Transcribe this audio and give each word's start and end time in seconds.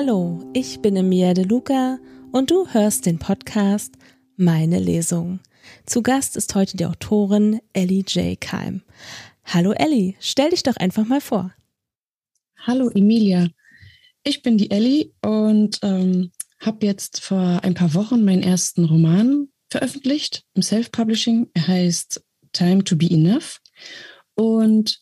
Hallo, 0.00 0.48
ich 0.54 0.80
bin 0.80 0.94
Emilia 0.94 1.34
De 1.34 1.44
Luca 1.44 1.98
und 2.30 2.52
du 2.52 2.68
hörst 2.68 3.04
den 3.04 3.18
Podcast 3.18 3.94
Meine 4.36 4.78
Lesung. 4.78 5.40
Zu 5.86 6.04
Gast 6.04 6.36
ist 6.36 6.54
heute 6.54 6.76
die 6.76 6.86
Autorin 6.86 7.60
Ellie 7.72 8.04
J. 8.06 8.40
Keim. 8.40 8.82
Hallo 9.44 9.72
Ellie, 9.72 10.14
stell 10.20 10.50
dich 10.50 10.62
doch 10.62 10.76
einfach 10.76 11.04
mal 11.04 11.20
vor. 11.20 11.52
Hallo 12.58 12.90
Emilia, 12.90 13.48
ich 14.22 14.42
bin 14.42 14.56
die 14.56 14.70
Ellie 14.70 15.10
und 15.20 15.80
ähm, 15.82 16.30
habe 16.60 16.86
jetzt 16.86 17.20
vor 17.20 17.64
ein 17.64 17.74
paar 17.74 17.92
Wochen 17.94 18.24
meinen 18.24 18.44
ersten 18.44 18.84
Roman 18.84 19.48
veröffentlicht 19.68 20.44
im 20.54 20.62
Self-Publishing. 20.62 21.50
Er 21.54 21.66
heißt 21.66 22.24
Time 22.52 22.84
to 22.84 22.94
Be 22.94 23.10
Enough 23.10 23.60
und 24.36 25.00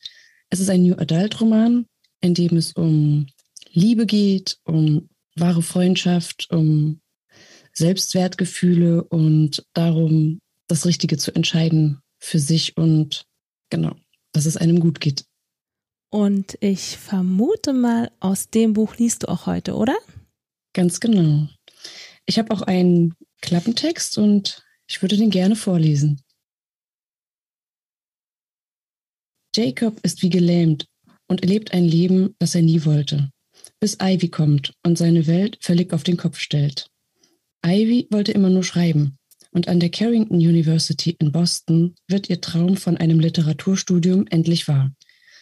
es 0.48 0.58
ist 0.58 0.70
ein 0.70 0.84
New 0.84 0.94
Adult 0.94 1.38
Roman, 1.38 1.84
in 2.22 2.32
dem 2.32 2.56
es 2.56 2.72
um 2.72 3.26
Liebe 3.76 4.06
geht, 4.06 4.58
um 4.64 5.10
wahre 5.36 5.60
Freundschaft, 5.60 6.50
um 6.50 7.00
Selbstwertgefühle 7.74 9.04
und 9.04 9.66
darum, 9.74 10.40
das 10.66 10.86
Richtige 10.86 11.18
zu 11.18 11.34
entscheiden 11.34 12.00
für 12.18 12.38
sich 12.38 12.78
und 12.78 13.26
genau, 13.68 13.94
dass 14.32 14.46
es 14.46 14.56
einem 14.56 14.80
gut 14.80 14.98
geht. 15.00 15.26
Und 16.08 16.56
ich 16.60 16.96
vermute 16.96 17.74
mal, 17.74 18.10
aus 18.18 18.48
dem 18.48 18.72
Buch 18.72 18.96
liest 18.96 19.24
du 19.24 19.28
auch 19.28 19.44
heute, 19.44 19.74
oder? 19.74 19.96
Ganz 20.72 20.98
genau. 20.98 21.46
Ich 22.24 22.38
habe 22.38 22.52
auch 22.52 22.62
einen 22.62 23.14
Klappentext 23.42 24.16
und 24.16 24.64
ich 24.88 25.02
würde 25.02 25.18
den 25.18 25.28
gerne 25.30 25.54
vorlesen. 25.54 26.22
Jacob 29.54 30.00
ist 30.02 30.22
wie 30.22 30.30
gelähmt 30.30 30.86
und 31.28 31.42
erlebt 31.42 31.74
ein 31.74 31.84
Leben, 31.84 32.34
das 32.38 32.54
er 32.54 32.62
nie 32.62 32.86
wollte, 32.86 33.30
bis 33.80 33.98
Ivy 34.00 34.28
kommt 34.28 34.74
und 34.84 34.98
seine 34.98 35.26
Welt 35.26 35.58
völlig 35.60 35.92
auf 35.92 36.02
den 36.02 36.16
Kopf 36.16 36.38
stellt. 36.38 36.90
Ivy 37.64 38.08
wollte 38.10 38.32
immer 38.32 38.50
nur 38.50 38.64
schreiben 38.64 39.18
und 39.50 39.68
an 39.68 39.80
der 39.80 39.90
Carrington 39.90 40.36
University 40.36 41.16
in 41.18 41.32
Boston 41.32 41.94
wird 42.08 42.28
ihr 42.28 42.40
Traum 42.40 42.76
von 42.76 42.96
einem 42.96 43.20
Literaturstudium 43.20 44.26
endlich 44.28 44.68
wahr. 44.68 44.92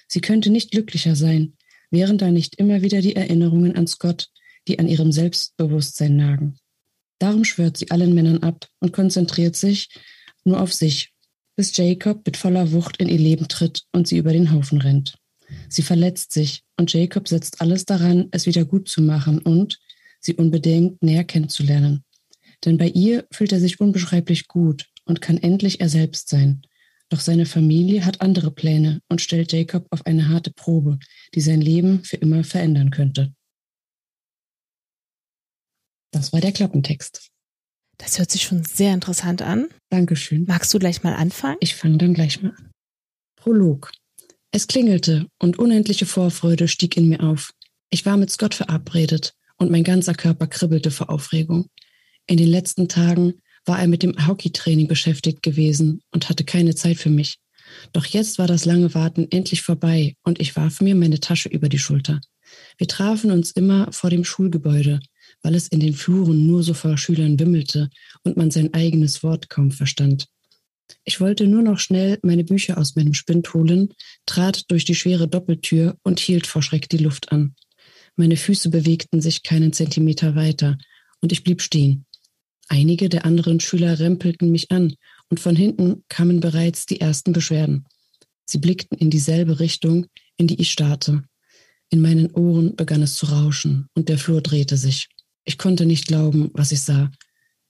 Sie 0.06 0.20
könnte 0.20 0.50
nicht 0.50 0.70
glücklicher 0.70 1.16
sein, 1.16 1.55
wären 1.91 2.19
da 2.19 2.31
nicht 2.31 2.55
immer 2.56 2.83
wieder 2.83 3.00
die 3.00 3.16
Erinnerungen 3.16 3.75
an 3.77 3.86
Scott, 3.86 4.28
die 4.69 4.78
an 4.78 4.88
ihrem 4.88 5.12
Selbstbewusstsein 5.12 6.16
nagen. 6.16 6.56
Darum 7.19 7.44
schwört 7.44 7.77
sie 7.77 7.91
allen 7.91 8.14
Männern 8.14 8.42
ab 8.42 8.69
und 8.81 8.92
konzentriert 8.92 9.56
sich 9.56 9.88
nur 10.44 10.61
auf 10.61 10.72
sich, 10.72 11.12
bis 11.56 11.77
Jacob 11.77 12.25
mit 12.27 12.36
voller 12.36 12.72
Wucht 12.72 12.98
in 12.98 13.09
ihr 13.09 13.19
Leben 13.19 13.48
tritt 13.48 13.83
und 13.92 14.06
sie 14.06 14.19
über 14.19 14.33
den 14.33 14.53
Haufen 14.53 14.81
rennt. 14.81 15.16
Sie 15.69 15.83
verletzt 15.83 16.33
sich 16.33 16.62
und 16.77 16.92
Jacob 16.92 17.28
setzt 17.28 17.61
alles 17.61 17.84
daran, 17.84 18.28
es 18.31 18.47
wieder 18.47 18.64
gut 18.64 18.89
zu 18.89 19.03
machen 19.03 19.39
und 19.39 19.78
sie 20.20 20.34
unbedingt 20.34 21.03
näher 21.03 21.25
kennenzulernen. 21.25 22.05
Denn 22.64 22.78
bei 22.78 22.89
ihr 22.89 23.27
fühlt 23.31 23.53
er 23.53 23.61
sich 23.61 23.81
unbeschreiblich 23.81 24.48
gut 24.48 24.87
und 25.05 25.20
kann 25.20 25.39
endlich 25.39 25.81
er 25.81 25.89
selbst 25.89 26.28
sein. 26.28 26.62
Doch 27.11 27.20
seine 27.20 27.47
Familie 27.47 28.05
hat 28.05 28.22
andere 28.22 28.50
Pläne 28.50 29.00
und 29.09 29.20
stellt 29.20 29.53
Jacob 29.53 29.87
auf 29.91 30.06
eine 30.06 30.28
harte 30.28 30.50
Probe, 30.50 30.98
die 31.34 31.41
sein 31.41 31.61
Leben 31.61 32.03
für 32.03 32.17
immer 32.17 32.42
verändern 32.45 32.91
könnte. 32.91 33.34
Das 36.11 36.33
war 36.33 36.41
der 36.41 36.53
Klappentext. 36.53 37.31
Das 37.98 38.19
hört 38.19 38.31
sich 38.31 38.42
schon 38.42 38.65
sehr 38.65 38.95
interessant 38.95 39.42
an. 39.42 39.69
Dankeschön. 39.91 40.45
Magst 40.47 40.72
du 40.72 40.78
gleich 40.78 41.03
mal 41.03 41.15
anfangen? 41.15 41.56
Ich 41.60 41.75
fange 41.75 41.99
dann 41.99 42.15
gleich 42.15 42.43
mal 42.43 42.54
an. 42.56 42.71
Prolog. 43.37 43.93
Es 44.56 44.69
klingelte 44.69 45.26
und 45.41 45.59
unendliche 45.59 46.06
Vorfreude 46.06 46.69
stieg 46.69 46.97
in 46.97 47.09
mir 47.09 47.25
auf. 47.25 47.50
Ich 47.91 48.06
war 48.06 48.16
mit 48.16 48.31
Scott 48.31 48.54
verabredet 48.54 49.34
und 49.56 49.72
mein 49.72 49.82
ganzer 49.82 50.15
Körper 50.15 50.47
kribbelte 50.47 50.92
vor 50.92 51.10
Aufregung. 51.10 51.66
In 52.28 52.37
den 52.37 52.47
letzten 52.47 52.87
Tagen 52.87 53.34
war 53.65 53.81
er 53.81 53.88
mit 53.88 54.04
dem 54.04 54.28
Hockeytraining 54.28 54.87
beschäftigt 54.87 55.42
gewesen 55.42 56.03
und 56.12 56.28
hatte 56.28 56.44
keine 56.44 56.76
Zeit 56.76 56.98
für 56.98 57.10
mich. 57.10 57.38
Doch 57.92 58.06
jetzt 58.06 58.38
war 58.38 58.47
das 58.47 58.65
lange 58.65 58.94
Warten 58.94 59.26
endlich 59.28 59.62
vorbei 59.62 60.15
und 60.22 60.41
ich 60.41 60.54
warf 60.54 60.81
mir 60.81 60.94
meine 60.94 61.19
Tasche 61.19 61.48
über 61.48 61.69
die 61.69 61.81
Schulter. 61.81 62.21
Wir 62.78 62.86
trafen 62.86 63.32
uns 63.32 63.50
immer 63.50 63.91
vor 63.91 64.10
dem 64.10 64.25
Schulgebäude, 64.25 65.00
weil 65.42 65.56
es 65.56 65.66
in 65.66 65.81
den 65.81 65.94
Fluren 65.94 66.47
nur 66.47 66.62
so 66.62 66.75
vor 66.75 66.97
Schülern 66.97 67.41
wimmelte 67.41 67.91
und 68.22 68.36
man 68.36 68.53
sein 68.53 68.72
eigenes 68.72 69.25
Wort 69.25 69.50
kaum 69.50 69.72
verstand. 69.72 70.28
Ich 71.05 71.21
wollte 71.21 71.47
nur 71.47 71.62
noch 71.62 71.78
schnell 71.78 72.19
meine 72.22 72.45
Bücher 72.45 72.78
aus 72.78 72.97
meinem 72.97 73.15
Spind 73.15 73.53
holen, 73.55 73.93
trat 74.27 74.71
durch 74.71 74.84
die 74.84 74.95
schwere 74.95 75.28
Doppeltür 75.28 75.97
und 76.03 76.21
hielt 76.21 76.47
vor 76.47 76.62
Schreck 76.62 76.89
die 76.89 76.99
Luft 76.99 77.33
an. 77.33 77.55
Meine 78.17 78.37
Füße 78.37 78.71
bewegten 78.71 79.21
sich 79.21 79.43
keinen 79.43 79.72
Zentimeter 79.72 80.37
weiter 80.37 80.78
und 81.21 81.33
ich 81.33 81.43
blieb 81.43 81.62
stehen. 81.62 82.06
Einige 82.69 83.09
der 83.09 83.25
anderen 83.25 83.61
Schüler 83.61 83.99
rempelten 83.99 84.50
mich 84.50 84.71
an 84.71 84.95
und 85.28 85.41
von 85.41 85.56
hinten 85.56 86.05
kamen 86.09 86.41
bereits 86.41 86.87
die 86.87 87.01
ersten 87.01 87.33
Beschwerden. 87.33 87.87
Sie 88.47 88.59
blickten 88.59 88.99
in 88.99 89.11
dieselbe 89.11 89.59
Richtung, 89.61 90.06
in 90.37 90.47
die 90.47 90.61
ich 90.61 90.71
starrte. 90.71 91.25
In 91.91 92.01
meinen 92.01 92.31
Ohren 92.33 92.77
begann 92.77 93.03
es 93.03 93.16
zu 93.16 93.27
rauschen 93.27 93.89
und 93.95 94.09
der 94.09 94.19
Flur 94.19 94.41
drehte 94.41 94.77
sich. 94.77 95.09
Ich 95.45 95.59
konnte 95.59 95.87
nicht 95.87 96.06
glauben, 96.06 96.51
was 96.55 96.72
ich 96.72 96.81
sah. 96.81 97.11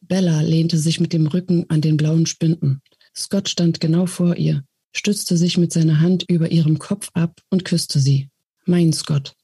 Bella 0.01 0.41
lehnte 0.43 0.79
sich 0.79 1.01
mit 1.01 1.13
dem 1.13 1.27
Rücken 1.27 1.65
an 1.69 1.81
den 1.81 1.97
blauen 1.97 2.27
Spinden. 2.27 2.83
Scott 3.17 3.49
stand 3.49 3.81
genau 3.81 4.07
vor 4.07 4.37
ihr, 4.37 4.65
stützte 4.93 5.37
sich 5.37 5.57
mit 5.57 5.73
seiner 5.73 6.01
Hand 6.01 6.25
über 6.29 6.51
ihrem 6.51 6.79
Kopf 6.79 7.11
ab 7.15 7.41
und 7.51 7.65
küsste 7.65 8.01
sie. 8.01 8.29
Mein 8.67 8.93
Scott. 8.93 9.35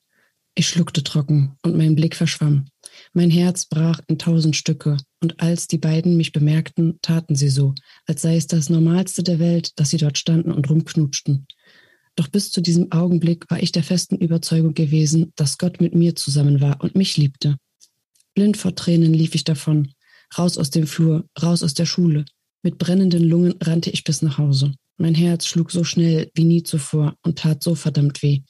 Ich 0.57 0.69
schluckte 0.69 1.05
trocken 1.05 1.57
und 1.63 1.77
mein 1.77 1.95
Blick 1.95 2.17
verschwamm. 2.17 2.67
Mein 3.13 3.31
Herz 3.31 3.67
brach 3.67 4.01
in 4.09 4.19
tausend 4.19 4.57
Stücke, 4.57 4.97
und 5.21 5.41
als 5.41 5.69
die 5.69 5.79
beiden 5.79 6.17
mich 6.17 6.33
bemerkten, 6.33 6.99
taten 7.03 7.37
sie 7.37 7.49
so, 7.49 7.75
als 8.07 8.23
sei 8.23 8.37
es 8.37 8.47
das 8.47 8.69
Normalste 8.69 9.23
der 9.23 9.39
Welt, 9.39 9.79
dass 9.79 9.91
sie 9.91 9.97
dort 9.97 10.19
standen 10.19 10.51
und 10.51 10.69
rumknutschten. 10.69 11.47
Doch 12.17 12.29
bis 12.29 12.51
zu 12.51 12.61
diesem 12.61 12.91
Augenblick 12.91 13.49
war 13.51 13.63
ich 13.63 13.73
der 13.73 13.85
festen 13.85 14.17
Überzeugung 14.17 14.75
gewesen, 14.75 15.33
dass 15.37 15.59
Gott 15.59 15.81
mit 15.81 15.95
mir 15.95 16.17
zusammen 16.17 16.61
war 16.61 16.81
und 16.83 16.97
mich 16.97 17.17
liebte. 17.17 17.57
Blind 18.35 18.57
vor 18.57 18.75
Tränen 18.75 19.15
lief 19.15 19.35
ich 19.35 19.45
davon, 19.45 19.93
raus 20.37 20.59
aus 20.59 20.71
dem 20.71 20.87
Flur, 20.87 21.27
raus 21.41 21.63
aus 21.63 21.75
der 21.75 21.87
Schule. 21.87 22.25
Mit 22.63 22.79
brennenden 22.79 23.25
Lungen 23.25 23.55
rannte 23.61 23.91
ich 23.91 24.05
bis 24.05 24.23
nach 24.23 24.39
Hause. 24.39 24.75
Mein 24.99 25.15
Herz 25.15 25.47
schlug 25.47 25.71
so 25.71 25.83
schnell 25.83 26.31
wie 26.35 26.45
nie 26.45 26.63
zuvor 26.63 27.17
und 27.23 27.39
tat 27.39 27.63
so 27.63 27.75
verdammt 27.75 28.23
weh. 28.23 28.43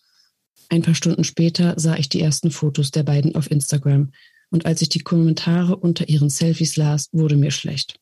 Ein 0.68 0.82
paar 0.82 0.94
Stunden 0.94 1.24
später 1.24 1.74
sah 1.78 1.96
ich 1.96 2.08
die 2.08 2.20
ersten 2.20 2.50
Fotos 2.50 2.90
der 2.90 3.02
beiden 3.02 3.34
auf 3.34 3.50
Instagram, 3.50 4.10
und 4.50 4.66
als 4.66 4.82
ich 4.82 4.88
die 4.88 5.00
Kommentare 5.00 5.76
unter 5.76 6.08
ihren 6.08 6.28
Selfies 6.28 6.76
las, 6.76 7.08
wurde 7.12 7.36
mir 7.36 7.52
schlecht. 7.52 8.00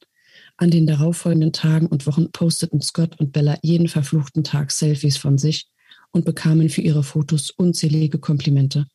An 0.56 0.70
den 0.70 0.86
darauffolgenden 0.86 1.52
Tagen 1.52 1.86
und 1.86 2.06
Wochen 2.06 2.32
posteten 2.32 2.80
Scott 2.80 3.20
und 3.20 3.32
Bella 3.32 3.58
jeden 3.62 3.86
verfluchten 3.86 4.44
Tag 4.44 4.70
Selfies 4.70 5.19
von 5.19 5.38
sich 5.38 5.69
und 6.10 6.25
bekamen 6.25 6.69
für 6.69 6.80
ihre 6.80 7.02
Fotos 7.02 7.50
unzählige 7.50 8.19
Komplimente. 8.19 8.86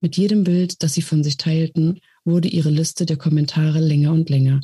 Mit 0.00 0.16
jedem 0.16 0.44
Bild, 0.44 0.82
das 0.82 0.94
sie 0.94 1.02
von 1.02 1.22
sich 1.22 1.36
teilten, 1.36 2.00
wurde 2.24 2.48
ihre 2.48 2.70
Liste 2.70 3.06
der 3.06 3.16
Kommentare 3.16 3.80
länger 3.80 4.12
und 4.12 4.28
länger. 4.30 4.60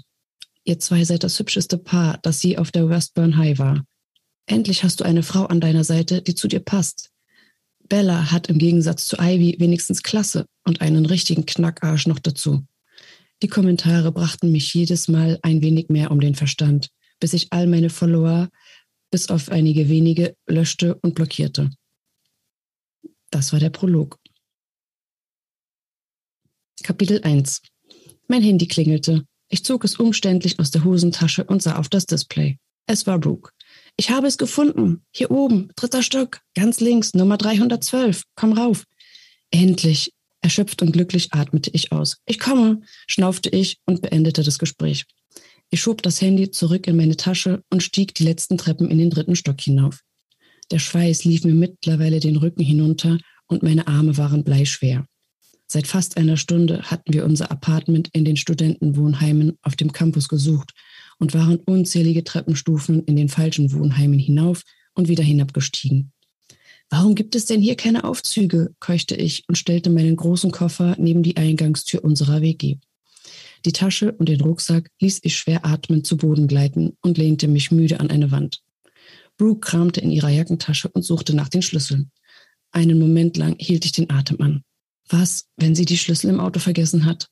Ihr 0.64 0.78
zwei 0.78 1.04
seid 1.04 1.24
das 1.24 1.38
hübscheste 1.38 1.78
Paar, 1.78 2.18
das 2.22 2.40
sie 2.40 2.58
auf 2.58 2.70
der 2.70 2.88
Westburn 2.88 3.36
High 3.36 3.58
war. 3.58 3.84
Endlich 4.46 4.84
hast 4.84 5.00
du 5.00 5.04
eine 5.04 5.22
Frau 5.22 5.46
an 5.46 5.60
deiner 5.60 5.84
Seite, 5.84 6.22
die 6.22 6.34
zu 6.34 6.48
dir 6.48 6.60
passt. 6.60 7.10
Bella 7.88 8.30
hat 8.30 8.48
im 8.48 8.58
Gegensatz 8.58 9.06
zu 9.06 9.16
Ivy 9.18 9.56
wenigstens 9.58 10.02
Klasse 10.02 10.46
und 10.64 10.80
einen 10.80 11.06
richtigen 11.06 11.46
Knackarsch 11.46 12.06
noch 12.06 12.18
dazu. 12.18 12.64
Die 13.42 13.48
Kommentare 13.48 14.12
brachten 14.12 14.52
mich 14.52 14.72
jedes 14.72 15.08
Mal 15.08 15.38
ein 15.42 15.62
wenig 15.62 15.88
mehr 15.88 16.10
um 16.10 16.20
den 16.20 16.36
Verstand, 16.36 16.90
bis 17.18 17.32
ich 17.32 17.52
all 17.52 17.66
meine 17.66 17.90
Follower, 17.90 18.48
bis 19.10 19.30
auf 19.30 19.50
einige 19.50 19.88
wenige, 19.88 20.36
löschte 20.46 20.94
und 20.96 21.14
blockierte. 21.14 21.70
Das 23.30 23.52
war 23.52 23.60
der 23.60 23.70
Prolog. 23.70 24.18
Kapitel 26.82 27.20
1 27.22 27.62
Mein 28.28 28.42
Handy 28.42 28.66
klingelte. 28.68 29.24
Ich 29.52 29.66
zog 29.66 29.84
es 29.84 29.96
umständlich 29.96 30.58
aus 30.58 30.70
der 30.70 30.82
Hosentasche 30.82 31.44
und 31.44 31.62
sah 31.62 31.76
auf 31.76 31.90
das 31.90 32.06
Display. 32.06 32.56
Es 32.86 33.06
war 33.06 33.18
Brooke. 33.18 33.50
Ich 33.98 34.10
habe 34.10 34.26
es 34.26 34.38
gefunden. 34.38 35.04
Hier 35.14 35.30
oben, 35.30 35.68
dritter 35.76 36.02
Stock, 36.02 36.40
ganz 36.54 36.80
links, 36.80 37.12
Nummer 37.12 37.36
312. 37.36 38.22
Komm 38.34 38.54
rauf. 38.54 38.84
Endlich. 39.50 40.14
Erschöpft 40.40 40.80
und 40.80 40.92
glücklich 40.92 41.34
atmete 41.34 41.68
ich 41.74 41.92
aus. 41.92 42.16
Ich 42.24 42.38
komme, 42.40 42.80
schnaufte 43.06 43.50
ich 43.50 43.78
und 43.84 44.00
beendete 44.00 44.42
das 44.42 44.58
Gespräch. 44.58 45.04
Ich 45.68 45.82
schob 45.82 46.02
das 46.02 46.22
Handy 46.22 46.50
zurück 46.50 46.86
in 46.86 46.96
meine 46.96 47.18
Tasche 47.18 47.62
und 47.68 47.82
stieg 47.82 48.14
die 48.14 48.24
letzten 48.24 48.56
Treppen 48.56 48.90
in 48.90 48.96
den 48.96 49.10
dritten 49.10 49.36
Stock 49.36 49.60
hinauf. 49.60 50.00
Der 50.70 50.78
Schweiß 50.78 51.24
lief 51.24 51.44
mir 51.44 51.54
mittlerweile 51.54 52.20
den 52.20 52.36
Rücken 52.36 52.62
hinunter 52.62 53.18
und 53.48 53.62
meine 53.62 53.86
Arme 53.86 54.16
waren 54.16 54.44
bleischwer. 54.44 55.04
Seit 55.72 55.86
fast 55.86 56.18
einer 56.18 56.36
Stunde 56.36 56.82
hatten 56.82 57.14
wir 57.14 57.24
unser 57.24 57.50
Apartment 57.50 58.10
in 58.12 58.26
den 58.26 58.36
Studentenwohnheimen 58.36 59.56
auf 59.62 59.74
dem 59.74 59.90
Campus 59.90 60.28
gesucht 60.28 60.74
und 61.18 61.32
waren 61.32 61.56
unzählige 61.56 62.24
Treppenstufen 62.24 63.02
in 63.06 63.16
den 63.16 63.30
falschen 63.30 63.72
Wohnheimen 63.72 64.18
hinauf 64.18 64.64
und 64.92 65.08
wieder 65.08 65.24
hinabgestiegen. 65.24 66.12
Warum 66.90 67.14
gibt 67.14 67.34
es 67.34 67.46
denn 67.46 67.62
hier 67.62 67.74
keine 67.74 68.04
Aufzüge? 68.04 68.74
keuchte 68.80 69.16
ich 69.16 69.44
und 69.48 69.56
stellte 69.56 69.88
meinen 69.88 70.14
großen 70.14 70.50
Koffer 70.50 70.94
neben 70.98 71.22
die 71.22 71.38
Eingangstür 71.38 72.04
unserer 72.04 72.42
WG. 72.42 72.76
Die 73.64 73.72
Tasche 73.72 74.12
und 74.12 74.28
den 74.28 74.42
Rucksack 74.42 74.90
ließ 75.00 75.20
ich 75.22 75.38
schwer 75.38 75.64
atmend 75.64 76.06
zu 76.06 76.18
Boden 76.18 76.48
gleiten 76.48 76.98
und 77.00 77.16
lehnte 77.16 77.48
mich 77.48 77.70
müde 77.70 77.98
an 77.98 78.10
eine 78.10 78.30
Wand. 78.30 78.60
Brooke 79.38 79.60
kramte 79.60 80.02
in 80.02 80.10
ihrer 80.10 80.28
Jackentasche 80.28 80.90
und 80.90 81.00
suchte 81.00 81.34
nach 81.34 81.48
den 81.48 81.62
Schlüsseln. 81.62 82.10
Einen 82.72 82.98
Moment 82.98 83.38
lang 83.38 83.56
hielt 83.58 83.86
ich 83.86 83.92
den 83.92 84.10
Atem 84.10 84.38
an. 84.42 84.64
Was, 85.12 85.44
wenn 85.58 85.74
sie 85.74 85.84
die 85.84 85.98
Schlüssel 85.98 86.30
im 86.30 86.40
Auto 86.40 86.58
vergessen 86.58 87.04
hat? 87.04 87.28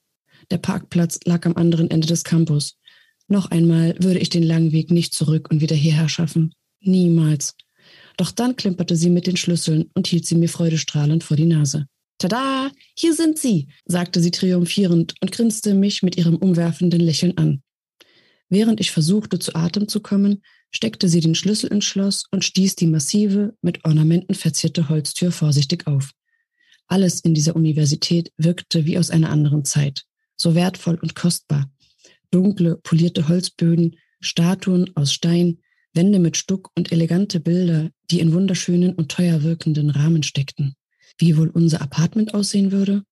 Der 0.50 0.59
Parkplatz 0.59 1.19
lag 1.25 1.47
am 1.47 1.56
anderen 1.56 1.91
Ende 1.91 2.06
des 2.06 2.25
Campus. 2.25 2.77
Noch 3.27 3.50
einmal 3.50 3.94
würde 3.99 4.19
ich 4.19 4.29
den 4.29 4.43
langen 4.43 4.73
Weg 4.73 4.91
nicht 4.91 5.15
zurück 5.15 5.49
und 5.50 5.62
wieder 5.62 5.75
hierher 5.75 6.11
schaffen. 6.11 6.53
Niemals. 6.81 7.55
Doch 8.19 8.32
dann 8.32 8.55
klimperte 8.55 8.97
sie 8.97 9.09
mit 9.09 9.27
den 9.27 9.38
Schlüsseln 9.38 9.91
und 9.94 10.06
hielt 10.06 10.27
sie 10.27 10.35
mir 10.35 10.50
freudestrahlend 10.50 11.25
vor 11.25 11.38
die 11.38 11.47
Nase. 11.47 11.87
Tada, 12.19 12.71
hier 12.94 13.15
sind 13.15 13.38
sie, 13.38 13.69
sagte 13.87 14.21
sie 14.21 14.31
triumphierend 14.31 15.15
und 15.23 15.33
grinste 15.33 15.73
mich 15.73 16.03
mit 16.03 16.19
ihrem 16.19 16.37
umwerfenden 16.37 17.00
Lächeln 17.00 17.38
an. 17.38 17.62
Während 18.50 18.81
ich 18.81 18.91
versuchte, 18.91 19.38
zu 19.38 19.55
Atem 19.55 19.88
zu 19.88 20.00
kommen, 20.00 20.43
steckte 20.71 21.09
sie 21.09 21.21
den 21.21 21.35
Schlüssel 21.35 21.73
ins 21.73 21.87
Schloss 21.87 22.25
und 22.31 22.44
stieß 22.44 22.76
die 22.76 22.88
massive, 22.88 23.55
mit 23.62 23.87
Ornamenten 23.87 24.35
verzierte 24.35 24.91
Holztür 24.91 25.33
vorsichtig 25.33 25.87
auf. 25.87 26.11
Alles 26.90 27.20
in 27.20 27.34
dieser 27.34 27.54
Universität 27.54 28.32
wirkte 28.37 28.84
wie 28.84 28.98
aus 28.98 29.10
einer 29.10 29.31
anderen 29.31 29.64
Zeit, 29.64 30.06
so 30.37 30.56
wertvoll 30.56 30.98
und 31.00 31.14
kostbar. 31.14 31.70
Dunkle, 32.32 32.81
polierte 32.82 33.28
Holzböden, 33.28 33.96
Statuen 34.20 34.90
aus 34.96 35.12
Stein, 35.12 35.58
Wände 35.94 36.19
mit 36.19 36.37
Stuck 36.37 36.70
und 36.76 36.90
elegante 36.90 37.38
Bilder, 37.38 37.90
die 38.10 38.19
in 38.19 38.32
wunderschönen 38.32 38.94
und 38.94 39.08
teuer 39.10 39.44
wirkenden 39.44 39.90
Rahmen 39.90 40.25
steckten. 40.25 40.75
Wie 41.16 41.37
wohl 41.37 41.48
unser 41.50 41.81
Apartment 41.81 42.34
aussehen 42.34 42.72
würde? 42.72 43.04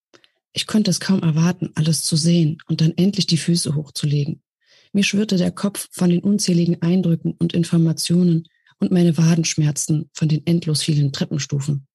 Ich 0.53 0.67
konnte 0.67 0.91
es 0.91 0.99
kaum 0.99 1.23
erwarten, 1.23 1.71
alles 1.77 2.03
zu 2.03 2.17
sehen 2.17 2.59
und 2.67 2.81
dann 2.81 2.95
endlich 2.97 3.27
die 3.27 3.37
Füße 3.37 3.77
hochzulegen. 3.77 4.43
Mir 4.93 5.05
schwirrte 5.05 5.37
der 5.37 5.53
Kopf 5.53 5.89
von 5.93 6.11
den 6.11 6.21
unzähligen 6.21 6.83
Eindrücken 6.83 7.33
und 7.39 7.53
Informationen 7.53 8.49
und 8.81 8.91
meine 8.91 9.17
Waden 9.19 9.45
schmerzten 9.45 10.11
von 10.15 10.29
den 10.29 10.45
endlos 10.47 10.83
vielen 10.83 11.13
Treppenstufen. 11.13 11.88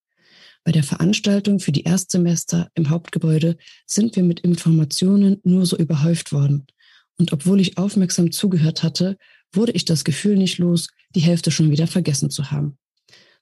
Bei 0.63 0.71
der 0.71 0.83
Veranstaltung 0.83 1.60
für 1.60 1.74
die 1.74 1.83
Erstsemester 1.83 2.69
im 2.74 2.89
Hauptgebäude 2.89 3.57
sind 3.86 4.15
wir 4.15 4.24
mit 4.24 4.39
Informationen 4.39 5.39
nur 5.44 5.65
so 5.65 5.77
überhäuft 5.77 6.31
worden. 6.31 6.65
Und 7.18 7.33
obwohl 7.33 7.60
ich 7.60 7.77
aufmerksam 7.77 8.31
zugehört 8.31 8.81
hatte, 8.81 9.18
wurde 9.51 9.74
ich 9.74 9.86
das 9.86 10.04
Gefühl 10.04 10.38
nicht 10.38 10.57
los, 10.57 10.88
die 11.15 11.19
Hälfte 11.19 11.51
schon 11.51 11.69
wieder 11.69 11.88
vergessen 11.88 12.30
zu 12.30 12.50
haben. 12.50 12.77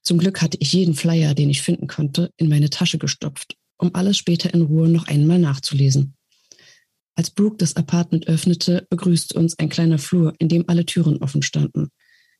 Zum 0.03 0.17
Glück 0.17 0.41
hatte 0.41 0.57
ich 0.59 0.73
jeden 0.73 0.95
Flyer, 0.95 1.35
den 1.35 1.49
ich 1.49 1.61
finden 1.61 1.87
konnte, 1.87 2.31
in 2.37 2.49
meine 2.49 2.71
Tasche 2.71 2.97
gestopft, 2.97 3.55
um 3.77 3.93
alles 3.93 4.17
später 4.17 4.53
in 4.53 4.63
Ruhe 4.63 4.89
noch 4.89 5.07
einmal 5.07 5.37
nachzulesen. 5.39 6.15
Als 7.15 7.29
Brooke 7.29 7.57
das 7.57 7.75
Apartment 7.75 8.27
öffnete, 8.27 8.87
begrüßte 8.89 9.37
uns 9.37 9.59
ein 9.59 9.69
kleiner 9.69 9.99
Flur, 9.99 10.33
in 10.39 10.49
dem 10.49 10.67
alle 10.67 10.85
Türen 10.85 11.17
offen 11.17 11.43
standen. 11.43 11.89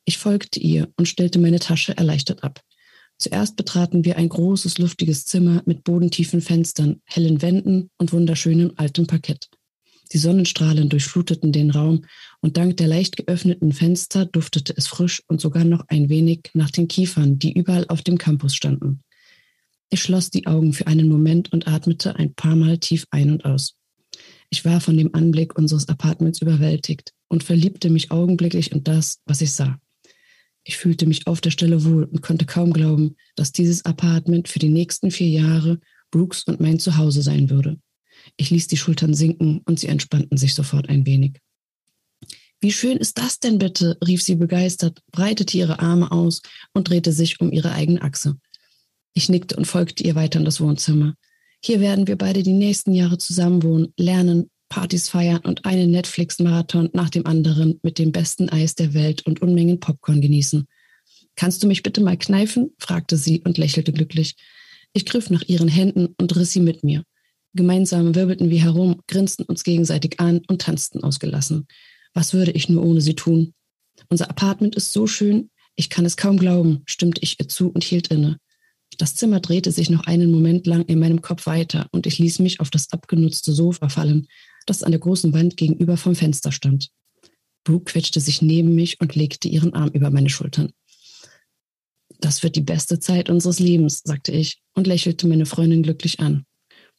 Ich 0.06 0.18
folgte 0.18 0.60
ihr 0.60 0.92
und 0.98 1.08
stellte 1.08 1.38
meine 1.38 1.60
Tasche 1.60 1.96
erleichtert 1.96 2.44
ab. 2.44 2.62
Zuerst 3.22 3.56
betraten 3.56 4.04
wir 4.04 4.18
ein 4.18 4.30
großes, 4.30 4.80
luftiges 4.80 5.28
Zimmer 5.28 5.62
mit 5.68 5.84
bodentiefen 5.84 6.42
Fenstern, 6.42 7.02
hellen 7.06 7.44
Wänden 7.44 7.92
und 8.00 8.14
wunderschönem 8.14 8.72
altem 8.78 9.06
Parkett. 9.06 9.48
Die 10.12 10.18
Sonnenstrahlen 10.18 10.90
durchfluteten 10.90 11.52
den 11.52 11.70
Raum 11.70 12.06
und 12.42 12.58
dank 12.58 12.78
der 12.78 12.88
leicht 12.88 13.18
geöffneten 13.18 13.74
Fenster 13.74 14.26
duftete 14.26 14.74
es 14.76 14.88
frisch 14.88 15.22
und 15.28 15.40
sogar 15.40 15.66
noch 15.66 15.86
ein 15.88 16.10
wenig 16.10 16.50
nach 16.56 16.72
den 16.72 16.88
Kiefern, 16.88 17.38
die 17.38 17.54
überall 17.54 17.86
auf 17.90 18.02
dem 18.02 18.18
Campus 18.18 18.56
standen. 18.56 19.04
Ich 19.92 20.02
schloss 20.02 20.32
die 20.32 20.48
Augen 20.48 20.74
für 20.74 20.88
einen 20.88 21.08
Moment 21.08 21.54
und 21.54 21.68
atmete 21.68 22.16
ein 22.16 22.34
paar 22.34 22.56
Mal 22.56 22.80
tief 22.80 23.06
ein 23.12 23.30
und 23.30 23.46
aus. 23.46 23.76
Ich 24.50 24.66
war 24.66 24.82
von 24.82 24.98
dem 24.98 25.14
Anblick 25.14 25.56
unseres 25.60 25.88
Apartments 25.90 26.42
überwältigt 26.42 27.14
und 27.28 27.44
verliebte 27.44 27.92
mich 27.92 28.10
augenblicklich 28.10 28.72
in 28.72 28.84
das, 28.84 29.20
was 29.28 29.42
ich 29.42 29.52
sah. 29.52 29.80
Ich 30.64 30.78
fühlte 30.78 31.08
mich 31.08 31.26
auf 31.28 31.42
der 31.42 31.52
Stelle 31.52 31.84
wohl 31.84 32.04
und 32.04 32.22
konnte 32.22 32.46
kaum 32.46 32.72
glauben, 32.72 33.16
dass 33.36 33.52
dieses 33.52 33.84
Apartment 33.86 34.48
für 34.48 34.60
die 34.60 34.70
nächsten 34.70 35.10
vier 35.10 35.30
Jahre 35.30 35.80
Brooks 36.12 36.44
und 36.44 36.60
mein 36.60 36.80
Zuhause 36.80 37.22
sein 37.24 37.50
würde. 37.50 37.80
Ich 38.38 38.52
ließ 38.52 38.68
die 38.68 38.78
Schultern 38.78 39.14
sinken 39.14 39.62
und 39.66 39.80
sie 39.80 39.88
entspannten 39.88 40.38
sich 40.38 40.54
sofort 40.54 40.90
ein 40.90 41.06
wenig. 41.06 41.40
Wie 42.60 42.72
schön 42.72 42.98
ist 42.98 43.18
das 43.18 43.40
denn 43.40 43.58
bitte? 43.58 43.98
rief 44.06 44.22
sie 44.22 44.36
begeistert, 44.36 45.02
breitete 45.12 45.58
ihre 45.58 45.80
Arme 45.80 46.12
aus 46.12 46.44
und 46.74 46.90
drehte 46.90 47.12
sich 47.12 47.40
um 47.40 47.52
ihre 47.52 47.72
eigene 47.72 48.04
Achse. 48.04 48.38
Ich 49.14 49.30
nickte 49.30 49.56
und 49.56 49.66
folgte 49.66 50.04
ihr 50.04 50.14
weiter 50.14 50.38
in 50.38 50.46
das 50.46 50.62
Wohnzimmer. 50.62 51.16
Hier 51.64 51.80
werden 51.80 52.06
wir 52.06 52.18
beide 52.18 52.44
die 52.44 52.54
nächsten 52.54 52.94
Jahre 52.94 53.18
zusammenwohnen, 53.18 53.94
lernen, 53.98 54.51
Partys 54.72 55.10
feiern 55.10 55.42
und 55.44 55.66
einen 55.66 55.92
Netflix-Marathon 55.92 56.90
nach 56.94 57.10
dem 57.10 57.26
anderen 57.28 57.80
mit 57.84 58.00
dem 58.00 58.14
besten 58.14 58.48
Eis 58.48 58.74
der 58.74 58.94
Welt 58.94 59.26
und 59.28 59.42
Unmengen 59.42 59.82
Popcorn 59.82 60.22
genießen. 60.22 60.66
Kannst 61.36 61.62
du 61.62 61.68
mich 61.68 61.84
bitte 61.84 62.00
mal 62.00 62.18
kneifen? 62.18 62.72
fragte 62.80 63.18
sie 63.18 63.42
und 63.42 63.58
lächelte 63.58 63.92
glücklich. 63.92 64.36
Ich 64.94 65.06
griff 65.06 65.30
nach 65.30 65.44
ihren 65.46 65.68
Händen 65.68 66.16
und 66.18 66.36
riss 66.38 66.54
sie 66.54 66.62
mit 66.62 66.86
mir. 66.86 67.04
Gemeinsam 67.54 68.16
wirbelten 68.16 68.50
wir 68.50 68.62
herum, 68.62 69.02
grinsten 69.10 69.44
uns 69.44 69.66
gegenseitig 69.66 70.22
an 70.22 70.42
und 70.48 70.62
tanzten 70.62 71.04
ausgelassen. 71.04 71.68
Was 72.14 72.34
würde 72.34 72.52
ich 72.52 72.70
nur 72.70 72.86
ohne 72.86 73.02
sie 73.02 73.16
tun? 73.16 73.54
Unser 74.08 74.30
Apartment 74.30 74.78
ist 74.78 74.94
so 74.94 75.06
schön, 75.06 75.50
ich 75.76 75.90
kann 75.90 76.06
es 76.06 76.16
kaum 76.16 76.38
glauben, 76.38 76.84
stimmte 76.86 77.22
ich 77.24 77.42
ihr 77.42 77.50
zu 77.50 77.70
und 77.70 77.84
hielt 77.84 78.08
inne. 78.08 78.38
Das 78.98 79.16
Zimmer 79.16 79.42
drehte 79.42 79.74
sich 79.74 79.90
noch 79.90 80.06
einen 80.06 80.32
Moment 80.32 80.66
lang 80.66 80.86
in 80.86 81.00
meinem 81.00 81.22
Kopf 81.22 81.46
weiter 81.46 81.88
und 81.92 82.08
ich 82.08 82.20
ließ 82.20 82.40
mich 82.40 82.62
auf 82.62 82.70
das 82.70 82.92
abgenutzte 82.94 83.52
Sofa 83.52 83.90
fallen, 83.90 84.28
das 84.66 84.84
an 84.84 84.92
der 84.92 85.00
großen 85.00 85.34
Wand 85.34 85.58
gegenüber 85.58 85.98
vom 85.98 86.16
Fenster 86.16 86.52
stand. 86.52 86.90
Brooke 87.64 87.92
quetschte 87.92 88.20
sich 88.20 88.42
neben 88.42 88.74
mich 88.76 89.00
und 89.00 89.16
legte 89.16 89.48
ihren 89.48 89.74
Arm 89.74 89.90
über 89.90 90.10
meine 90.10 90.30
Schultern. 90.30 90.72
Das 92.20 92.44
wird 92.44 92.56
die 92.56 92.62
beste 92.62 93.00
Zeit 93.00 93.30
unseres 93.30 93.60
Lebens, 93.60 94.02
sagte 94.04 94.32
ich 94.32 94.62
und 94.74 94.88
lächelte 94.88 95.28
meine 95.28 95.46
Freundin 95.46 95.84
glücklich 95.84 96.20
an. 96.20 96.46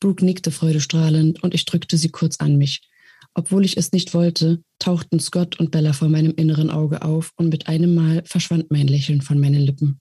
Brooke 0.01 0.25
nickte 0.25 0.51
freudestrahlend 0.51 1.43
und 1.43 1.55
ich 1.55 1.65
drückte 1.65 1.97
sie 1.97 2.09
kurz 2.09 2.39
an 2.39 2.57
mich. 2.57 2.83
Obwohl 3.35 3.65
ich 3.65 3.77
es 3.77 3.93
nicht 3.93 4.15
wollte, 4.15 4.63
tauchten 4.79 5.21
Scott 5.21 5.59
und 5.59 5.71
Bella 5.71 5.93
vor 5.93 6.09
meinem 6.09 6.35
inneren 6.37 6.71
Auge 6.71 7.03
auf 7.03 7.33
und 7.37 7.49
mit 7.49 7.69
einem 7.69 7.95
Mal 7.95 8.23
verschwand 8.25 8.71
mein 8.71 8.89
Lächeln 8.89 9.23
von 9.23 9.39
meinen 9.39 9.61
Lippen. 9.63 10.01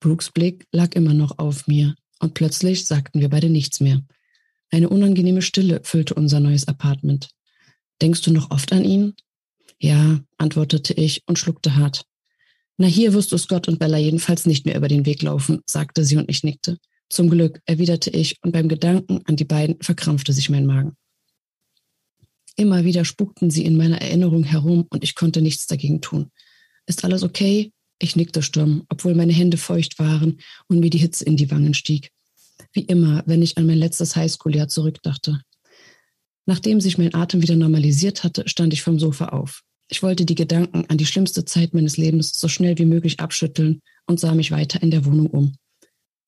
Brooks 0.00 0.30
Blick 0.30 0.66
lag 0.72 0.94
immer 0.94 1.14
noch 1.14 1.38
auf 1.38 1.66
mir 1.66 1.94
und 2.18 2.34
plötzlich 2.34 2.86
sagten 2.86 3.20
wir 3.20 3.28
beide 3.28 3.50
nichts 3.50 3.80
mehr. 3.80 4.02
Eine 4.74 4.88
unangenehme 4.88 5.40
Stille 5.40 5.82
füllte 5.84 6.14
unser 6.14 6.40
neues 6.40 6.66
Apartment. 6.66 7.28
Denkst 8.02 8.22
du 8.22 8.32
noch 8.32 8.50
oft 8.50 8.72
an 8.72 8.84
ihn? 8.84 9.14
Ja, 9.78 10.18
antwortete 10.36 10.94
ich 10.94 11.22
und 11.26 11.38
schluckte 11.38 11.76
hart. 11.76 12.06
Na, 12.76 12.88
hier 12.88 13.14
wirst 13.14 13.30
du 13.30 13.38
Scott 13.38 13.68
und 13.68 13.78
Bella 13.78 13.98
jedenfalls 13.98 14.46
nicht 14.46 14.66
mehr 14.66 14.76
über 14.76 14.88
den 14.88 15.06
Weg 15.06 15.22
laufen, 15.22 15.60
sagte 15.64 16.04
sie 16.04 16.16
und 16.16 16.28
ich 16.28 16.42
nickte. 16.42 16.78
Zum 17.08 17.30
Glück, 17.30 17.60
erwiderte 17.66 18.10
ich, 18.10 18.42
und 18.42 18.50
beim 18.50 18.68
Gedanken 18.68 19.20
an 19.26 19.36
die 19.36 19.44
beiden 19.44 19.80
verkrampfte 19.80 20.32
sich 20.32 20.50
mein 20.50 20.66
Magen. 20.66 20.96
Immer 22.56 22.82
wieder 22.82 23.04
spukten 23.04 23.50
sie 23.50 23.64
in 23.64 23.76
meiner 23.76 24.02
Erinnerung 24.02 24.42
herum 24.42 24.88
und 24.90 25.04
ich 25.04 25.14
konnte 25.14 25.40
nichts 25.40 25.68
dagegen 25.68 26.00
tun. 26.00 26.32
Ist 26.86 27.04
alles 27.04 27.22
okay? 27.22 27.70
Ich 28.00 28.16
nickte 28.16 28.42
stumm, 28.42 28.86
obwohl 28.88 29.14
meine 29.14 29.34
Hände 29.34 29.56
feucht 29.56 30.00
waren 30.00 30.40
und 30.66 30.80
mir 30.80 30.90
die 30.90 30.98
Hitze 30.98 31.24
in 31.24 31.36
die 31.36 31.52
Wangen 31.52 31.74
stieg. 31.74 32.10
Wie 32.72 32.84
immer, 32.84 33.22
wenn 33.26 33.42
ich 33.42 33.58
an 33.58 33.66
mein 33.66 33.78
letztes 33.78 34.16
Highschool-Jahr 34.16 34.68
zurückdachte. 34.68 35.40
Nachdem 36.46 36.80
sich 36.80 36.98
mein 36.98 37.14
Atem 37.14 37.42
wieder 37.42 37.56
normalisiert 37.56 38.22
hatte, 38.22 38.48
stand 38.48 38.72
ich 38.72 38.82
vom 38.82 38.98
Sofa 38.98 39.30
auf. 39.30 39.62
Ich 39.88 40.02
wollte 40.02 40.24
die 40.24 40.34
Gedanken 40.34 40.84
an 40.88 40.98
die 40.98 41.06
schlimmste 41.06 41.44
Zeit 41.44 41.74
meines 41.74 41.96
Lebens 41.96 42.32
so 42.32 42.48
schnell 42.48 42.78
wie 42.78 42.86
möglich 42.86 43.20
abschütteln 43.20 43.80
und 44.06 44.20
sah 44.20 44.34
mich 44.34 44.50
weiter 44.50 44.82
in 44.82 44.90
der 44.90 45.04
Wohnung 45.04 45.28
um. 45.28 45.56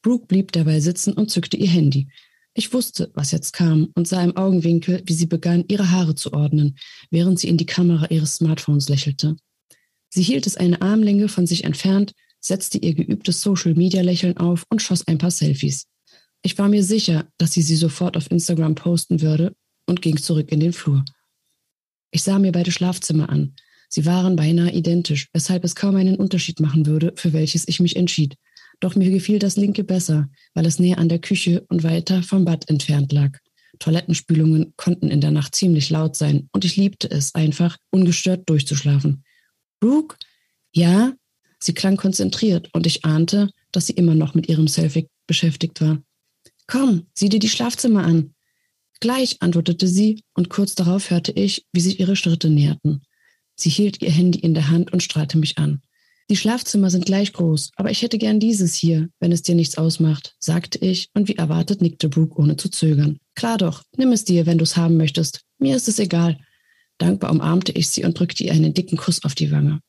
Brooke 0.03 0.27
blieb 0.27 0.53
dabei 0.53 0.81
sitzen 0.81 1.13
und 1.13 1.31
zückte 1.31 1.57
ihr 1.57 1.69
Handy. 1.69 2.09
Ich 2.55 2.73
wusste, 2.73 3.11
was 3.15 3.33
jetzt 3.33 3.53
kam 3.53 3.91
und 3.95 4.09
sah 4.09 4.23
im 4.23 4.37
Augenwinkel, 4.37 5.03
wie 5.05 5.13
sie 5.13 5.27
begann, 5.27 5.65
ihre 5.69 5.91
Haare 5.91 6.15
zu 6.15 6.33
ordnen, 6.33 6.79
während 7.11 7.39
sie 7.39 7.49
in 7.49 7.59
die 7.59 7.67
Kamera 7.67 8.07
ihres 8.07 8.37
Smartphones 8.37 8.89
lächelte. 8.89 9.37
Sie 10.09 10.23
hielt 10.23 10.47
es 10.47 10.57
eine 10.57 10.81
Armlänge 10.81 11.29
von 11.29 11.47
sich 11.47 11.65
entfernt, 11.65 12.13
setzte 12.41 12.79
ihr 12.79 12.95
geübtes 12.95 13.43
Social-Media-Lächeln 13.43 14.37
auf 14.39 14.65
und 14.71 14.81
schoss 14.81 15.07
ein 15.07 15.19
paar 15.19 15.31
Selfies. 15.31 15.87
Ich 16.43 16.59
war 16.59 16.69
mir 16.69 16.85
sicher, 16.85 17.27
dass 17.39 17.53
sie 17.53 17.63
sie 17.63 17.77
sofort 17.77 18.17
auf 18.17 18.31
Instagram 18.31 18.75
posten 18.75 19.21
würde 19.21 19.55
und 19.87 20.03
ging 20.03 20.17
zurück 20.17 20.53
in 20.53 20.61
den 20.61 20.73
Flur. 20.73 21.05
Ich 22.11 22.23
sah 22.23 22.39
mir 22.39 22.53
beide 22.53 22.73
Schlafzimmer 22.73 23.29
an. 23.29 23.55
Sie 23.89 24.05
waren 24.05 24.37
beinahe 24.37 24.73
identisch, 24.73 25.29
weshalb 25.33 25.65
es 25.65 25.75
kaum 25.75 25.97
einen 25.97 26.17
Unterschied 26.17 26.61
machen 26.61 26.87
würde, 26.87 27.13
für 27.17 27.33
welches 27.33 27.69
ich 27.69 27.81
mich 27.81 27.97
entschied. 27.97 28.37
Doch 28.81 28.95
mir 28.95 29.11
gefiel 29.11 29.39
das 29.39 29.57
linke 29.57 29.85
besser, 29.85 30.29
weil 30.55 30.67
es 30.67 30.79
näher 30.79 30.99
an 30.99 31.09
der 31.09 31.19
Küche 31.19 31.65
und 31.69 31.83
weiter 31.83 32.23
vom 32.23 32.45
Bad 32.45 32.69
entfernt 32.69 33.13
lag. 33.13 33.39
Toilettenspülungen 33.79 34.75
konnten 34.77 35.11
in 35.11 35.21
der 35.21 35.31
Nacht 35.31 35.55
ziemlich 35.55 35.91
laut 35.91 36.17
sein 36.17 36.49
und 36.53 36.65
ich 36.65 36.77
liebte 36.77 37.11
es 37.11 37.35
einfach, 37.35 37.77
ungestört 37.91 38.49
durchzuschlafen. 38.49 39.25
Brooke? 39.81 40.17
Ja? 40.73 41.15
Sie 41.59 41.75
klang 41.75 41.97
konzentriert 41.97 42.69
und 42.73 42.87
ich 42.87 43.05
ahnte, 43.05 43.51
dass 43.73 43.87
sie 43.87 43.95
immer 43.95 44.15
noch 44.15 44.35
mit 44.35 44.49
ihrem 44.49 44.69
Selfie 44.69 45.09
beschäftigt 45.27 45.81
war. 45.81 46.03
Komm, 46.67 47.07
sieh 47.15 47.29
dir 47.29 47.39
die 47.39 47.49
Schlafzimmer 47.49 48.05
an. 48.05 48.35
Gleich, 49.01 49.37
antwortete 49.41 49.87
sie, 49.87 50.23
und 50.35 50.49
kurz 50.49 50.75
darauf 50.75 51.11
hörte 51.11 51.33
ich, 51.33 51.67
wie 51.73 51.81
sich 51.81 52.01
ihre 52.01 52.17
Schritte 52.17 52.51
näherten. 52.51 53.03
Sie 53.55 53.71
hielt 53.71 54.03
ihr 54.03 54.11
Handy 54.11 54.39
in 54.39 54.55
der 54.55 54.69
Hand 54.69 54.93
und 54.93 55.03
strahlte 55.03 55.39
mich 55.39 55.59
an. 55.59 55.83
Die 56.29 56.37
Schlafzimmer 56.37 56.91
sind 56.91 57.07
gleich 57.07 57.33
groß, 57.33 57.71
aber 57.77 57.91
ich 57.91 58.03
hätte 58.03 58.19
gern 58.19 58.41
dieses 58.41 58.75
hier, 58.75 59.09
wenn 59.21 59.31
es 59.31 59.43
dir 59.43 59.55
nichts 59.55 59.79
ausmacht, 59.79 60.35
sagte 60.41 60.79
ich, 60.79 61.09
und 61.15 61.29
wie 61.29 61.37
erwartet 61.37 61.81
nickte 61.81 62.09
Brooke 62.09 62.41
ohne 62.41 62.57
zu 62.57 62.69
zögern. 62.69 63.19
Klar 63.37 63.59
doch, 63.59 63.85
nimm 63.97 64.11
es 64.11 64.25
dir, 64.25 64.45
wenn 64.45 64.59
du 64.59 64.65
es 64.65 64.77
haben 64.77 64.97
möchtest. 64.97 65.43
Mir 65.59 65.77
ist 65.77 65.87
es 65.87 66.01
egal. 66.01 66.39
Dankbar 66.99 67.31
umarmte 67.31 67.73
ich 67.73 67.89
sie 67.89 68.05
und 68.05 68.19
drückte 68.19 68.43
ihr 68.43 68.53
einen 68.53 68.75
dicken 68.75 68.97
Kuss 68.97 69.23
auf 69.25 69.37
die 69.37 69.53
Wange. 69.53 69.81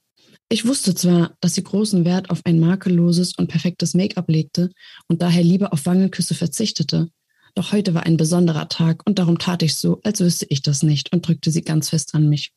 Ich 0.50 0.66
wusste 0.66 0.96
zwar, 0.96 1.36
dass 1.42 1.56
sie 1.56 1.63
großen 1.63 2.06
Wert 2.06 2.30
auf 2.30 2.46
ein 2.46 2.60
makelloses 2.60 3.34
und 3.38 3.48
perfektes 3.48 3.94
Make-up 3.94 4.30
legte 4.30 4.72
und 5.10 5.22
daher 5.22 5.44
lieber 5.44 5.74
auf 5.74 5.86
Wangenküsse 5.86 6.36
verzichtete, 6.36 7.10
doch 7.58 7.72
heute 7.72 7.96
war 7.96 8.06
ein 8.06 8.18
besonderer 8.18 8.70
Tag 8.70 9.01
und 9.08 9.18
darum 9.18 9.39
tat 9.39 9.63
ich 9.63 9.75
so, 9.75 10.00
als 10.04 10.20
wüsste 10.20 10.46
ich 10.50 10.62
das 10.62 10.84
nicht 10.84 11.12
und 11.12 11.27
drückte 11.27 11.50
sie 11.50 11.63
ganz 11.63 11.89
fest 11.89 12.13
an 12.13 12.30
mich. 12.30 12.54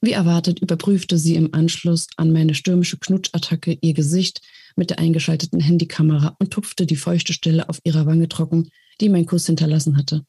Wie 0.00 0.10
erwartet 0.10 0.58
überprüfte 0.58 1.18
sie 1.18 1.36
im 1.36 1.54
Anschluss 1.54 2.08
an 2.16 2.32
meine 2.32 2.54
stürmische 2.54 2.98
Knutschattacke 2.98 3.78
ihr 3.80 3.94
Gesicht 3.94 4.42
mit 4.74 4.90
der 4.90 4.98
eingeschalteten 4.98 5.60
Handykamera 5.60 6.34
und 6.40 6.50
tupfte 6.50 6.84
die 6.84 6.96
feuchte 6.96 7.32
Stelle 7.32 7.68
auf 7.68 7.78
ihrer 7.84 8.06
Wange 8.06 8.28
trocken, 8.28 8.70
die 9.00 9.08
mein 9.08 9.24
Kuss 9.24 9.46
hinterlassen 9.46 9.96
hatte. 9.96 10.26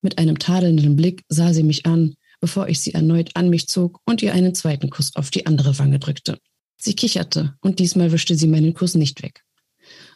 Mit 0.00 0.18
einem 0.18 0.38
tadelnden 0.38 0.94
Blick 0.94 1.24
sah 1.28 1.52
sie 1.52 1.64
mich 1.64 1.86
an, 1.86 2.14
bevor 2.40 2.68
ich 2.68 2.80
sie 2.80 2.94
erneut 2.94 3.30
an 3.34 3.50
mich 3.50 3.68
zog 3.68 4.00
und 4.04 4.22
ihr 4.22 4.32
einen 4.32 4.54
zweiten 4.54 4.90
Kuss 4.90 5.14
auf 5.16 5.30
die 5.30 5.46
andere 5.46 5.78
Wange 5.78 5.98
drückte. 5.98 6.38
Sie 6.76 6.94
kicherte 6.94 7.54
und 7.60 7.78
diesmal 7.78 8.12
wischte 8.12 8.34
sie 8.34 8.46
meinen 8.46 8.74
Kuss 8.74 8.94
nicht 8.94 9.22
weg. 9.22 9.44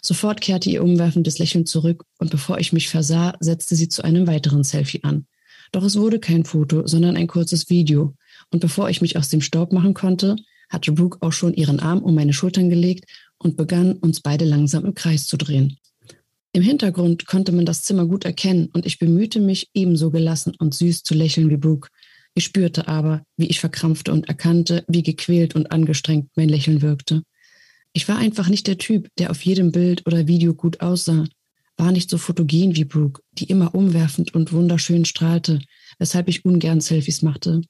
Sofort 0.02 0.40
kehrte 0.40 0.71
ihr 0.71 0.83
umwerfendes 0.83 1.38
Lächeln 1.38 1.66
zurück 1.66 2.04
und 2.19 2.31
bevor 2.31 2.59
ich 2.59 2.73
mich 2.73 2.88
versah, 2.88 3.35
setzte 3.40 3.76
sie 3.76 3.88
zu 3.88 4.02
einem 4.02 4.26
weiteren 4.26 4.64
Selfie 4.64 5.02
an. 5.02 5.26
Doch 5.73 5.83
es 5.83 5.97
wurde 5.97 6.21
kein 6.21 6.45
Foto, 6.45 6.87
sondern 6.87 7.16
ein 7.16 7.26
kurzes 7.26 7.69
Video. 7.69 8.14
Und 8.50 8.61
bevor 8.61 8.90
ich 8.90 9.00
mich 9.00 9.16
aus 9.16 9.28
dem 9.28 9.40
Staub 9.40 9.73
machen 9.73 9.95
konnte, 9.95 10.37
hatte 10.69 10.93
Brooke 10.93 11.19
auch 11.21 11.33
schon 11.33 11.54
ihren 11.54 11.81
Arm 11.81 12.00
um 12.00 12.14
meine 12.14 12.33
Schultern 12.33 12.71
gelegt 12.71 13.07
und 13.38 13.57
begann, 13.57 13.95
uns 13.95 14.21
beide 14.21 14.45
langsam 14.45 14.85
im 14.85 14.95
Kreis 14.95 15.26
zu 15.26 15.37
drehen. 15.37 15.78
Im 16.52 16.62
Hintergrund 16.62 17.26
konnte 17.26 17.50
man 17.50 17.66
das 17.66 17.83
Zimmer 17.83 18.07
gut 18.07 18.25
erkennen 18.25 18.69
und 18.73 18.87
ich 18.87 19.00
bemühte 19.00 19.40
mich, 19.40 19.71
ebenso 19.75 20.12
gelassen 20.12 20.54
und 20.57 20.75
süß 20.75 21.02
zu 21.02 21.14
lächeln 21.14 21.50
wie 21.50 21.57
Brooke. 21.57 21.88
Ich 22.35 22.45
spürte 22.45 22.88
aber, 22.88 23.25
wie 23.37 23.47
ich 23.47 23.61
verkrampfte 23.61 24.12
und 24.12 24.29
erkannte, 24.29 24.85
wie 24.88 25.03
gequält 25.03 25.55
und 25.55 25.71
angestrengt 25.71 26.31
mein 26.35 26.49
Lächeln 26.49 26.83
wirkte. 26.83 27.23
Ich 27.93 28.09
war 28.09 28.19
einfach 28.19 28.49
nicht 28.49 28.67
der 28.67 28.79
Typ, 28.79 29.09
der 29.19 29.31
auf 29.31 29.43
jedem 29.43 29.71
Bild 29.71 30.05
oder 30.07 30.26
Video 30.26 30.53
gut 30.53 30.81
aussah, 30.81 31.25
war 31.76 31.93
nicht 31.93 32.11
so 32.11 32.19
fotogen 32.19 32.75
wie 32.75 32.85
Brooke, 32.85 33.23
die 33.33 33.45
immer 33.45 33.75
umwerfend 33.75 34.35
und 34.35 34.53
wunderschön 34.53 35.05
strahlte, 35.05 35.61
weshalb 35.99 36.29
ich 36.29 36.45
ungern 36.45 36.81
Selfies 36.81 37.23
machte. 37.23 37.62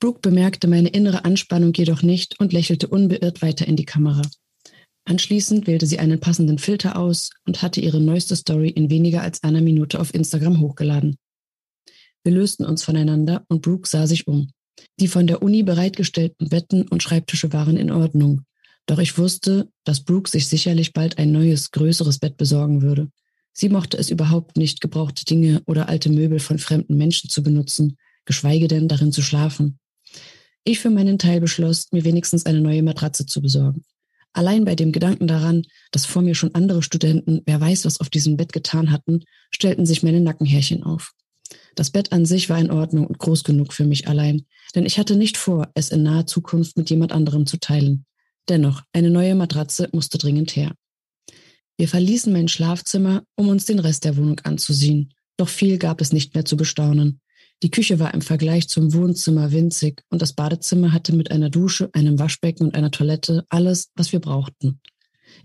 Brooke 0.00 0.20
bemerkte 0.20 0.68
meine 0.68 0.88
innere 0.88 1.24
Anspannung 1.24 1.74
jedoch 1.74 2.02
nicht 2.02 2.38
und 2.40 2.52
lächelte 2.52 2.88
unbeirrt 2.88 3.42
weiter 3.42 3.66
in 3.66 3.76
die 3.76 3.84
Kamera. 3.84 4.22
Anschließend 5.04 5.66
wählte 5.66 5.86
sie 5.86 5.98
einen 5.98 6.20
passenden 6.20 6.58
Filter 6.58 6.96
aus 6.96 7.30
und 7.46 7.62
hatte 7.62 7.80
ihre 7.80 8.00
neueste 8.00 8.36
Story 8.36 8.68
in 8.68 8.90
weniger 8.90 9.22
als 9.22 9.42
einer 9.42 9.62
Minute 9.62 10.00
auf 10.00 10.14
Instagram 10.14 10.60
hochgeladen. 10.60 11.16
Wir 12.28 12.34
lösten 12.34 12.66
uns 12.66 12.82
voneinander 12.84 13.46
und 13.48 13.62
Brooke 13.62 13.88
sah 13.88 14.06
sich 14.06 14.28
um. 14.28 14.50
Die 15.00 15.08
von 15.08 15.26
der 15.26 15.40
Uni 15.40 15.62
bereitgestellten 15.62 16.50
Betten 16.50 16.86
und 16.86 17.02
Schreibtische 17.02 17.54
waren 17.54 17.78
in 17.78 17.90
Ordnung. 17.90 18.42
Doch 18.84 18.98
ich 18.98 19.16
wusste, 19.16 19.70
dass 19.84 20.04
Brooke 20.04 20.28
sich 20.28 20.46
sicherlich 20.46 20.92
bald 20.92 21.16
ein 21.16 21.32
neues, 21.32 21.70
größeres 21.70 22.18
Bett 22.18 22.36
besorgen 22.36 22.82
würde. 22.82 23.08
Sie 23.54 23.70
mochte 23.70 23.96
es 23.96 24.10
überhaupt 24.10 24.58
nicht, 24.58 24.82
gebrauchte 24.82 25.24
Dinge 25.24 25.62
oder 25.64 25.88
alte 25.88 26.10
Möbel 26.10 26.38
von 26.38 26.58
fremden 26.58 26.98
Menschen 26.98 27.30
zu 27.30 27.42
benutzen, 27.42 27.96
geschweige 28.26 28.68
denn 28.68 28.88
darin 28.88 29.10
zu 29.10 29.22
schlafen. 29.22 29.78
Ich 30.64 30.80
für 30.80 30.90
meinen 30.90 31.18
Teil 31.18 31.40
beschloss, 31.40 31.86
mir 31.92 32.04
wenigstens 32.04 32.44
eine 32.44 32.60
neue 32.60 32.82
Matratze 32.82 33.24
zu 33.24 33.40
besorgen. 33.40 33.84
Allein 34.34 34.66
bei 34.66 34.74
dem 34.74 34.92
Gedanken 34.92 35.28
daran, 35.28 35.62
dass 35.92 36.04
vor 36.04 36.20
mir 36.20 36.34
schon 36.34 36.54
andere 36.54 36.82
Studenten, 36.82 37.40
wer 37.46 37.58
weiß 37.58 37.86
was 37.86 38.00
auf 38.00 38.10
diesem 38.10 38.36
Bett 38.36 38.52
getan 38.52 38.90
hatten, 38.90 39.24
stellten 39.50 39.86
sich 39.86 40.02
meine 40.02 40.20
Nackenhärchen 40.20 40.82
auf. 40.82 41.14
Das 41.78 41.90
Bett 41.90 42.10
an 42.10 42.26
sich 42.26 42.50
war 42.50 42.58
in 42.58 42.72
Ordnung 42.72 43.06
und 43.06 43.20
groß 43.20 43.44
genug 43.44 43.72
für 43.72 43.84
mich 43.84 44.08
allein, 44.08 44.46
denn 44.74 44.84
ich 44.84 44.98
hatte 44.98 45.14
nicht 45.14 45.36
vor, 45.36 45.70
es 45.74 45.90
in 45.90 46.02
naher 46.02 46.26
Zukunft 46.26 46.76
mit 46.76 46.90
jemand 46.90 47.12
anderem 47.12 47.46
zu 47.46 47.56
teilen. 47.56 48.04
Dennoch, 48.48 48.82
eine 48.92 49.10
neue 49.10 49.36
Matratze 49.36 49.88
musste 49.92 50.18
dringend 50.18 50.56
her. 50.56 50.74
Wir 51.76 51.86
verließen 51.86 52.32
mein 52.32 52.48
Schlafzimmer, 52.48 53.22
um 53.36 53.46
uns 53.46 53.64
den 53.64 53.78
Rest 53.78 54.04
der 54.04 54.16
Wohnung 54.16 54.40
anzusehen. 54.40 55.14
Doch 55.36 55.48
viel 55.48 55.78
gab 55.78 56.00
es 56.00 56.12
nicht 56.12 56.34
mehr 56.34 56.44
zu 56.44 56.56
bestaunen. 56.56 57.20
Die 57.62 57.70
Küche 57.70 58.00
war 58.00 58.12
im 58.12 58.22
Vergleich 58.22 58.68
zum 58.68 58.92
Wohnzimmer 58.92 59.52
winzig 59.52 60.02
und 60.10 60.20
das 60.20 60.32
Badezimmer 60.32 60.92
hatte 60.92 61.14
mit 61.14 61.30
einer 61.30 61.48
Dusche, 61.48 61.90
einem 61.92 62.18
Waschbecken 62.18 62.66
und 62.66 62.74
einer 62.74 62.90
Toilette 62.90 63.44
alles, 63.50 63.92
was 63.94 64.10
wir 64.10 64.18
brauchten. 64.18 64.80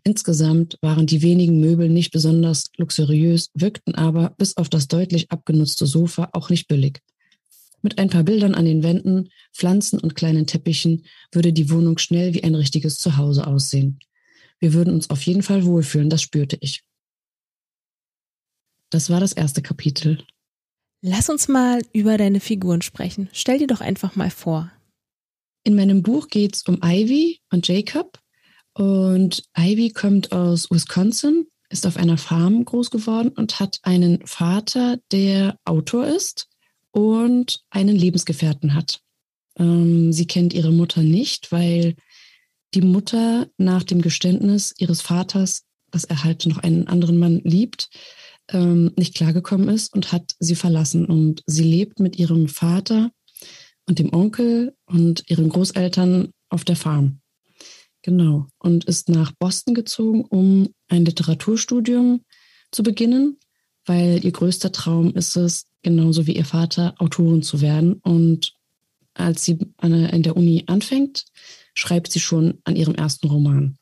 Insgesamt 0.06 0.78
waren 0.82 1.08
die 1.08 1.22
wenigen 1.22 1.62
Möbel 1.62 1.90
nicht 1.90 2.12
besonders 2.12 2.70
luxuriös, 2.78 3.50
wirkten 3.54 3.96
aber 3.96 4.32
bis 4.38 4.58
auf 4.58 4.68
das 4.68 4.88
deutlich 4.88 5.32
abgenutzte 5.32 5.86
Sofa 5.86 6.30
auch 6.34 6.50
nicht 6.50 6.68
billig. 6.68 7.00
Mit 7.82 8.00
ein 8.00 8.10
paar 8.10 8.24
Bildern 8.24 8.56
an 8.56 8.66
den 8.66 8.84
Wänden, 8.84 9.30
Pflanzen 9.54 10.00
und 10.00 10.16
kleinen 10.16 10.48
Teppichen 10.48 11.06
würde 11.32 11.54
die 11.54 11.70
Wohnung 11.70 11.98
schnell 11.98 12.34
wie 12.34 12.44
ein 12.44 12.56
richtiges 12.56 12.98
Zuhause 12.98 13.48
aussehen. 13.48 14.00
Wir 14.60 14.74
würden 14.74 14.94
uns 14.94 15.10
auf 15.10 15.22
jeden 15.24 15.44
Fall 15.44 15.66
wohlfühlen, 15.66 16.10
das 16.10 16.22
spürte 16.22 16.58
ich. 16.62 16.84
Das 18.90 19.10
war 19.10 19.20
das 19.20 19.34
erste 19.34 19.62
Kapitel. 19.62 20.24
Lass 21.02 21.30
uns 21.30 21.50
mal 21.50 21.82
über 21.92 22.18
deine 22.18 22.40
Figuren 22.40 22.82
sprechen. 22.82 23.28
Stell 23.34 23.58
dir 23.58 23.68
doch 23.68 23.82
einfach 23.82 24.16
mal 24.16 24.30
vor. 24.30 24.72
In 25.66 25.76
meinem 25.76 26.02
Buch 26.04 26.28
geht 26.28 26.56
es 26.56 26.64
um 26.64 26.80
Ivy 26.82 27.42
und 27.52 27.68
Jacob. 27.68 28.23
Und 28.74 29.44
Ivy 29.58 29.92
kommt 29.92 30.32
aus 30.32 30.72
Wisconsin, 30.72 31.48
ist 31.70 31.86
auf 31.86 31.98
einer 31.98 32.18
Farm 32.18 32.66
groß 32.66 32.92
geworden 32.92 33.30
und 33.30 33.60
hat 33.60 33.80
einen 33.84 34.26
Vater, 34.26 35.00
der 35.12 35.58
Autor 35.66 36.08
ist 36.08 36.48
und 36.92 37.64
einen 37.70 37.96
Lebensgefährten 37.96 38.74
hat. 38.74 39.02
Ähm, 39.58 40.14
sie 40.14 40.28
kennt 40.28 40.54
ihre 40.54 40.72
Mutter 40.72 41.02
nicht, 41.02 41.52
weil 41.52 41.96
die 42.74 42.82
Mutter 42.82 43.48
nach 43.58 43.84
dem 43.84 44.02
Geständnis 44.02 44.74
ihres 44.78 45.02
Vaters, 45.02 45.64
dass 45.92 46.04
er 46.04 46.24
halt 46.24 46.46
noch 46.48 46.58
einen 46.58 46.88
anderen 46.88 47.20
Mann 47.20 47.42
liebt, 47.44 47.90
ähm, 48.52 48.92
nicht 48.98 49.16
klargekommen 49.16 49.70
ist 49.70 49.94
und 49.94 50.12
hat 50.12 50.36
sie 50.40 50.56
verlassen. 50.56 51.06
Und 51.06 51.44
sie 51.46 51.64
lebt 51.64 52.00
mit 52.00 52.18
ihrem 52.18 52.48
Vater 52.48 53.12
und 53.88 54.00
dem 54.00 54.14
Onkel 54.14 54.76
und 54.86 55.30
ihren 55.30 55.50
Großeltern 55.50 56.32
auf 56.50 56.64
der 56.64 56.76
Farm. 56.76 57.20
Genau. 58.04 58.48
Und 58.60 58.84
ist 58.84 59.10
nach 59.10 59.32
Boston 59.32 59.74
gezogen, 59.74 60.26
um 60.26 60.70
ein 60.90 61.06
Literaturstudium 61.06 62.22
zu 62.70 62.84
beginnen, 62.84 63.40
weil 63.86 64.24
ihr 64.24 64.32
größter 64.32 64.72
Traum 64.72 65.16
ist 65.16 65.36
es, 65.38 65.66
genauso 65.82 66.28
wie 66.28 66.36
ihr 66.36 66.46
Vater, 66.46 66.96
Autorin 67.00 67.42
zu 67.42 67.62
werden. 67.62 67.94
Und 68.04 68.54
als 69.14 69.46
sie 69.46 69.58
in 69.82 70.24
der 70.24 70.36
Uni 70.36 70.64
anfängt, 70.68 71.26
schreibt 71.74 72.12
sie 72.12 72.20
schon 72.20 72.60
an 72.66 72.76
ihrem 72.76 72.94
ersten 72.94 73.28
Roman. 73.28 73.78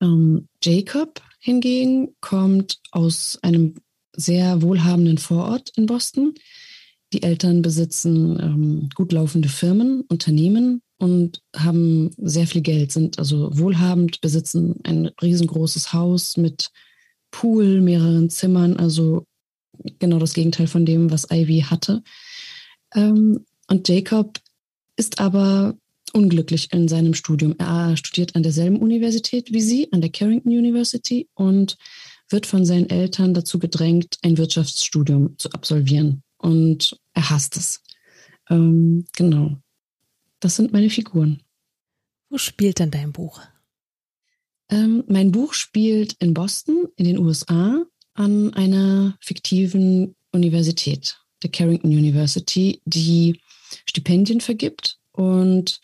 Ähm, 0.00 0.46
Jacob 0.62 1.22
hingegen 1.40 2.14
kommt 2.20 2.80
aus 2.90 3.38
einem 3.42 3.74
sehr 4.14 4.60
wohlhabenden 4.60 5.18
Vorort 5.18 5.70
in 5.76 5.86
Boston. 5.86 6.34
Die 7.14 7.22
Eltern 7.22 7.62
besitzen 7.62 8.38
ähm, 8.38 8.88
gut 8.94 9.12
laufende 9.12 9.48
Firmen, 9.48 10.02
Unternehmen 10.02 10.82
und 10.98 11.42
haben 11.56 12.10
sehr 12.18 12.46
viel 12.46 12.60
Geld, 12.60 12.92
sind 12.92 13.18
also 13.18 13.50
wohlhabend, 13.56 14.20
besitzen 14.20 14.76
ein 14.84 15.10
riesengroßes 15.22 15.92
Haus 15.92 16.36
mit 16.36 16.70
Pool, 17.30 17.80
mehreren 17.80 18.30
Zimmern, 18.30 18.76
also 18.76 19.24
genau 19.98 20.18
das 20.18 20.34
Gegenteil 20.34 20.66
von 20.66 20.84
dem, 20.84 21.10
was 21.10 21.30
Ivy 21.30 21.64
hatte. 21.68 22.02
Ähm, 22.94 23.44
und 23.68 23.88
Jacob 23.88 24.40
ist 24.96 25.20
aber 25.20 25.76
unglücklich 26.12 26.72
in 26.72 26.88
seinem 26.88 27.14
Studium. 27.14 27.54
Er 27.58 27.96
studiert 27.96 28.34
an 28.34 28.42
derselben 28.42 28.78
Universität 28.78 29.52
wie 29.52 29.60
sie, 29.60 29.92
an 29.92 30.00
der 30.00 30.10
Carrington 30.10 30.52
University, 30.52 31.28
und 31.34 31.76
wird 32.30 32.46
von 32.46 32.64
seinen 32.64 32.90
Eltern 32.90 33.34
dazu 33.34 33.58
gedrängt, 33.58 34.18
ein 34.22 34.36
Wirtschaftsstudium 34.36 35.38
zu 35.38 35.50
absolvieren. 35.52 36.22
Und 36.38 36.98
er 37.14 37.30
hasst 37.30 37.56
es. 37.56 37.82
Ähm, 38.50 39.04
genau. 39.16 39.56
Das 40.40 40.56
sind 40.56 40.72
meine 40.72 40.90
Figuren. 40.90 41.42
Wo 42.30 42.38
spielt 42.38 42.78
denn 42.78 42.90
dein 42.90 43.12
Buch? 43.12 43.40
Ähm, 44.70 45.04
mein 45.08 45.32
Buch 45.32 45.54
spielt 45.54 46.14
in 46.14 46.34
Boston, 46.34 46.88
in 46.96 47.06
den 47.06 47.18
USA, 47.18 47.84
an 48.14 48.52
einer 48.54 49.16
fiktiven 49.20 50.14
Universität, 50.32 51.18
der 51.42 51.50
Carrington 51.50 51.90
University, 51.90 52.82
die 52.84 53.40
Stipendien 53.86 54.40
vergibt 54.40 54.98
und 55.12 55.80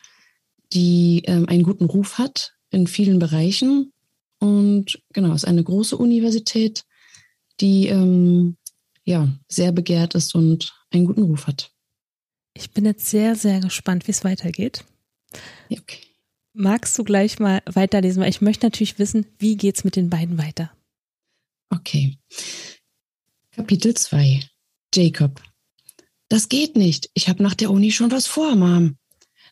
die 0.73 1.23
ähm, 1.27 1.49
einen 1.49 1.63
guten 1.63 1.87
Ruf 1.87 2.19
hat 2.19 2.55
in 2.71 2.87
vielen 2.87 3.19
Bereichen 3.19 3.93
Und 4.39 5.01
genau, 5.13 5.31
es 5.31 5.45
ist 5.45 5.49
eine 5.49 5.65
große 5.65 5.97
Universität, 5.97 6.85
die 7.61 7.87
ähm, 7.89 8.57
ja 9.05 9.29
sehr 9.49 9.73
begehrt 9.73 10.15
ist 10.15 10.35
und 10.35 10.75
einen 10.91 11.07
guten 11.07 11.23
Ruf 11.23 11.47
hat. 11.47 11.74
Ich 12.55 12.71
bin 12.71 12.85
jetzt 12.85 13.07
sehr, 13.07 13.37
sehr 13.37 13.61
gespannt, 13.61 14.07
wie 14.07 14.13
es 14.13 14.25
weitergeht. 14.25 14.85
Okay. 15.71 15.99
Magst 16.53 16.97
du 16.99 17.05
gleich 17.05 17.41
mal 17.41 17.63
weiterlesen? 17.67 18.23
Weil 18.23 18.31
ich 18.31 18.41
möchte 18.41 18.67
natürlich 18.67 18.99
wissen, 18.99 19.27
wie 19.39 19.57
geht 19.57 19.77
es 19.77 19.85
mit 19.85 19.97
den 19.97 20.09
beiden 20.09 20.39
weiter? 20.39 20.73
Okay. 21.71 22.17
Kapitel 23.51 23.95
2. 23.95 24.41
Jacob. 24.95 25.43
Das 26.29 26.49
geht 26.49 26.77
nicht. 26.77 27.11
Ich 27.15 27.29
habe 27.29 27.43
nach 27.43 27.55
der 27.55 27.71
Uni 27.71 27.91
schon 27.91 28.13
was 28.13 28.27
vor, 28.27 28.55
Mom. 28.55 28.97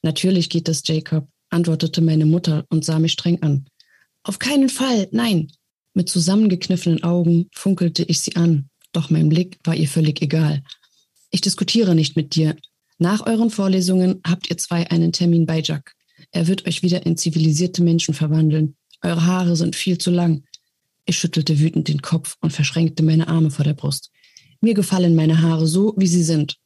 Natürlich 0.02 0.48
geht 0.48 0.68
das, 0.68 0.82
Jacob, 0.86 1.28
antwortete 1.50 2.00
meine 2.00 2.26
Mutter 2.26 2.64
und 2.70 2.84
sah 2.84 2.98
mich 2.98 3.12
streng 3.12 3.42
an. 3.42 3.66
Auf 4.22 4.38
keinen 4.38 4.68
Fall, 4.68 5.08
nein. 5.10 5.50
Mit 5.94 6.08
zusammengekniffenen 6.08 7.02
Augen 7.02 7.48
funkelte 7.52 8.02
ich 8.04 8.20
sie 8.20 8.36
an, 8.36 8.70
doch 8.92 9.10
mein 9.10 9.28
Blick 9.28 9.58
war 9.64 9.74
ihr 9.74 9.88
völlig 9.88 10.22
egal. 10.22 10.62
Ich 11.30 11.40
diskutiere 11.40 11.94
nicht 11.94 12.16
mit 12.16 12.34
dir. 12.34 12.56
Nach 13.02 13.26
euren 13.26 13.50
Vorlesungen 13.50 14.20
habt 14.24 14.48
ihr 14.48 14.58
zwei 14.58 14.88
einen 14.88 15.10
Termin 15.10 15.44
bei 15.44 15.60
Jack. 15.60 15.96
Er 16.30 16.46
wird 16.46 16.68
euch 16.68 16.84
wieder 16.84 17.04
in 17.04 17.16
zivilisierte 17.16 17.82
Menschen 17.82 18.14
verwandeln. 18.14 18.76
Eure 19.02 19.26
Haare 19.26 19.56
sind 19.56 19.74
viel 19.74 19.98
zu 19.98 20.12
lang. 20.12 20.44
Ich 21.04 21.18
schüttelte 21.18 21.58
wütend 21.58 21.88
den 21.88 22.00
Kopf 22.00 22.36
und 22.40 22.52
verschränkte 22.52 23.02
meine 23.02 23.26
Arme 23.26 23.50
vor 23.50 23.64
der 23.64 23.74
Brust. 23.74 24.12
Mir 24.60 24.74
gefallen 24.74 25.16
meine 25.16 25.42
Haare 25.42 25.66
so, 25.66 25.94
wie 25.96 26.06
sie 26.06 26.22
sind. 26.22 26.58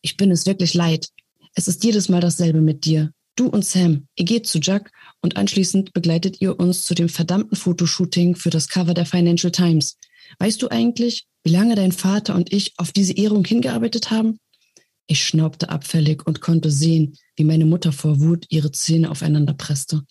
Ich 0.00 0.16
bin 0.16 0.30
es 0.30 0.46
wirklich 0.46 0.72
leid. 0.72 1.08
Es 1.54 1.68
ist 1.68 1.84
jedes 1.84 2.08
Mal 2.08 2.22
dasselbe 2.22 2.62
mit 2.62 2.86
dir. 2.86 3.12
Du 3.36 3.46
und 3.48 3.62
Sam, 3.62 4.06
ihr 4.16 4.24
geht 4.24 4.46
zu 4.46 4.60
Jack 4.60 4.90
und 5.20 5.36
anschließend 5.36 5.92
begleitet 5.92 6.40
ihr 6.40 6.58
uns 6.58 6.86
zu 6.86 6.94
dem 6.94 7.10
verdammten 7.10 7.58
Fotoshooting 7.58 8.34
für 8.34 8.48
das 8.48 8.70
Cover 8.70 8.94
der 8.94 9.04
Financial 9.04 9.52
Times. 9.52 9.98
Weißt 10.38 10.62
du 10.62 10.68
eigentlich, 10.68 11.26
wie 11.44 11.50
lange 11.50 11.74
dein 11.74 11.92
Vater 11.92 12.34
und 12.34 12.50
ich 12.50 12.72
auf 12.78 12.92
diese 12.92 13.12
Ehrung 13.12 13.44
hingearbeitet 13.44 14.10
haben? 14.10 14.38
Ich 15.10 15.24
schnaubte 15.24 15.70
abfällig 15.70 16.24
und 16.24 16.40
konnte 16.40 16.70
sehen, 16.70 17.16
wie 17.34 17.42
meine 17.42 17.64
Mutter 17.64 17.90
vor 17.90 18.20
Wut 18.20 18.46
ihre 18.48 18.70
Zähne 18.70 19.10
aufeinander 19.10 19.54
presste. 19.54 20.04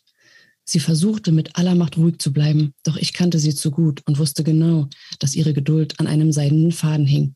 Sie 0.65 0.81
versuchte 0.81 1.31
mit 1.31 1.55
aller 1.55 1.73
Macht 1.73 1.95
ruhig 1.95 2.19
zu 2.19 2.33
bleiben, 2.33 2.73
doch 2.83 2.97
ich 2.97 3.13
kannte 3.13 3.39
sie 3.39 3.55
zu 3.55 3.71
gut 3.71 4.01
und 4.07 4.19
wusste 4.19 4.43
genau, 4.43 4.89
dass 5.19 5.35
ihre 5.35 5.53
Geduld 5.53 5.97
an 6.01 6.07
einem 6.07 6.33
seidenen 6.33 6.73
Faden 6.73 7.05
hing. 7.05 7.33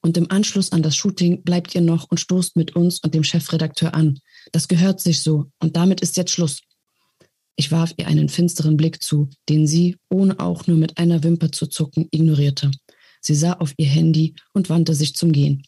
Und 0.00 0.16
im 0.16 0.30
Anschluss 0.30 0.72
an 0.72 0.82
das 0.82 0.96
Shooting 0.96 1.42
bleibt 1.42 1.74
ihr 1.74 1.82
noch 1.82 2.10
und 2.10 2.20
stoßt 2.20 2.56
mit 2.56 2.74
uns 2.74 3.00
und 3.00 3.12
dem 3.12 3.22
Chefredakteur 3.22 3.92
an. 3.92 4.18
Das 4.52 4.66
gehört 4.66 5.02
sich 5.02 5.20
so 5.20 5.50
und 5.58 5.76
damit 5.76 6.00
ist 6.00 6.16
jetzt 6.16 6.30
Schluss. 6.30 6.62
Ich 7.56 7.70
warf 7.70 7.92
ihr 7.98 8.06
einen 8.06 8.30
finsteren 8.30 8.78
Blick 8.78 9.02
zu, 9.02 9.28
den 9.50 9.66
sie, 9.66 9.98
ohne 10.08 10.40
auch 10.40 10.66
nur 10.66 10.78
mit 10.78 10.96
einer 10.96 11.22
Wimper 11.22 11.52
zu 11.52 11.66
zucken, 11.66 12.08
ignorierte. 12.12 12.70
Sie 13.20 13.34
sah 13.34 13.52
auf 13.52 13.74
ihr 13.76 13.88
Handy 13.88 14.36
und 14.54 14.70
wandte 14.70 14.94
sich 14.94 15.14
zum 15.14 15.32
Gehen. 15.32 15.64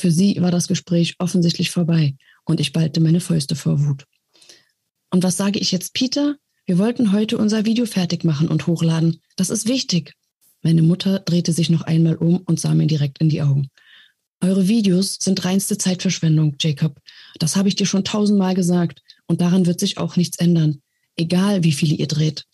Für 0.00 0.10
sie 0.10 0.40
war 0.40 0.50
das 0.50 0.66
Gespräch 0.66 1.16
offensichtlich 1.18 1.70
vorbei 1.70 2.16
und 2.46 2.58
ich 2.58 2.72
ballte 2.72 3.00
meine 3.00 3.20
Fäuste 3.20 3.54
vor 3.54 3.84
Wut. 3.84 4.06
Und 5.10 5.22
was 5.22 5.36
sage 5.36 5.58
ich 5.58 5.72
jetzt 5.72 5.92
Peter? 5.92 6.36
Wir 6.64 6.78
wollten 6.78 7.12
heute 7.12 7.36
unser 7.36 7.66
Video 7.66 7.84
fertig 7.84 8.24
machen 8.24 8.48
und 8.48 8.66
hochladen. 8.66 9.20
Das 9.36 9.50
ist 9.50 9.68
wichtig. 9.68 10.14
Meine 10.62 10.80
Mutter 10.80 11.18
drehte 11.18 11.52
sich 11.52 11.68
noch 11.68 11.82
einmal 11.82 12.16
um 12.16 12.38
und 12.38 12.58
sah 12.58 12.72
mir 12.72 12.86
direkt 12.86 13.18
in 13.18 13.28
die 13.28 13.42
Augen. 13.42 13.68
Eure 14.40 14.68
Videos 14.68 15.18
sind 15.20 15.44
reinste 15.44 15.76
Zeitverschwendung, 15.76 16.56
Jacob. 16.58 16.98
Das 17.38 17.56
habe 17.56 17.68
ich 17.68 17.76
dir 17.76 17.84
schon 17.84 18.02
tausendmal 18.02 18.54
gesagt 18.54 19.02
und 19.26 19.42
daran 19.42 19.66
wird 19.66 19.80
sich 19.80 19.98
auch 19.98 20.16
nichts 20.16 20.38
ändern, 20.38 20.80
egal 21.16 21.62
wie 21.62 21.72
viele 21.72 21.94
ihr 21.94 22.08
dreht. 22.08 22.46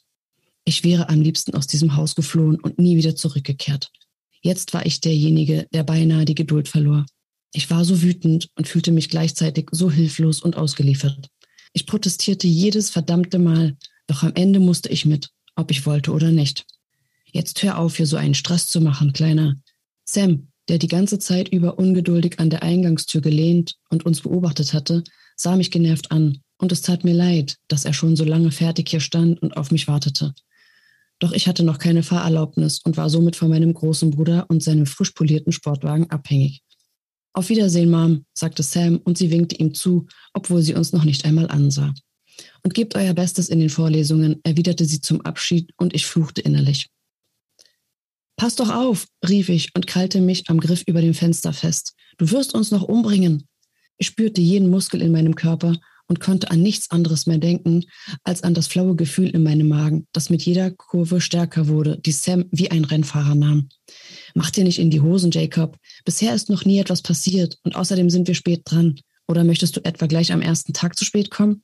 Ich 0.64 0.82
wäre 0.82 1.08
am 1.10 1.20
liebsten 1.20 1.54
aus 1.54 1.68
diesem 1.68 1.94
Haus 1.94 2.16
geflohen 2.16 2.58
und 2.58 2.80
nie 2.80 2.96
wieder 2.96 3.14
zurückgekehrt. 3.14 3.92
Jetzt 4.40 4.74
war 4.74 4.84
ich 4.84 5.00
derjenige, 5.00 5.68
der 5.72 5.84
beinahe 5.84 6.24
die 6.24 6.34
Geduld 6.34 6.66
verlor. 6.66 7.06
Ich 7.56 7.70
war 7.70 7.86
so 7.86 8.02
wütend 8.02 8.50
und 8.56 8.68
fühlte 8.68 8.92
mich 8.92 9.08
gleichzeitig 9.08 9.68
so 9.72 9.90
hilflos 9.90 10.42
und 10.42 10.58
ausgeliefert. 10.58 11.30
Ich 11.72 11.86
protestierte 11.86 12.46
jedes 12.46 12.90
verdammte 12.90 13.38
Mal, 13.38 13.78
doch 14.06 14.22
am 14.22 14.34
Ende 14.34 14.60
musste 14.60 14.90
ich 14.90 15.06
mit, 15.06 15.30
ob 15.54 15.70
ich 15.70 15.86
wollte 15.86 16.12
oder 16.12 16.32
nicht. 16.32 16.66
Jetzt 17.32 17.62
hör 17.62 17.78
auf, 17.78 17.96
hier 17.96 18.06
so 18.06 18.18
einen 18.18 18.34
Stress 18.34 18.66
zu 18.66 18.82
machen, 18.82 19.14
Kleiner. 19.14 19.56
Sam, 20.04 20.48
der 20.68 20.76
die 20.76 20.86
ganze 20.86 21.18
Zeit 21.18 21.48
über 21.48 21.78
ungeduldig 21.78 22.40
an 22.40 22.50
der 22.50 22.62
Eingangstür 22.62 23.22
gelehnt 23.22 23.76
und 23.88 24.04
uns 24.04 24.20
beobachtet 24.20 24.74
hatte, 24.74 25.02
sah 25.34 25.56
mich 25.56 25.70
genervt 25.70 26.10
an, 26.10 26.42
und 26.58 26.72
es 26.72 26.82
tat 26.82 27.04
mir 27.04 27.14
leid, 27.14 27.56
dass 27.68 27.86
er 27.86 27.94
schon 27.94 28.16
so 28.16 28.24
lange 28.24 28.50
fertig 28.50 28.90
hier 28.90 29.00
stand 29.00 29.40
und 29.40 29.56
auf 29.56 29.70
mich 29.70 29.88
wartete. 29.88 30.34
Doch 31.20 31.32
ich 31.32 31.48
hatte 31.48 31.62
noch 31.62 31.78
keine 31.78 32.02
Fahrerlaubnis 32.02 32.80
und 32.84 32.98
war 32.98 33.08
somit 33.08 33.34
von 33.34 33.48
meinem 33.48 33.72
großen 33.72 34.10
Bruder 34.10 34.44
und 34.50 34.62
seinem 34.62 34.84
frisch 34.84 35.12
polierten 35.12 35.52
Sportwagen 35.52 36.10
abhängig. 36.10 36.60
Auf 37.36 37.50
Wiedersehen, 37.50 37.90
Mom, 37.90 38.24
sagte 38.32 38.62
Sam 38.62 38.96
und 39.04 39.18
sie 39.18 39.30
winkte 39.30 39.56
ihm 39.56 39.74
zu, 39.74 40.06
obwohl 40.32 40.62
sie 40.62 40.72
uns 40.72 40.94
noch 40.94 41.04
nicht 41.04 41.26
einmal 41.26 41.48
ansah. 41.48 41.92
Und 42.62 42.72
gebt 42.72 42.96
euer 42.96 43.12
Bestes 43.12 43.50
in 43.50 43.60
den 43.60 43.68
Vorlesungen, 43.68 44.40
erwiderte 44.42 44.86
sie 44.86 45.02
zum 45.02 45.20
Abschied 45.20 45.70
und 45.76 45.94
ich 45.94 46.06
fluchte 46.06 46.40
innerlich. 46.40 46.88
Pass 48.36 48.56
doch 48.56 48.70
auf, 48.70 49.06
rief 49.28 49.50
ich 49.50 49.68
und 49.76 49.86
krallte 49.86 50.22
mich 50.22 50.48
am 50.48 50.60
Griff 50.60 50.82
über 50.86 51.02
dem 51.02 51.12
Fenster 51.12 51.52
fest. 51.52 51.94
Du 52.16 52.30
wirst 52.30 52.54
uns 52.54 52.70
noch 52.70 52.84
umbringen. 52.84 53.46
Ich 53.98 54.06
spürte 54.06 54.40
jeden 54.40 54.70
Muskel 54.70 55.02
in 55.02 55.12
meinem 55.12 55.34
Körper 55.34 55.76
und 56.08 56.20
konnte 56.20 56.50
an 56.50 56.62
nichts 56.62 56.90
anderes 56.90 57.26
mehr 57.26 57.38
denken, 57.38 57.84
als 58.22 58.42
an 58.42 58.54
das 58.54 58.66
flaue 58.66 58.96
Gefühl 58.96 59.30
in 59.30 59.42
meinem 59.42 59.68
Magen, 59.68 60.06
das 60.12 60.30
mit 60.30 60.42
jeder 60.42 60.70
Kurve 60.70 61.20
stärker 61.20 61.68
wurde, 61.68 61.98
die 61.98 62.12
Sam 62.12 62.46
wie 62.50 62.70
ein 62.70 62.84
Rennfahrer 62.84 63.34
nahm. 63.34 63.68
Mach 64.34 64.50
dir 64.50 64.64
nicht 64.64 64.78
in 64.78 64.90
die 64.90 65.00
Hosen, 65.00 65.30
Jacob. 65.30 65.76
Bisher 66.04 66.34
ist 66.34 66.50
noch 66.50 66.64
nie 66.64 66.78
etwas 66.78 67.02
passiert 67.02 67.58
und 67.64 67.76
außerdem 67.76 68.10
sind 68.10 68.28
wir 68.28 68.34
spät 68.34 68.62
dran. 68.64 69.00
Oder 69.28 69.44
möchtest 69.44 69.76
du 69.76 69.84
etwa 69.84 70.06
gleich 70.06 70.32
am 70.32 70.40
ersten 70.40 70.72
Tag 70.72 70.96
zu 70.96 71.04
spät 71.04 71.30
kommen? 71.30 71.62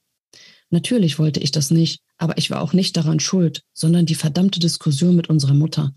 Natürlich 0.71 1.19
wollte 1.19 1.41
ich 1.41 1.53
das 1.53 1.71
nicht, 1.71 2.01
aber 2.17 2.39
ich 2.39 2.51
war 2.51 2.63
auch 2.63 2.73
nicht 2.73 2.97
daran 2.97 3.21
schuld, 3.21 3.63
sondern 3.75 4.07
die 4.07 4.15
verdammte 4.15 4.59
Diskussion 4.59 5.15
mit 5.15 5.29
unserer 5.29 5.55
Mutter. 5.55 5.95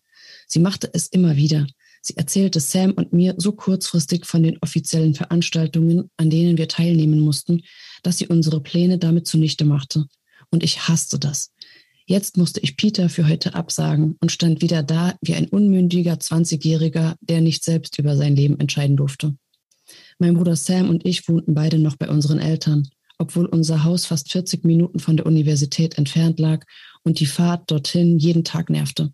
Sie 0.48 0.60
machte 0.60 0.90
es 0.94 1.08
immer 1.08 1.38
wieder. 1.38 1.66
Sie 2.08 2.18
erzählte 2.18 2.60
Sam 2.60 2.92
und 2.92 3.14
mir 3.14 3.34
so 3.38 3.52
kurzfristig 3.54 4.28
von 4.28 4.44
den 4.44 4.60
offiziellen 4.62 5.16
Veranstaltungen, 5.16 6.12
an 6.18 6.30
denen 6.30 6.56
wir 6.56 6.68
teilnehmen 6.68 7.20
mussten, 7.20 7.64
dass 8.04 8.20
sie 8.20 8.28
unsere 8.28 8.62
Pläne 8.62 9.00
damit 9.00 9.26
zunichte 9.26 9.66
machte. 9.66 10.06
Und 10.52 10.64
ich 10.64 10.88
hasste 10.88 11.18
das. 11.18 11.52
Jetzt 12.06 12.38
musste 12.38 12.60
ich 12.60 12.78
Peter 12.78 13.10
für 13.10 13.28
heute 13.28 13.56
absagen 13.56 14.18
und 14.22 14.32
stand 14.32 14.62
wieder 14.62 14.84
da 14.84 15.16
wie 15.22 15.34
ein 15.34 15.48
unmündiger 15.48 16.14
20-Jähriger, 16.14 17.16
der 17.22 17.42
nicht 17.42 17.66
selbst 17.66 17.98
über 17.98 18.16
sein 18.16 18.36
Leben 18.36 18.60
entscheiden 18.60 18.98
durfte. 18.98 19.36
Mein 20.20 20.36
Bruder 20.36 20.56
Sam 20.56 20.90
und 20.90 21.08
ich 21.08 21.28
wohnten 21.28 21.56
beide 21.56 21.80
noch 21.80 21.96
bei 21.96 22.08
unseren 22.08 22.38
Eltern, 22.38 22.88
obwohl 23.18 23.48
unser 23.48 23.84
Haus 23.84 24.06
fast 24.06 24.32
40 24.32 24.64
Minuten 24.64 25.00
von 25.00 25.18
der 25.18 25.26
Universität 25.26 25.98
entfernt 25.98 26.40
lag 26.40 26.64
und 27.02 27.20
die 27.20 27.26
Fahrt 27.26 27.72
dorthin 27.72 28.20
jeden 28.20 28.44
Tag 28.44 28.70
nervte. 28.70 29.12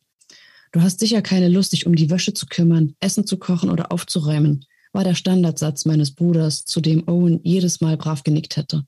Du 0.71 0.81
hast 0.81 0.99
sicher 0.99 1.21
keine 1.21 1.49
Lust, 1.49 1.73
dich 1.73 1.85
um 1.85 1.95
die 1.95 2.09
Wäsche 2.09 2.33
zu 2.33 2.45
kümmern, 2.45 2.95
Essen 3.01 3.27
zu 3.27 3.37
kochen 3.37 3.69
oder 3.69 3.91
aufzuräumen, 3.91 4.65
war 4.93 5.03
der 5.03 5.15
Standardsatz 5.15 5.85
meines 5.85 6.11
Bruders, 6.11 6.63
zu 6.63 6.79
dem 6.79 7.07
Owen 7.07 7.41
jedes 7.43 7.81
Mal 7.81 7.97
brav 7.97 8.23
genickt 8.23 8.55
hätte. 8.55 8.83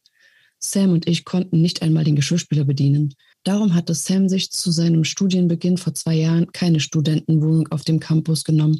Sam 0.60 0.94
und 0.94 1.08
ich 1.10 1.26
konnten 1.26 1.62
nicht 1.62 1.82
einmal 1.82 2.06
den 2.06 2.16
Geschirrspüler 2.16 2.64
bedienen. 2.64 3.14
Darum 3.44 3.74
hatte 3.74 3.94
Sam 3.94 4.30
sich 4.30 4.50
zu 4.52 4.72
seinem 4.72 5.04
Studienbeginn 5.04 5.78
vor 5.78 5.94
zwei 5.94 6.16
Jahren 6.16 6.52
keine 6.54 6.80
Studentenwohnung 6.80 7.68
auf 7.70 7.84
dem 7.84 8.00
Campus 8.00 8.46
genommen. 8.46 8.80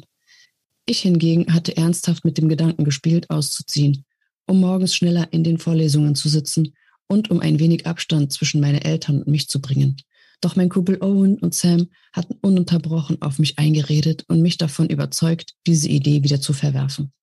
Ich 0.86 1.00
hingegen 1.00 1.52
hatte 1.52 1.76
ernsthaft 1.76 2.24
mit 2.24 2.38
dem 2.38 2.48
Gedanken 2.48 2.84
gespielt, 2.84 3.28
auszuziehen, 3.28 4.04
um 4.46 4.60
morgens 4.60 4.94
schneller 4.94 5.28
in 5.30 5.44
den 5.44 5.58
Vorlesungen 5.58 6.14
zu 6.14 6.30
sitzen 6.30 6.74
und 7.06 7.30
um 7.30 7.40
ein 7.40 7.58
wenig 7.58 7.86
Abstand 7.86 8.32
zwischen 8.32 8.62
meine 8.62 8.82
Eltern 8.82 9.18
und 9.18 9.28
mich 9.28 9.48
zu 9.48 9.60
bringen. 9.60 9.96
Doch 10.44 10.56
mein 10.56 10.68
Kumpel 10.68 11.00
Owen 11.00 11.38
und 11.38 11.54
Sam 11.54 11.88
hatten 12.12 12.34
ununterbrochen 12.42 13.22
auf 13.22 13.38
mich 13.38 13.58
eingeredet 13.58 14.26
und 14.28 14.42
mich 14.42 14.58
davon 14.58 14.90
überzeugt, 14.90 15.54
diese 15.66 15.88
Idee 15.88 16.22
wieder 16.22 16.38
zu 16.38 16.52
verwerfen. 16.52 17.14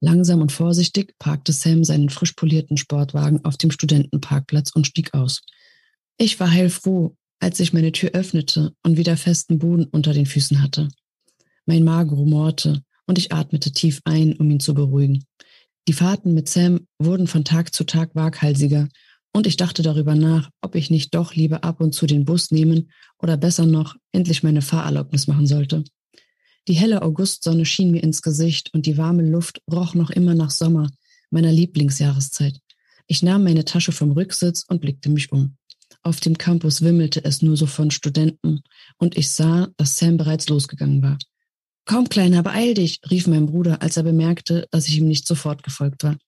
Langsam 0.00 0.40
und 0.40 0.50
vorsichtig 0.50 1.12
parkte 1.18 1.52
Sam 1.52 1.84
seinen 1.84 2.08
frisch 2.08 2.32
polierten 2.32 2.78
Sportwagen 2.78 3.44
auf 3.44 3.58
dem 3.58 3.70
Studentenparkplatz 3.70 4.70
und 4.74 4.86
stieg 4.86 5.12
aus. 5.12 5.42
Ich 6.16 6.40
war 6.40 6.50
heilfroh, 6.50 7.14
als 7.38 7.60
ich 7.60 7.74
meine 7.74 7.92
Tür 7.92 8.12
öffnete 8.14 8.72
und 8.82 8.96
wieder 8.96 9.18
festen 9.18 9.58
Boden 9.58 9.84
unter 9.84 10.14
den 10.14 10.24
Füßen 10.24 10.62
hatte. 10.62 10.88
Mein 11.66 11.84
Magen 11.84 12.14
rumorte 12.14 12.80
und 13.06 13.18
ich 13.18 13.30
atmete 13.30 13.72
tief 13.72 14.00
ein, 14.04 14.32
um 14.38 14.50
ihn 14.50 14.60
zu 14.60 14.72
beruhigen. 14.72 15.22
Die 15.86 15.92
Fahrten 15.92 16.32
mit 16.32 16.48
Sam 16.48 16.86
wurden 16.98 17.26
von 17.26 17.44
Tag 17.44 17.74
zu 17.74 17.84
Tag 17.84 18.14
waghalsiger 18.14 18.88
und 19.32 19.46
ich 19.46 19.56
dachte 19.56 19.82
darüber 19.82 20.14
nach, 20.14 20.50
ob 20.62 20.74
ich 20.74 20.90
nicht 20.90 21.14
doch 21.14 21.34
lieber 21.34 21.64
ab 21.64 21.80
und 21.80 21.94
zu 21.94 22.06
den 22.06 22.24
Bus 22.24 22.50
nehmen 22.50 22.90
oder 23.18 23.36
besser 23.36 23.66
noch 23.66 23.96
endlich 24.12 24.42
meine 24.42 24.62
Fahrerlaubnis 24.62 25.26
machen 25.26 25.46
sollte. 25.46 25.84
Die 26.66 26.74
helle 26.74 27.02
Augustsonne 27.02 27.64
schien 27.64 27.90
mir 27.90 28.02
ins 28.02 28.22
Gesicht 28.22 28.74
und 28.74 28.86
die 28.86 28.98
warme 28.98 29.22
Luft 29.22 29.62
roch 29.70 29.94
noch 29.94 30.10
immer 30.10 30.34
nach 30.34 30.50
Sommer, 30.50 30.90
meiner 31.30 31.52
Lieblingsjahreszeit. 31.52 32.58
Ich 33.06 33.22
nahm 33.22 33.44
meine 33.44 33.64
Tasche 33.64 33.92
vom 33.92 34.12
Rücksitz 34.12 34.64
und 34.68 34.80
blickte 34.80 35.08
mich 35.08 35.32
um. 35.32 35.56
Auf 36.02 36.20
dem 36.20 36.36
Campus 36.36 36.82
wimmelte 36.82 37.24
es 37.24 37.42
nur 37.42 37.56
so 37.56 37.66
von 37.66 37.90
Studenten 37.90 38.62
und 38.98 39.16
ich 39.16 39.30
sah, 39.30 39.68
dass 39.76 39.98
Sam 39.98 40.16
bereits 40.16 40.48
losgegangen 40.48 41.02
war. 41.02 41.18
Komm, 41.86 42.08
Kleiner, 42.08 42.42
beeil 42.42 42.74
dich, 42.74 43.00
rief 43.10 43.26
mein 43.26 43.46
Bruder, 43.46 43.80
als 43.80 43.96
er 43.96 44.02
bemerkte, 44.02 44.68
dass 44.70 44.88
ich 44.88 44.98
ihm 44.98 45.08
nicht 45.08 45.26
sofort 45.26 45.62
gefolgt 45.62 46.04
war. 46.04 46.18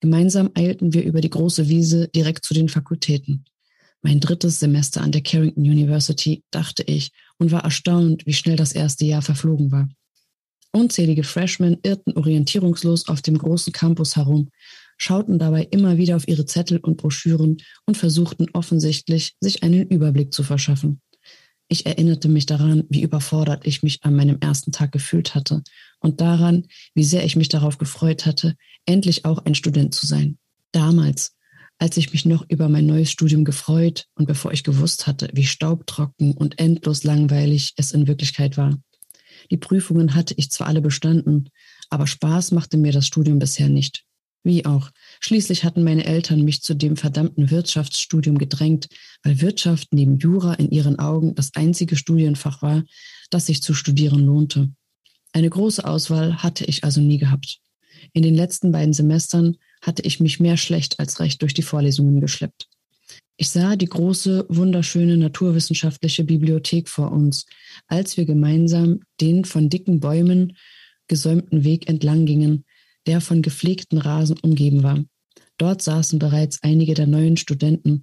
Gemeinsam 0.00 0.50
eilten 0.54 0.94
wir 0.94 1.02
über 1.04 1.20
die 1.20 1.30
große 1.30 1.68
Wiese 1.68 2.08
direkt 2.08 2.44
zu 2.44 2.54
den 2.54 2.68
Fakultäten. 2.68 3.44
Mein 4.00 4.20
drittes 4.20 4.60
Semester 4.60 5.00
an 5.00 5.10
der 5.10 5.22
Carrington 5.22 5.64
University, 5.64 6.44
dachte 6.52 6.84
ich, 6.84 7.10
und 7.38 7.50
war 7.50 7.64
erstaunt, 7.64 8.24
wie 8.26 8.32
schnell 8.32 8.56
das 8.56 8.72
erste 8.72 9.04
Jahr 9.04 9.22
verflogen 9.22 9.72
war. 9.72 9.88
Unzählige 10.70 11.24
Freshmen 11.24 11.78
irrten 11.82 12.16
orientierungslos 12.16 13.08
auf 13.08 13.22
dem 13.22 13.38
großen 13.38 13.72
Campus 13.72 14.14
herum, 14.14 14.50
schauten 14.98 15.38
dabei 15.38 15.66
immer 15.70 15.96
wieder 15.96 16.14
auf 16.14 16.28
ihre 16.28 16.46
Zettel 16.46 16.78
und 16.78 16.98
Broschüren 16.98 17.56
und 17.86 17.96
versuchten 17.96 18.46
offensichtlich, 18.52 19.34
sich 19.40 19.64
einen 19.64 19.88
Überblick 19.88 20.32
zu 20.32 20.44
verschaffen. 20.44 21.00
Ich 21.68 21.86
erinnerte 21.86 22.28
mich 22.28 22.46
daran, 22.46 22.84
wie 22.88 23.02
überfordert 23.02 23.66
ich 23.66 23.82
mich 23.82 24.04
an 24.04 24.14
meinem 24.14 24.38
ersten 24.40 24.70
Tag 24.70 24.92
gefühlt 24.92 25.34
hatte 25.34 25.62
und 26.00 26.20
daran, 26.20 26.66
wie 26.94 27.04
sehr 27.04 27.24
ich 27.24 27.36
mich 27.36 27.48
darauf 27.48 27.78
gefreut 27.78 28.26
hatte, 28.26 28.54
endlich 28.86 29.24
auch 29.24 29.44
ein 29.44 29.54
Student 29.54 29.94
zu 29.94 30.06
sein. 30.06 30.38
Damals, 30.72 31.36
als 31.78 31.96
ich 31.96 32.12
mich 32.12 32.24
noch 32.24 32.44
über 32.48 32.68
mein 32.68 32.86
neues 32.86 33.10
Studium 33.10 33.44
gefreut 33.44 34.06
und 34.14 34.26
bevor 34.26 34.52
ich 34.52 34.64
gewusst 34.64 35.06
hatte, 35.06 35.28
wie 35.32 35.46
staubtrocken 35.46 36.32
und 36.32 36.58
endlos 36.58 37.04
langweilig 37.04 37.74
es 37.76 37.92
in 37.92 38.06
Wirklichkeit 38.06 38.56
war. 38.56 38.78
Die 39.50 39.56
Prüfungen 39.56 40.14
hatte 40.14 40.34
ich 40.36 40.50
zwar 40.50 40.66
alle 40.66 40.80
bestanden, 40.80 41.50
aber 41.90 42.06
Spaß 42.06 42.50
machte 42.50 42.76
mir 42.76 42.92
das 42.92 43.06
Studium 43.06 43.38
bisher 43.38 43.68
nicht. 43.68 44.04
Wie 44.44 44.64
auch. 44.64 44.90
Schließlich 45.20 45.64
hatten 45.64 45.82
meine 45.82 46.04
Eltern 46.04 46.42
mich 46.42 46.62
zu 46.62 46.74
dem 46.74 46.96
verdammten 46.96 47.50
Wirtschaftsstudium 47.50 48.38
gedrängt, 48.38 48.88
weil 49.22 49.40
Wirtschaft 49.40 49.88
neben 49.92 50.18
Jura 50.18 50.54
in 50.54 50.70
ihren 50.70 50.98
Augen 50.98 51.34
das 51.34 51.54
einzige 51.54 51.96
Studienfach 51.96 52.62
war, 52.62 52.84
das 53.30 53.46
sich 53.46 53.62
zu 53.62 53.74
studieren 53.74 54.20
lohnte. 54.20 54.70
Eine 55.32 55.50
große 55.50 55.84
Auswahl 55.84 56.42
hatte 56.42 56.64
ich 56.64 56.84
also 56.84 57.00
nie 57.00 57.18
gehabt. 57.18 57.58
In 58.12 58.22
den 58.22 58.34
letzten 58.34 58.72
beiden 58.72 58.92
Semestern 58.92 59.56
hatte 59.82 60.02
ich 60.02 60.20
mich 60.20 60.40
mehr 60.40 60.56
schlecht 60.56 60.98
als 60.98 61.20
recht 61.20 61.42
durch 61.42 61.54
die 61.54 61.62
Vorlesungen 61.62 62.20
geschleppt. 62.20 62.68
Ich 63.36 63.50
sah 63.50 63.76
die 63.76 63.86
große, 63.86 64.46
wunderschöne 64.48 65.16
naturwissenschaftliche 65.16 66.24
Bibliothek 66.24 66.88
vor 66.88 67.12
uns, 67.12 67.46
als 67.86 68.16
wir 68.16 68.24
gemeinsam 68.24 69.00
den 69.20 69.44
von 69.44 69.68
dicken 69.68 70.00
Bäumen 70.00 70.56
gesäumten 71.06 71.62
Weg 71.62 71.88
entlang 71.88 72.26
gingen, 72.26 72.64
der 73.06 73.20
von 73.20 73.40
gepflegten 73.40 73.98
Rasen 73.98 74.38
umgeben 74.42 74.82
war. 74.82 75.04
Dort 75.56 75.82
saßen 75.82 76.18
bereits 76.18 76.62
einige 76.62 76.94
der 76.94 77.06
neuen 77.06 77.36
Studenten 77.36 78.02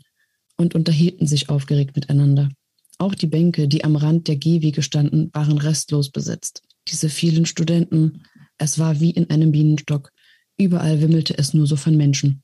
und 0.58 0.74
unterhielten 0.74 1.28
sich 1.28 1.50
aufgeregt 1.50 1.96
miteinander. 1.96 2.50
Auch 2.98 3.14
die 3.14 3.28
Bänke, 3.28 3.68
die 3.68 3.84
am 3.84 3.98
Rand 3.98 4.28
der 4.28 4.38
Gehwege 4.38 4.82
standen, 4.82 5.30
waren 5.34 5.58
restlos 5.58 6.10
besetzt. 6.10 6.64
Diese 6.88 7.10
vielen 7.10 7.46
Studenten, 7.46 8.24
es 8.58 8.80
war 8.80 9.00
wie 9.00 9.12
in 9.12 9.30
einem 9.30 9.52
Bienenstock. 9.52 10.12
Überall 10.58 11.02
wimmelte 11.02 11.38
es 11.38 11.54
nur 11.54 11.68
so 11.68 11.76
von 11.76 11.98
Menschen. 11.98 12.44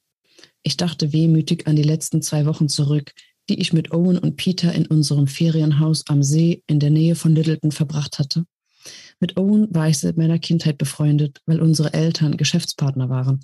Ich 0.63 0.77
dachte 0.77 1.13
wehmütig 1.13 1.67
an 1.67 1.75
die 1.75 1.83
letzten 1.83 2.21
zwei 2.21 2.45
Wochen 2.45 2.67
zurück, 2.67 3.13
die 3.49 3.59
ich 3.59 3.73
mit 3.73 3.91
Owen 3.91 4.17
und 4.17 4.37
Peter 4.37 4.73
in 4.73 4.85
unserem 4.85 5.27
Ferienhaus 5.27 6.05
am 6.07 6.23
See 6.23 6.63
in 6.67 6.79
der 6.79 6.89
Nähe 6.89 7.15
von 7.15 7.35
Littleton 7.35 7.71
verbracht 7.71 8.19
hatte. 8.19 8.45
Mit 9.19 9.37
Owen 9.37 9.67
war 9.73 9.89
ich 9.89 9.99
seit 9.99 10.17
meiner 10.17 10.39
Kindheit 10.39 10.77
befreundet, 10.77 11.41
weil 11.45 11.61
unsere 11.61 11.93
Eltern 11.93 12.37
Geschäftspartner 12.37 13.09
waren. 13.09 13.41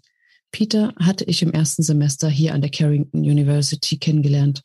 Peter 0.52 0.94
hatte 1.00 1.26
ich 1.26 1.42
im 1.42 1.52
ersten 1.52 1.84
Semester 1.84 2.30
hier 2.30 2.54
an 2.54 2.62
der 2.62 2.72
Carrington 2.72 3.22
University 3.22 3.98
kennengelernt. 3.98 4.62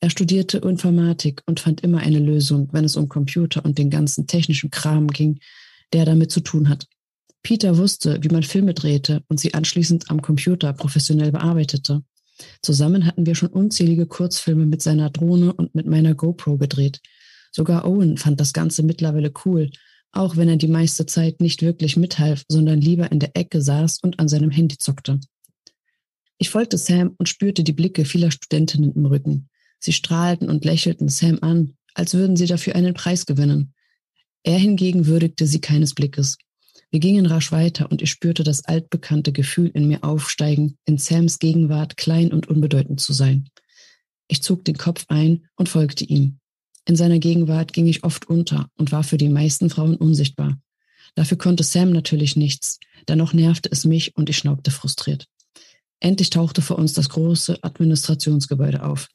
Er 0.00 0.10
studierte 0.10 0.58
Informatik 0.58 1.42
und 1.46 1.60
fand 1.60 1.82
immer 1.82 1.98
eine 1.98 2.18
Lösung, 2.18 2.68
wenn 2.72 2.84
es 2.84 2.96
um 2.96 3.08
Computer 3.08 3.64
und 3.64 3.78
den 3.78 3.90
ganzen 3.90 4.26
technischen 4.26 4.70
Kram 4.70 5.08
ging, 5.08 5.40
der 5.92 6.04
damit 6.04 6.30
zu 6.30 6.40
tun 6.40 6.68
hat. 6.68 6.86
Peter 7.42 7.76
wusste, 7.78 8.18
wie 8.22 8.28
man 8.28 8.42
Filme 8.42 8.74
drehte 8.74 9.22
und 9.28 9.38
sie 9.38 9.54
anschließend 9.54 10.10
am 10.10 10.20
Computer 10.20 10.72
professionell 10.72 11.30
bearbeitete. 11.30 12.02
Zusammen 12.60 13.06
hatten 13.06 13.24
wir 13.24 13.34
schon 13.34 13.50
unzählige 13.50 14.06
Kurzfilme 14.06 14.66
mit 14.66 14.82
seiner 14.82 15.10
Drohne 15.10 15.52
und 15.52 15.74
mit 15.74 15.86
meiner 15.86 16.14
GoPro 16.14 16.58
gedreht. 16.58 17.00
Sogar 17.52 17.86
Owen 17.86 18.18
fand 18.18 18.40
das 18.40 18.52
Ganze 18.52 18.82
mittlerweile 18.82 19.32
cool, 19.44 19.70
auch 20.12 20.36
wenn 20.36 20.48
er 20.48 20.56
die 20.56 20.68
meiste 20.68 21.06
Zeit 21.06 21.40
nicht 21.40 21.62
wirklich 21.62 21.96
mithalf, 21.96 22.44
sondern 22.48 22.80
lieber 22.80 23.10
in 23.12 23.20
der 23.20 23.36
Ecke 23.36 23.62
saß 23.62 24.00
und 24.00 24.18
an 24.18 24.28
seinem 24.28 24.50
Handy 24.50 24.78
zockte. 24.78 25.20
Ich 26.38 26.50
folgte 26.50 26.78
Sam 26.78 27.14
und 27.16 27.28
spürte 27.28 27.64
die 27.64 27.72
Blicke 27.72 28.04
vieler 28.04 28.30
Studentinnen 28.30 28.92
im 28.92 29.06
Rücken. 29.06 29.48
Sie 29.78 29.92
strahlten 29.92 30.50
und 30.50 30.64
lächelten 30.64 31.08
Sam 31.08 31.38
an, 31.40 31.76
als 31.94 32.14
würden 32.14 32.36
sie 32.36 32.46
dafür 32.46 32.74
einen 32.74 32.94
Preis 32.94 33.24
gewinnen. 33.24 33.72
Er 34.46 34.58
hingegen 34.58 35.06
würdigte 35.06 35.44
sie 35.44 35.60
keines 35.60 35.92
Blickes. 35.92 36.38
Wir 36.92 37.00
gingen 37.00 37.26
rasch 37.26 37.50
weiter 37.50 37.90
und 37.90 38.00
ich 38.00 38.10
spürte 38.12 38.44
das 38.44 38.64
altbekannte 38.64 39.32
Gefühl 39.32 39.72
in 39.74 39.88
mir 39.88 40.04
aufsteigen, 40.04 40.78
in 40.84 40.98
Sams 40.98 41.40
Gegenwart 41.40 41.96
klein 41.96 42.32
und 42.32 42.46
unbedeutend 42.46 43.00
zu 43.00 43.12
sein. 43.12 43.48
Ich 44.28 44.44
zog 44.44 44.64
den 44.64 44.78
Kopf 44.78 45.04
ein 45.08 45.48
und 45.56 45.68
folgte 45.68 46.04
ihm. 46.04 46.38
In 46.84 46.94
seiner 46.94 47.18
Gegenwart 47.18 47.72
ging 47.72 47.88
ich 47.88 48.04
oft 48.04 48.28
unter 48.28 48.70
und 48.76 48.92
war 48.92 49.02
für 49.02 49.16
die 49.16 49.28
meisten 49.28 49.68
Frauen 49.68 49.96
unsichtbar. 49.96 50.56
Dafür 51.16 51.38
konnte 51.38 51.64
Sam 51.64 51.90
natürlich 51.90 52.36
nichts, 52.36 52.78
dennoch 53.08 53.32
nervte 53.32 53.68
es 53.72 53.84
mich 53.84 54.16
und 54.16 54.30
ich 54.30 54.38
schnaubte 54.38 54.70
frustriert. 54.70 55.26
Endlich 55.98 56.30
tauchte 56.30 56.62
vor 56.62 56.78
uns 56.78 56.92
das 56.92 57.08
große 57.08 57.64
Administrationsgebäude 57.64 58.84
auf. 58.84 59.08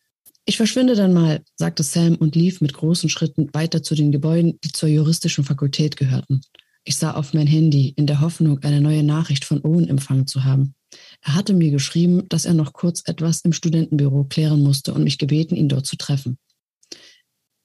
Ich 0.45 0.57
verschwinde 0.57 0.95
dann 0.95 1.13
mal, 1.13 1.43
sagte 1.55 1.83
Sam 1.83 2.15
und 2.15 2.35
lief 2.35 2.61
mit 2.61 2.73
großen 2.73 3.09
Schritten 3.09 3.49
weiter 3.53 3.83
zu 3.83 3.93
den 3.93 4.11
Gebäuden, 4.11 4.59
die 4.63 4.71
zur 4.71 4.89
juristischen 4.89 5.43
Fakultät 5.43 5.97
gehörten. 5.97 6.41
Ich 6.83 6.95
sah 6.95 7.11
auf 7.11 7.33
mein 7.33 7.45
Handy 7.45 7.93
in 7.95 8.07
der 8.07 8.21
Hoffnung, 8.21 8.59
eine 8.63 8.81
neue 8.81 9.03
Nachricht 9.03 9.45
von 9.45 9.63
Owen 9.63 9.87
empfangen 9.87 10.25
zu 10.25 10.43
haben. 10.43 10.73
Er 11.21 11.35
hatte 11.35 11.53
mir 11.53 11.69
geschrieben, 11.69 12.27
dass 12.27 12.45
er 12.45 12.55
noch 12.55 12.73
kurz 12.73 13.03
etwas 13.05 13.41
im 13.41 13.53
Studentenbüro 13.53 14.25
klären 14.25 14.61
musste 14.61 14.93
und 14.93 15.03
mich 15.03 15.19
gebeten, 15.19 15.55
ihn 15.55 15.69
dort 15.69 15.85
zu 15.85 15.95
treffen. 15.95 16.39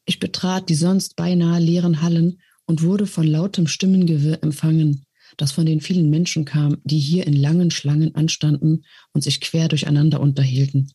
Ich 0.05 0.21
betrat 0.21 0.69
die 0.69 0.75
sonst 0.75 1.17
beinahe 1.17 1.61
leeren 1.61 2.03
Hallen 2.03 2.41
und 2.67 2.83
wurde 2.83 3.07
von 3.07 3.27
lautem 3.27 3.67
Stimmengewirr 3.67 4.43
empfangen, 4.43 5.07
das 5.39 5.51
von 5.51 5.67
den 5.67 5.81
vielen 5.81 6.11
Menschen 6.11 6.45
kam, 6.45 6.77
die 6.85 6.99
hier 6.99 7.27
in 7.27 7.33
langen 7.33 7.71
Schlangen 7.71 8.15
anstanden 8.15 8.85
und 9.13 9.25
sich 9.25 9.41
quer 9.41 9.69
durcheinander 9.69 10.21
unterhielten. 10.21 10.93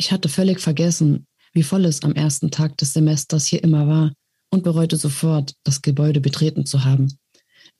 Ich 0.00 0.12
hatte 0.12 0.30
völlig 0.30 0.60
vergessen, 0.60 1.26
wie 1.52 1.62
voll 1.62 1.84
es 1.84 2.02
am 2.04 2.14
ersten 2.14 2.50
Tag 2.50 2.78
des 2.78 2.94
Semesters 2.94 3.44
hier 3.44 3.62
immer 3.62 3.86
war 3.86 4.14
und 4.48 4.64
bereute 4.64 4.96
sofort, 4.96 5.52
das 5.62 5.82
Gebäude 5.82 6.22
betreten 6.22 6.64
zu 6.64 6.86
haben. 6.86 7.18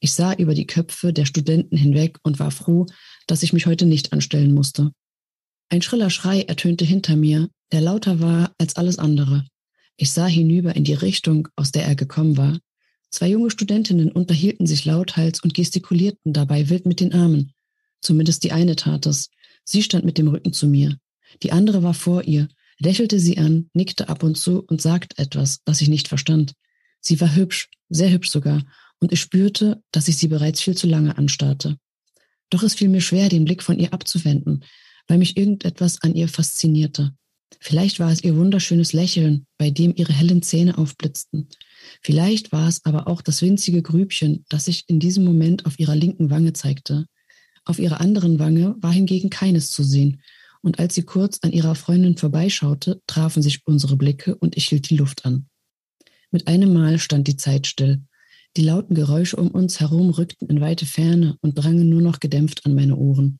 Ich 0.01 0.13
sah 0.13 0.35
über 0.35 0.53
die 0.53 0.67
Köpfe 0.67 1.15
der 1.15 1.25
Studenten 1.25 1.79
hinweg 1.79 2.19
und 2.23 2.39
war 2.39 2.51
froh, 2.51 2.85
dass 3.27 3.43
ich 3.43 3.55
mich 3.55 3.65
heute 3.65 3.87
nicht 3.87 4.13
anstellen 4.13 4.53
musste. 4.53 4.93
Ein 5.71 5.81
schriller 5.81 6.11
Schrei 6.11 6.43
ertönte 6.43 6.85
hinter 6.85 7.17
mir, 7.17 7.49
der 7.73 7.81
lauter 7.81 8.21
war 8.21 8.53
als 8.59 8.77
alles 8.77 8.99
andere. 8.99 9.47
Ich 9.97 10.13
sah 10.13 10.27
hinüber 10.27 10.77
in 10.77 10.85
die 10.85 10.93
Richtung, 10.93 11.49
aus 11.57 11.73
der 11.73 11.87
er 11.87 11.95
gekommen 11.95 12.37
war. 12.37 12.59
Zwei 13.11 13.29
junge 13.29 13.51
Studentinnen 13.51 14.13
unterhielten 14.13 14.67
sich 14.67 14.85
lauthals 14.85 15.41
und 15.43 15.55
gestikulierten 15.55 16.35
dabei 16.35 16.69
wild 16.69 16.85
mit 16.85 17.01
den 17.01 17.15
Armen. 17.15 17.55
Zumindest 18.03 18.45
die 18.45 18.53
eine 18.53 18.77
tat 18.77 19.07
es. 19.07 19.31
Sie 19.65 19.83
stand 19.83 20.05
mit 20.05 20.19
dem 20.19 20.29
Rücken 20.29 20.53
zu 20.53 20.67
mir. 20.67 20.99
Die 21.43 21.53
andere 21.53 21.83
war 21.83 21.95
vor 21.95 22.25
ihr, 22.25 22.49
lächelte 22.79 23.21
sie 23.21 23.39
an, 23.39 23.71
nickte 23.75 24.09
ab 24.09 24.23
und 24.23 24.37
zu 24.37 24.63
und 24.63 24.81
sagte 24.81 25.19
etwas, 25.19 25.61
das 25.65 25.81
ich 25.81 25.89
nicht 25.89 26.09
verstand. 26.09 26.55
Sie 27.01 27.21
war 27.21 27.35
hübsch, 27.35 27.69
sehr 27.89 28.11
hübsch 28.11 28.31
sogar, 28.31 28.65
und 29.01 29.13
ich 29.13 29.21
spürte, 29.21 29.83
dass 29.93 30.09
ich 30.09 30.17
sie 30.17 30.29
bereits 30.29 30.61
viel 30.61 30.77
zu 30.77 30.87
lange 30.87 31.17
anstarrte. 31.17 31.79
Doch 32.51 32.63
es 32.63 32.75
fiel 32.75 32.89
mir 32.89 33.01
schwer, 33.01 33.29
den 33.29 33.45
Blick 33.45 33.63
von 33.63 33.79
ihr 33.79 33.93
abzuwenden, 33.93 34.65
weil 35.07 35.19
mich 35.19 35.37
irgendetwas 35.37 36.03
an 36.03 36.15
ihr 36.15 36.29
faszinierte. 36.29 37.15
Vielleicht 37.59 37.99
war 37.99 38.13
es 38.13 38.23
ihr 38.23 38.37
wunderschönes 38.37 38.93
Lächeln, 38.93 39.47
bei 39.59 39.71
dem 39.71 39.95
ihre 39.97 40.13
hellen 40.13 40.43
Zähne 40.43 40.79
aufblitzten. 40.79 41.49
Vielleicht 42.01 42.53
war 42.53 42.69
es 42.69 42.85
aber 42.85 43.09
auch 43.09 43.23
das 43.23 43.43
winzige 43.43 43.83
Grübchen, 43.83 44.45
das 44.49 44.67
sich 44.67 44.85
in 44.89 45.01
diesem 45.01 45.25
Moment 45.25 45.67
auf 45.67 45.79
ihrer 45.79 45.97
linken 45.97 46.31
Wange 46.31 46.53
zeigte. 46.53 47.07
Auf 47.65 47.79
ihrer 47.79 48.01
anderen 48.01 48.39
Wange 48.39 48.77
war 48.81 48.93
hingegen 48.93 49.31
keines 49.31 49.71
zu 49.71 49.83
sehen, 49.83 50.23
und 50.63 50.79
als 50.79 50.95
sie 50.95 51.03
kurz 51.03 51.39
an 51.43 51.53
ihrer 51.53 51.75
Freundin 51.75 52.17
vorbeischaute, 52.17 53.01
trafen 53.07 53.43
sich 53.43 53.67
unsere 53.67 53.97
Blicke 53.97 54.35
und 54.37 54.57
ich 54.57 54.69
hielt 54.69 54.91
die 54.91 54.97
Luft 54.97 55.25
an. 55.25 55.47
Mit 56.31 56.47
einem 56.49 56.73
Mal 56.73 56.99
stand 56.99 57.29
die 57.29 57.37
Zeit 57.37 57.67
still. 57.67 58.03
Die 58.57 58.63
lauten 58.63 58.95
Geräusche 58.95 59.37
um 59.37 59.49
uns 59.49 59.81
herum 59.81 60.11
rückten 60.11 60.49
in 60.49 60.61
weite 60.61 60.87
Ferne 60.87 61.37
und 61.41 61.55
drangen 61.55 61.89
nur 61.89 62.03
noch 62.03 62.21
gedämpft 62.21 62.67
an 62.67 62.75
meine 62.75 62.97
Ohren. 62.97 63.39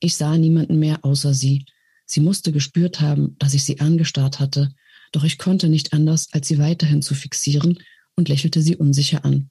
Ich 0.00 0.16
sah 0.16 0.36
niemanden 0.38 0.78
mehr 0.78 1.04
außer 1.04 1.34
sie, 1.34 1.64
Sie 2.06 2.20
musste 2.20 2.52
gespürt 2.52 3.00
haben, 3.00 3.36
dass 3.38 3.54
ich 3.54 3.64
sie 3.64 3.80
angestarrt 3.80 4.40
hatte, 4.40 4.74
doch 5.12 5.24
ich 5.24 5.38
konnte 5.38 5.68
nicht 5.68 5.92
anders, 5.92 6.28
als 6.32 6.48
sie 6.48 6.58
weiterhin 6.58 7.02
zu 7.02 7.14
fixieren 7.14 7.78
und 8.16 8.28
lächelte 8.28 8.62
sie 8.62 8.76
unsicher 8.76 9.24
an. 9.24 9.48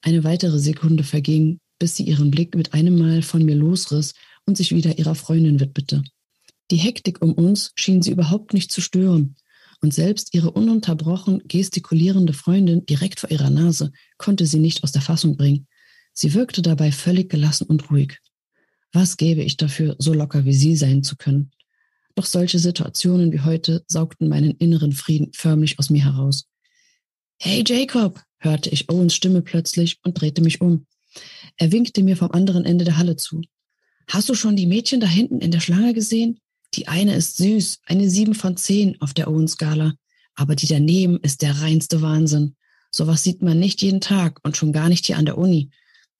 Eine 0.00 0.24
weitere 0.24 0.58
Sekunde 0.58 1.04
verging, 1.04 1.58
bis 1.78 1.96
sie 1.96 2.04
ihren 2.04 2.30
Blick 2.30 2.54
mit 2.54 2.72
einem 2.74 2.98
Mal 2.98 3.22
von 3.22 3.44
mir 3.44 3.54
losriss 3.54 4.14
und 4.46 4.56
sich 4.56 4.74
wieder 4.74 4.98
ihrer 4.98 5.14
Freundin 5.14 5.60
widmete. 5.60 6.02
Die 6.70 6.76
Hektik 6.76 7.22
um 7.22 7.32
uns 7.32 7.72
schien 7.76 8.02
sie 8.02 8.10
überhaupt 8.10 8.52
nicht 8.52 8.70
zu 8.70 8.80
stören. 8.80 9.36
Und 9.80 9.94
selbst 9.94 10.34
ihre 10.34 10.50
ununterbrochen 10.50 11.42
gestikulierende 11.46 12.32
Freundin 12.32 12.84
direkt 12.84 13.20
vor 13.20 13.30
ihrer 13.30 13.50
Nase 13.50 13.92
konnte 14.16 14.44
sie 14.44 14.58
nicht 14.58 14.82
aus 14.82 14.92
der 14.92 15.02
Fassung 15.02 15.36
bringen. 15.36 15.66
Sie 16.12 16.34
wirkte 16.34 16.62
dabei 16.62 16.90
völlig 16.90 17.30
gelassen 17.30 17.64
und 17.64 17.90
ruhig. 17.90 18.18
Was 18.92 19.16
gäbe 19.16 19.42
ich 19.42 19.56
dafür, 19.56 19.94
so 19.98 20.12
locker 20.12 20.44
wie 20.44 20.54
sie 20.54 20.74
sein 20.74 21.02
zu 21.02 21.16
können? 21.16 21.52
Doch 22.16 22.26
solche 22.26 22.58
Situationen 22.58 23.32
wie 23.32 23.40
heute 23.40 23.84
saugten 23.86 24.28
meinen 24.28 24.50
inneren 24.52 24.92
Frieden 24.92 25.30
förmlich 25.32 25.78
aus 25.78 25.90
mir 25.90 26.04
heraus. 26.04 26.48
Hey 27.38 27.62
Jacob, 27.64 28.20
hörte 28.38 28.70
ich 28.70 28.90
Owens 28.90 29.14
Stimme 29.14 29.42
plötzlich 29.42 30.00
und 30.02 30.20
drehte 30.20 30.42
mich 30.42 30.60
um. 30.60 30.86
Er 31.56 31.70
winkte 31.70 32.02
mir 32.02 32.16
vom 32.16 32.32
anderen 32.32 32.64
Ende 32.64 32.84
der 32.84 32.98
Halle 32.98 33.14
zu. 33.14 33.42
Hast 34.08 34.28
du 34.28 34.34
schon 34.34 34.56
die 34.56 34.66
Mädchen 34.66 34.98
da 34.98 35.06
hinten 35.06 35.40
in 35.40 35.52
der 35.52 35.60
Schlange 35.60 35.94
gesehen? 35.94 36.40
Die 36.74 36.88
eine 36.88 37.14
ist 37.14 37.36
süß, 37.38 37.80
eine 37.86 38.10
sieben 38.10 38.34
von 38.34 38.56
zehn 38.56 39.00
auf 39.00 39.14
der 39.14 39.28
Owen-Skala. 39.28 39.94
Aber 40.34 40.54
die 40.54 40.66
daneben 40.66 41.18
ist 41.18 41.42
der 41.42 41.60
reinste 41.60 42.02
Wahnsinn. 42.02 42.54
Sowas 42.90 43.22
sieht 43.22 43.42
man 43.42 43.58
nicht 43.58 43.82
jeden 43.82 44.00
Tag 44.00 44.40
und 44.44 44.56
schon 44.56 44.72
gar 44.72 44.88
nicht 44.88 45.06
hier 45.06 45.18
an 45.18 45.26
der 45.26 45.38
Uni. 45.38 45.70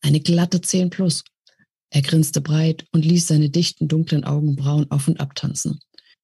Eine 0.00 0.20
glatte 0.20 0.61
zehn 0.61 0.90
plus. 0.90 1.24
Er 1.90 2.02
grinste 2.02 2.40
breit 2.40 2.84
und 2.92 3.04
ließ 3.04 3.28
seine 3.28 3.48
dichten, 3.48 3.88
dunklen 3.88 4.24
Augenbrauen 4.24 4.90
auf 4.90 5.08
und 5.08 5.20
ab 5.20 5.34
tanzen. 5.34 5.80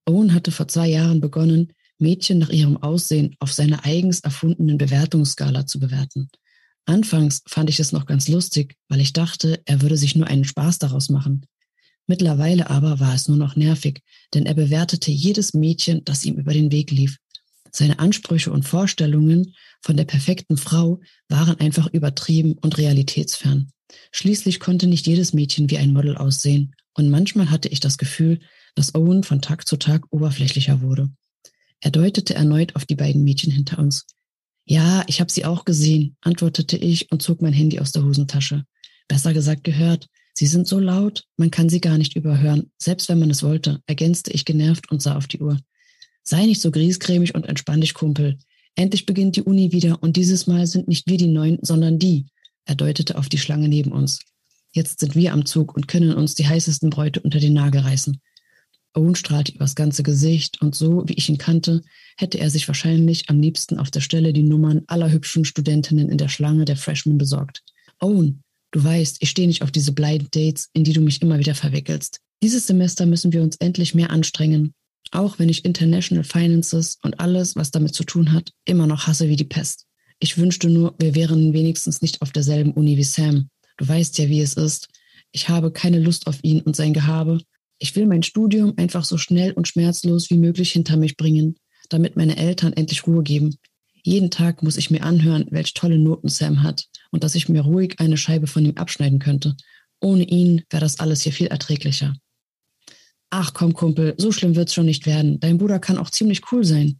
Owen 0.06 0.34
hatte 0.34 0.50
vor 0.50 0.68
zwei 0.68 0.88
Jahren 0.88 1.20
begonnen, 1.20 1.72
Mädchen 1.98 2.38
nach 2.38 2.50
ihrem 2.50 2.76
Aussehen 2.76 3.34
auf 3.38 3.52
seiner 3.52 3.84
eigens 3.84 4.20
erfundenen 4.20 4.76
Bewertungsskala 4.76 5.66
zu 5.66 5.80
bewerten. 5.80 6.28
Anfangs 6.86 7.42
fand 7.46 7.70
ich 7.70 7.80
es 7.80 7.92
noch 7.92 8.04
ganz 8.04 8.28
lustig, 8.28 8.76
weil 8.88 9.00
ich 9.00 9.14
dachte, 9.14 9.62
er 9.64 9.80
würde 9.80 9.96
sich 9.96 10.16
nur 10.16 10.26
einen 10.26 10.44
Spaß 10.44 10.78
daraus 10.78 11.08
machen. 11.08 11.46
Mittlerweile 12.06 12.70
aber 12.70 13.00
war 13.00 13.14
es 13.14 13.28
nur 13.28 13.36
noch 13.36 13.56
nervig, 13.56 14.02
denn 14.34 14.46
er 14.46 14.54
bewertete 14.54 15.10
jedes 15.10 15.54
Mädchen, 15.54 16.04
das 16.04 16.24
ihm 16.24 16.36
über 16.36 16.52
den 16.52 16.70
Weg 16.70 16.90
lief. 16.90 17.18
Seine 17.70 17.98
Ansprüche 17.98 18.52
und 18.52 18.64
Vorstellungen 18.64 19.54
von 19.80 19.96
der 19.96 20.04
perfekten 20.04 20.56
Frau 20.56 21.00
waren 21.28 21.58
einfach 21.58 21.88
übertrieben 21.92 22.52
und 22.60 22.78
realitätsfern. 22.78 23.70
Schließlich 24.12 24.60
konnte 24.60 24.86
nicht 24.86 25.06
jedes 25.06 25.32
Mädchen 25.32 25.70
wie 25.70 25.78
ein 25.78 25.92
Model 25.92 26.16
aussehen, 26.16 26.74
und 26.96 27.10
manchmal 27.10 27.50
hatte 27.50 27.68
ich 27.68 27.80
das 27.80 27.98
Gefühl, 27.98 28.38
dass 28.74 28.94
Owen 28.94 29.24
von 29.24 29.40
Tag 29.42 29.66
zu 29.66 29.76
Tag 29.76 30.04
oberflächlicher 30.10 30.80
wurde. 30.80 31.10
Er 31.80 31.90
deutete 31.90 32.34
erneut 32.34 32.76
auf 32.76 32.86
die 32.86 32.94
beiden 32.94 33.24
Mädchen 33.24 33.52
hinter 33.52 33.78
uns. 33.78 34.06
Ja, 34.64 35.04
ich 35.06 35.20
habe 35.20 35.30
sie 35.30 35.44
auch 35.44 35.64
gesehen, 35.64 36.16
antwortete 36.20 36.76
ich 36.76 37.10
und 37.12 37.22
zog 37.22 37.42
mein 37.42 37.52
Handy 37.52 37.80
aus 37.80 37.92
der 37.92 38.04
Hosentasche. 38.04 38.64
Besser 39.08 39.34
gesagt 39.34 39.64
gehört. 39.64 40.08
Sie 40.36 40.46
sind 40.46 40.66
so 40.66 40.80
laut, 40.80 41.24
man 41.36 41.50
kann 41.50 41.68
sie 41.68 41.80
gar 41.80 41.96
nicht 41.96 42.16
überhören, 42.16 42.70
selbst 42.76 43.08
wenn 43.08 43.20
man 43.20 43.30
es 43.30 43.42
wollte, 43.42 43.80
ergänzte 43.86 44.32
ich 44.32 44.44
genervt 44.44 44.90
und 44.90 45.00
sah 45.00 45.16
auf 45.16 45.28
die 45.28 45.40
Uhr. 45.40 45.60
Sei 46.24 46.44
nicht 46.46 46.60
so 46.60 46.70
griesgrämig 46.70 47.34
und 47.34 47.46
entspann 47.46 47.80
dich, 47.80 47.94
Kumpel. 47.94 48.38
Endlich 48.74 49.06
beginnt 49.06 49.36
die 49.36 49.42
Uni 49.42 49.70
wieder 49.70 50.02
und 50.02 50.16
dieses 50.16 50.46
Mal 50.46 50.66
sind 50.66 50.88
nicht 50.88 51.06
wir 51.06 51.18
die 51.18 51.28
Neuen, 51.28 51.58
sondern 51.62 51.98
die. 51.98 52.26
Er 52.64 52.74
deutete 52.74 53.16
auf 53.16 53.28
die 53.28 53.38
Schlange 53.38 53.68
neben 53.68 53.92
uns. 53.92 54.18
Jetzt 54.72 54.98
sind 55.00 55.14
wir 55.14 55.32
am 55.32 55.46
Zug 55.46 55.76
und 55.76 55.86
können 55.86 56.12
uns 56.14 56.34
die 56.34 56.48
heißesten 56.48 56.90
Bräute 56.90 57.20
unter 57.20 57.38
den 57.38 57.52
Nagel 57.52 57.82
reißen. 57.82 58.20
Owen 58.94 59.14
strahlte 59.14 59.52
übers 59.52 59.74
ganze 59.74 60.02
Gesicht 60.02 60.60
und 60.62 60.74
so, 60.74 61.04
wie 61.06 61.14
ich 61.14 61.28
ihn 61.28 61.38
kannte, 61.38 61.82
hätte 62.16 62.38
er 62.38 62.50
sich 62.50 62.66
wahrscheinlich 62.66 63.28
am 63.28 63.40
liebsten 63.40 63.78
auf 63.78 63.90
der 63.90 64.00
Stelle 64.00 64.32
die 64.32 64.42
Nummern 64.42 64.82
aller 64.86 65.10
hübschen 65.10 65.44
Studentinnen 65.44 66.08
in 66.08 66.18
der 66.18 66.28
Schlange 66.28 66.64
der 66.64 66.76
Freshmen 66.76 67.18
besorgt. 67.18 67.62
Owen, 68.00 68.42
du 68.74 68.82
weißt, 68.82 69.18
ich 69.20 69.30
stehe 69.30 69.46
nicht 69.46 69.62
auf 69.62 69.70
diese 69.70 69.92
Blind 69.92 70.34
Dates, 70.34 70.68
in 70.72 70.84
die 70.84 70.92
du 70.92 71.00
mich 71.00 71.22
immer 71.22 71.38
wieder 71.38 71.54
verwickelst. 71.54 72.20
Dieses 72.42 72.66
Semester 72.66 73.06
müssen 73.06 73.32
wir 73.32 73.40
uns 73.40 73.56
endlich 73.56 73.94
mehr 73.94 74.10
anstrengen, 74.10 74.74
auch 75.12 75.38
wenn 75.38 75.48
ich 75.48 75.64
International 75.64 76.24
Finances 76.24 76.98
und 77.02 77.20
alles, 77.20 77.54
was 77.54 77.70
damit 77.70 77.94
zu 77.94 78.02
tun 78.02 78.32
hat, 78.32 78.50
immer 78.64 78.88
noch 78.88 79.06
hasse 79.06 79.28
wie 79.28 79.36
die 79.36 79.44
Pest. 79.44 79.86
Ich 80.18 80.38
wünschte 80.38 80.68
nur, 80.68 80.94
wir 80.98 81.14
wären 81.14 81.52
wenigstens 81.52 82.02
nicht 82.02 82.20
auf 82.20 82.32
derselben 82.32 82.72
Uni 82.72 82.96
wie 82.96 83.04
Sam. 83.04 83.48
Du 83.76 83.86
weißt 83.86 84.18
ja, 84.18 84.28
wie 84.28 84.40
es 84.40 84.54
ist. 84.54 84.88
Ich 85.30 85.48
habe 85.48 85.70
keine 85.70 86.00
Lust 86.00 86.26
auf 86.26 86.38
ihn 86.42 86.60
und 86.60 86.74
sein 86.74 86.94
Gehabe. 86.94 87.40
Ich 87.78 87.94
will 87.94 88.06
mein 88.06 88.22
Studium 88.24 88.74
einfach 88.76 89.04
so 89.04 89.18
schnell 89.18 89.52
und 89.52 89.68
schmerzlos 89.68 90.30
wie 90.30 90.38
möglich 90.38 90.72
hinter 90.72 90.96
mich 90.96 91.16
bringen, 91.16 91.56
damit 91.90 92.16
meine 92.16 92.36
Eltern 92.36 92.72
endlich 92.72 93.06
Ruhe 93.06 93.22
geben. 93.22 93.56
Jeden 94.02 94.30
Tag 94.30 94.62
muss 94.62 94.76
ich 94.76 94.90
mir 94.90 95.02
anhören, 95.02 95.46
welch 95.50 95.74
tolle 95.74 95.98
Noten 95.98 96.28
Sam 96.28 96.62
hat 96.62 96.88
und 97.14 97.22
dass 97.22 97.36
ich 97.36 97.48
mir 97.48 97.60
ruhig 97.60 98.00
eine 98.00 98.16
Scheibe 98.16 98.48
von 98.48 98.64
ihm 98.64 98.76
abschneiden 98.76 99.20
könnte. 99.20 99.56
Ohne 100.00 100.24
ihn 100.24 100.64
wäre 100.68 100.80
das 100.80 100.98
alles 100.98 101.22
hier 101.22 101.32
viel 101.32 101.46
erträglicher. 101.46 102.16
Ach 103.30 103.54
komm, 103.54 103.72
Kumpel, 103.72 104.16
so 104.18 104.32
schlimm 104.32 104.56
wird's 104.56 104.74
schon 104.74 104.86
nicht 104.86 105.06
werden. 105.06 105.38
Dein 105.38 105.58
Bruder 105.58 105.78
kann 105.78 105.96
auch 105.96 106.10
ziemlich 106.10 106.50
cool 106.50 106.64
sein. 106.64 106.98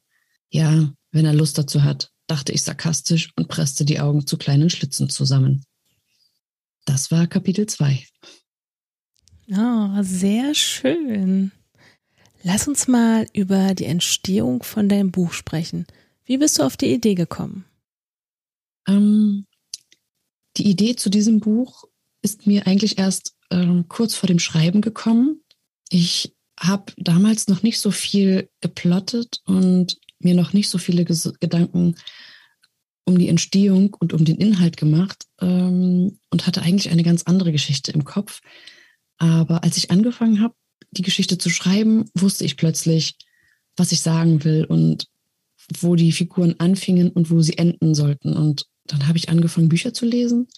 Ja, 0.51 0.93
wenn 1.11 1.25
er 1.25 1.35
Lust 1.35 1.59
dazu 1.59 1.83
hat, 1.83 2.13
dachte 2.29 2.53
ich 2.53 2.63
sarkastisch 2.63 3.33
und 3.35 3.49
presste 3.49 3.85
die 3.85 3.99
Augen 3.99 4.25
zu 4.25 4.37
kleinen 4.37 4.71
Schlitzen 4.71 5.11
zusammen. 5.11 5.65
Das 6.85 7.11
war 7.11 7.27
Kapitel 7.27 7.67
2. 7.67 8.07
Oh, 9.51 10.03
sehr 10.03 10.55
schön. 10.55 11.51
Lass 12.45 12.69
uns 12.69 12.87
mal 12.87 13.27
über 13.33 13.75
die 13.75 13.87
Entstehung 13.87 14.63
von 14.63 14.89
deinem 14.89 15.11
Buch 15.11 15.33
sprechen. 15.33 15.89
Wie 16.25 16.39
bist 16.39 16.61
du 16.61 16.63
auf 16.63 16.77
die 16.77 16.95
Idee 16.95 17.17
gekommen? 17.17 17.65
Ähm, 18.87 19.47
die 20.57 20.69
Idee 20.69 20.97
zu 20.97 21.11
diesem 21.11 21.41
Buch 21.41 21.85
ist 22.23 22.47
mir 22.47 22.67
eigentlich 22.67 22.99
erst 22.99 23.35
ähm, 23.51 23.87
kurz 23.89 24.15
vor 24.15 24.27
dem 24.27 24.39
Schreiben 24.39 24.81
gekommen. 24.81 25.43
Ich 25.91 26.35
habe 26.59 26.93
damals 26.97 27.49
noch 27.49 27.63
nicht 27.63 27.81
so 27.81 27.91
viel 27.91 28.49
geplottet 28.61 29.41
und 29.45 29.99
mir 30.19 30.35
noch 30.35 30.53
nicht 30.53 30.69
so 30.69 30.79
viele 30.79 31.05
Ges 31.05 31.33
Gedanken 31.41 31.97
um 33.05 33.19
die 33.19 33.29
Entstehung 33.29 33.95
und 33.99 34.15
um 34.15 34.25
den 34.25 34.37
Inhalt 34.37 34.77
gemacht 34.77 35.27
ähm, 35.41 36.19
und 36.31 36.47
hatte 36.47 36.63
eigentlich 36.63 36.91
eine 36.91 37.03
ganz 37.03 37.25
andere 37.25 37.53
Geschichte 37.53 37.93
im 37.93 38.05
Kopf. 38.05 38.41
Aber 39.19 39.63
als 39.63 39.77
ich 39.77 39.91
angefangen 39.91 40.41
habe, 40.41 40.55
die 40.91 41.03
Geschichte 41.03 41.37
zu 41.37 41.51
schreiben, 41.51 42.11
wusste 42.15 42.45
ich 42.45 42.57
plötzlich, 42.57 43.17
was 43.77 43.93
ich 43.93 44.01
sagen 44.01 44.45
will 44.45 44.65
und 44.65 45.09
wo 45.81 45.97
die 45.97 46.13
Figuren 46.13 46.55
anfingen 46.59 47.11
und 47.11 47.31
wo 47.31 47.43
sie 47.43 47.59
enden 47.59 47.95
sollten. 47.95 48.35
Und 48.35 48.67
dann 48.87 49.07
habe 49.09 49.19
ich 49.19 49.29
angefangen, 49.29 49.69
Bücher 49.69 49.95
zu 49.95 50.07
lesen, 50.07 50.49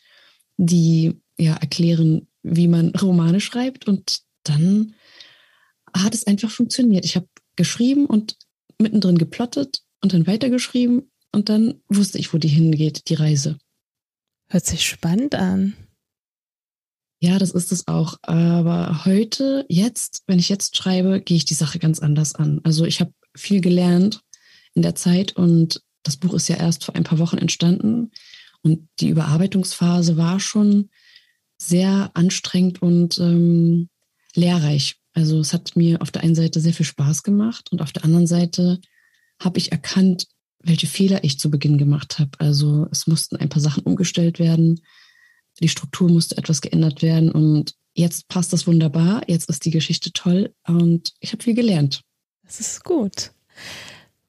die 0.57 1.21
ja 1.39 1.55
erklären, 1.55 2.29
wie 2.43 2.69
man 2.69 2.91
Romane 2.91 3.41
schreibt. 3.41 3.87
Und 3.87 4.23
dann 4.45 4.95
hat 5.95 6.15
es 6.15 6.27
einfach 6.27 6.51
funktioniert. 6.51 7.05
Ich 7.05 7.17
habe 7.17 7.29
geschrieben 7.57 8.07
und 8.07 8.37
mittendrin 8.79 9.19
geplottet 9.19 9.83
und 10.03 10.13
dann 10.13 10.27
weitergeschrieben 10.27 11.11
und 11.33 11.49
dann 11.49 11.83
wusste 11.89 12.19
ich, 12.19 12.33
wo 12.33 12.39
die 12.39 12.49
hingeht, 12.49 13.09
die 13.09 13.15
Reise. 13.15 13.59
Hört 14.49 14.65
sich 14.65 14.87
spannend 14.87 15.35
an. 15.35 15.75
Ja, 17.21 17.39
das 17.39 17.51
ist 17.51 17.73
es 17.73 17.89
auch. 17.89 18.19
Aber 18.23 19.05
heute, 19.05 19.65
jetzt, 19.69 20.23
wenn 20.27 20.39
ich 20.39 20.49
jetzt 20.49 20.77
schreibe, 20.77 21.21
gehe 21.21 21.37
ich 21.37 21.45
die 21.45 21.55
Sache 21.55 21.79
ganz 21.79 21.99
anders 21.99 22.35
an. 22.35 22.61
Also 22.63 22.85
ich 22.85 23.01
habe 23.01 23.13
viel 23.35 23.61
gelernt 23.61 24.21
in 24.75 24.83
der 24.83 24.95
Zeit 24.95 25.35
und 25.37 25.83
das 26.07 26.17
Buch 26.17 26.35
ist 26.35 26.49
ja 26.49 26.57
erst 26.57 26.85
vor 26.85 26.95
ein 26.95 27.05
paar 27.05 27.19
Wochen 27.19 27.39
entstanden 27.39 28.13
und 28.63 28.89
die 29.01 29.09
Überarbeitungsphase 29.09 30.17
war 30.17 30.41
schon 30.41 30.91
sehr 31.59 32.11
anstrengend 32.15 32.83
und 32.83 33.19
ähm, 33.19 33.89
lehrreich. 34.35 34.97
Also 35.15 35.41
es 35.41 35.53
hat 35.53 35.77
mir 35.77 36.03
auf 36.03 36.11
der 36.11 36.23
einen 36.23 36.35
Seite 36.35 36.61
sehr 36.61 36.75
viel 36.75 36.87
Spaß 36.87 37.23
gemacht 37.23 37.73
und 37.73 37.81
auf 37.81 37.93
der 37.93 38.05
anderen 38.05 38.27
Seite 38.27 38.81
habe 39.41 39.59
ich 39.59 39.73
erkannt, 39.73 40.27
welche 40.63 40.87
Fehler 40.87 41.25
ich 41.25 41.39
zu 41.39 41.51
Beginn 41.51 41.79
gemacht 41.79 42.19
habe. 42.19 42.33
Also 42.39 42.87
es 42.91 43.07
mussten 43.07 43.37
ein 43.37 43.49
paar 43.49 43.63
Sachen 43.63 43.83
umgestellt 43.85 44.39
werden 44.39 44.81
die 45.61 45.69
Struktur 45.69 46.11
musste 46.11 46.37
etwas 46.37 46.61
geändert 46.61 47.03
werden 47.03 47.31
und 47.31 47.75
jetzt 47.95 48.29
passt 48.29 48.53
das 48.53 48.67
wunderbar. 48.67 49.23
Jetzt 49.27 49.49
ist 49.49 49.65
die 49.65 49.71
Geschichte 49.71 50.13
toll 50.13 50.55
und 50.67 51.15
ich 51.21 51.33
habe 51.33 51.43
viel 51.43 51.55
gelernt. 51.55 52.03
Das 52.45 52.61
ist 52.61 52.85
gut. 52.85 53.33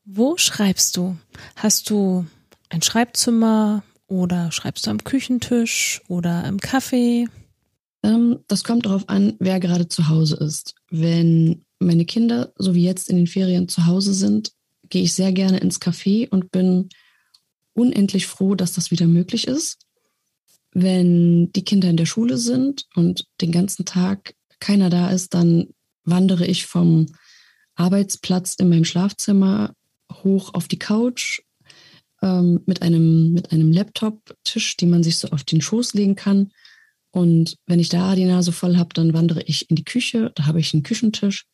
Wo 0.09 0.37
schreibst 0.37 0.95
du? 0.95 1.17
Hast 1.55 1.89
du 1.89 2.25
ein 2.69 2.81
Schreibzimmer 2.81 3.83
oder 4.07 4.51
schreibst 4.51 4.87
du 4.87 4.91
am 4.91 5.03
Küchentisch 5.03 6.01
oder 6.07 6.45
im 6.45 6.57
Café? 6.59 7.27
Ähm, 8.03 8.39
das 8.47 8.63
kommt 8.63 8.85
darauf 8.85 9.09
an, 9.09 9.35
wer 9.39 9.59
gerade 9.59 9.89
zu 9.89 10.07
Hause 10.07 10.37
ist. 10.37 10.75
Wenn 10.89 11.65
meine 11.79 12.05
Kinder, 12.05 12.53
so 12.55 12.73
wie 12.73 12.85
jetzt 12.85 13.09
in 13.09 13.17
den 13.17 13.27
Ferien, 13.27 13.67
zu 13.67 13.85
Hause 13.85 14.13
sind, 14.13 14.53
gehe 14.89 15.03
ich 15.03 15.13
sehr 15.13 15.33
gerne 15.33 15.57
ins 15.57 15.81
Café 15.81 16.29
und 16.29 16.51
bin 16.51 16.89
unendlich 17.73 18.27
froh, 18.27 18.55
dass 18.55 18.73
das 18.73 18.91
wieder 18.91 19.07
möglich 19.07 19.47
ist 19.47 19.77
wenn 20.79 21.51
die 21.53 21.63
Kinder 21.63 21.89
in 21.89 21.97
der 21.97 22.05
Schule 22.05 22.37
sind 22.37 22.85
und 22.93 23.25
den 23.41 23.51
ganzen 23.51 23.85
Tag 23.85 24.35
keiner 24.59 24.91
da 24.91 25.09
ist, 25.09 25.33
dann 25.33 25.69
wandere 26.03 26.45
ich 26.45 26.67
vom 26.67 27.07
Arbeitsplatz 27.73 28.55
in 28.55 28.69
meinem 28.69 28.85
Schlafzimmer 28.85 29.73
hoch 30.11 30.53
auf 30.53 30.67
die 30.67 30.79
Couch 30.79 31.41
ähm, 32.21 32.61
mit 32.65 32.81
einem, 32.81 33.33
mit 33.33 33.51
einem 33.51 33.71
Laptop-Tisch, 33.71 34.77
den 34.77 34.89
man 34.89 35.03
sich 35.03 35.17
so 35.17 35.29
auf 35.29 35.43
den 35.43 35.61
Schoß 35.61 35.93
legen 35.93 36.15
kann. 36.15 36.51
Und 37.11 37.57
wenn 37.65 37.79
ich 37.79 37.89
da 37.89 38.15
die 38.15 38.25
Nase 38.25 38.51
voll 38.51 38.77
habe, 38.77 38.93
dann 38.93 39.13
wandere 39.13 39.41
ich 39.43 39.69
in 39.69 39.75
die 39.75 39.85
Küche, 39.85 40.31
da 40.35 40.45
habe 40.45 40.59
ich 40.59 40.73
einen 40.73 40.83
Küchentisch 40.83 41.45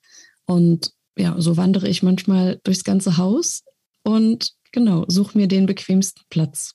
Und 0.45 0.91
ja, 1.17 1.35
so 1.39 1.57
wandere 1.57 1.87
ich 1.87 2.03
manchmal 2.03 2.59
durchs 2.63 2.83
ganze 2.83 3.17
Haus 3.17 3.63
und 4.03 4.53
genau, 4.71 5.05
suche 5.07 5.37
mir 5.37 5.47
den 5.47 5.65
bequemsten 5.65 6.23
Platz. 6.29 6.73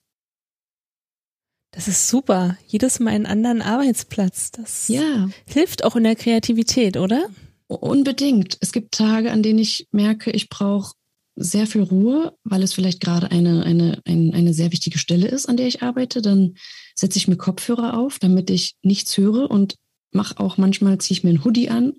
Das 1.73 1.87
ist 1.87 2.09
super. 2.09 2.57
Jedes 2.67 2.99
Mal 2.99 3.11
einen 3.11 3.27
anderen 3.27 3.61
Arbeitsplatz. 3.61 4.51
Das 4.53 4.89
ja. 4.89 5.29
hilft 5.47 5.85
auch 5.85 5.97
in 5.97 6.05
der 6.05 6.17
Kreativität, 6.17 6.97
oder? 6.97 7.29
Unbedingt. 7.67 8.57
Es 8.61 8.73
gibt 8.73 8.95
Tage, 8.95 9.31
an 9.31 9.43
denen 9.43 9.59
ich 9.59 9.87
merke, 9.91 10.31
ich 10.31 10.49
brauche 10.49 10.95
sehr 11.41 11.69
viel 11.69 11.83
Ruhe, 11.83 12.37
weil 12.43 12.63
es 12.63 12.73
vielleicht 12.73 13.01
gerade 13.01 13.31
eine, 13.31 13.63
eine, 13.65 14.01
eine, 14.05 14.35
eine 14.35 14.53
sehr 14.53 14.73
wichtige 14.73 14.99
Stelle 14.99 15.29
ist, 15.29 15.49
an 15.49 15.57
der 15.57 15.69
ich 15.69 15.83
arbeite. 15.83 16.21
Dann 16.21 16.57
setze 16.97 17.19
ich 17.19 17.29
mir 17.29 17.37
Kopfhörer 17.37 17.97
auf, 17.97 18.19
damit 18.19 18.51
ich 18.51 18.75
nichts 18.83 19.17
höre 19.17 19.49
und 19.51 19.77
mache 20.11 20.41
auch 20.41 20.59
manchmal, 20.59 20.99
ziehe 20.99 21.17
ich 21.17 21.25
mir 21.25 21.31
einen 21.31 21.45
Hoodie 21.45 21.71
an, 21.71 21.95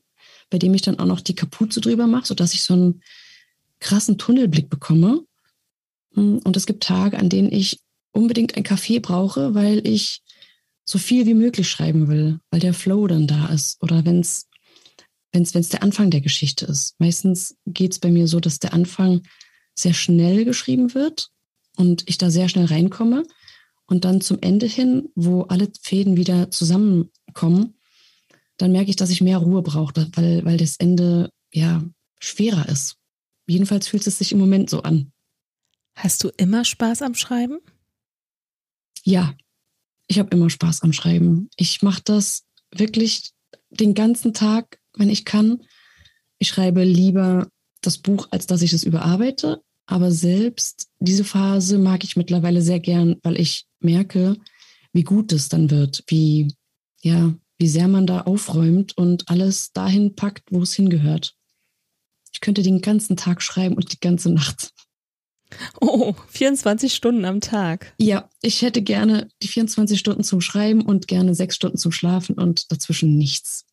bei 0.49 0.57
dem 0.57 0.73
ich 0.73 0.81
dann 0.81 0.99
auch 0.99 1.05
noch 1.05 1.21
die 1.21 1.35
Kapuze 1.35 1.79
drüber 1.79 2.05
mache, 2.05 2.27
sodass 2.27 2.53
ich 2.53 2.63
so 2.63 2.73
einen 2.73 3.01
krassen 3.79 4.17
Tunnelblick 4.17 4.69
bekomme. 4.69 5.23
Und 6.15 6.57
es 6.57 6.65
gibt 6.65 6.83
Tage, 6.83 7.17
an 7.17 7.29
denen 7.29 7.51
ich 7.51 7.79
unbedingt 8.11 8.57
ein 8.57 8.63
Kaffee 8.63 8.99
brauche, 8.99 9.55
weil 9.55 9.87
ich 9.87 10.21
so 10.83 10.97
viel 10.97 11.25
wie 11.27 11.35
möglich 11.35 11.69
schreiben 11.69 12.09
will, 12.09 12.39
weil 12.51 12.59
der 12.59 12.73
Flow 12.73 13.07
dann 13.07 13.27
da 13.27 13.47
ist. 13.47 13.81
Oder 13.81 14.03
wenn 14.03 14.19
es 14.19 14.48
wenn 15.31 15.43
es 15.43 15.69
der 15.69 15.83
Anfang 15.83 16.11
der 16.11 16.21
Geschichte 16.21 16.65
ist. 16.65 16.99
Meistens 16.99 17.57
geht 17.65 17.93
es 17.93 17.99
bei 17.99 18.11
mir 18.11 18.27
so, 18.27 18.39
dass 18.39 18.59
der 18.59 18.73
Anfang 18.73 19.21
sehr 19.75 19.93
schnell 19.93 20.45
geschrieben 20.45 20.93
wird 20.93 21.29
und 21.77 22.03
ich 22.07 22.17
da 22.17 22.29
sehr 22.29 22.49
schnell 22.49 22.65
reinkomme. 22.65 23.23
Und 23.85 24.05
dann 24.05 24.21
zum 24.21 24.37
Ende 24.41 24.67
hin, 24.67 25.09
wo 25.15 25.43
alle 25.43 25.67
Fäden 25.81 26.15
wieder 26.15 26.51
zusammenkommen, 26.51 27.73
dann 28.57 28.71
merke 28.71 28.91
ich, 28.91 28.97
dass 28.97 29.09
ich 29.09 29.21
mehr 29.21 29.39
Ruhe 29.39 29.63
brauche, 29.63 30.07
weil, 30.13 30.45
weil 30.45 30.57
das 30.57 30.75
Ende 30.77 31.31
ja 31.51 31.83
schwerer 32.19 32.69
ist. 32.69 32.97
Jedenfalls 33.47 33.87
fühlt 33.87 34.05
es 34.05 34.19
sich 34.19 34.31
im 34.31 34.37
Moment 34.37 34.69
so 34.69 34.83
an. 34.83 35.11
Hast 35.95 36.23
du 36.23 36.29
immer 36.37 36.65
Spaß 36.65 37.01
am 37.01 37.15
Schreiben? 37.15 37.57
Ja, 39.03 39.33
ich 40.07 40.19
habe 40.19 40.29
immer 40.35 40.49
Spaß 40.49 40.83
am 40.83 40.93
Schreiben. 40.93 41.49
Ich 41.55 41.81
mache 41.81 42.01
das 42.03 42.45
wirklich 42.71 43.31
den 43.69 43.93
ganzen 43.93 44.33
Tag, 44.33 44.79
wenn 44.99 45.09
ich 45.09 45.25
kann. 45.25 45.63
Ich 46.37 46.49
schreibe 46.49 46.83
lieber 46.83 47.47
das 47.81 47.97
Buch, 47.97 48.27
als 48.31 48.47
dass 48.47 48.61
ich 48.61 48.73
es 48.73 48.83
überarbeite. 48.83 49.61
Aber 49.85 50.11
selbst 50.11 50.89
diese 50.99 51.23
Phase 51.23 51.79
mag 51.79 52.03
ich 52.03 52.15
mittlerweile 52.15 52.61
sehr 52.61 52.79
gern, 52.79 53.17
weil 53.23 53.39
ich 53.39 53.65
merke, 53.79 54.37
wie 54.93 55.03
gut 55.03 55.31
es 55.31 55.49
dann 55.49 55.71
wird, 55.71 56.03
wie, 56.07 56.53
ja, 57.01 57.33
wie 57.57 57.67
sehr 57.67 57.87
man 57.87 58.05
da 58.05 58.21
aufräumt 58.21 58.97
und 58.97 59.29
alles 59.29 59.71
dahin 59.71 60.15
packt, 60.15 60.51
wo 60.51 60.61
es 60.61 60.73
hingehört. 60.73 61.35
Ich 62.31 62.41
könnte 62.41 62.61
den 62.61 62.81
ganzen 62.81 63.17
Tag 63.17 63.41
schreiben 63.41 63.75
und 63.75 63.91
die 63.91 63.99
ganze 63.99 64.29
Nacht. 64.29 64.73
Oh, 65.81 66.13
24 66.29 66.93
Stunden 66.93 67.25
am 67.25 67.41
Tag. 67.41 67.93
Ja, 67.97 68.29
ich 68.41 68.61
hätte 68.61 68.81
gerne 68.81 69.29
die 69.41 69.47
24 69.47 69.99
Stunden 69.99 70.23
zum 70.23 70.41
Schreiben 70.41 70.81
und 70.81 71.07
gerne 71.07 71.33
sechs 71.33 71.55
Stunden 71.55 71.77
zum 71.77 71.91
Schlafen 71.91 72.35
und 72.35 72.71
dazwischen 72.71 73.17
nichts. 73.17 73.65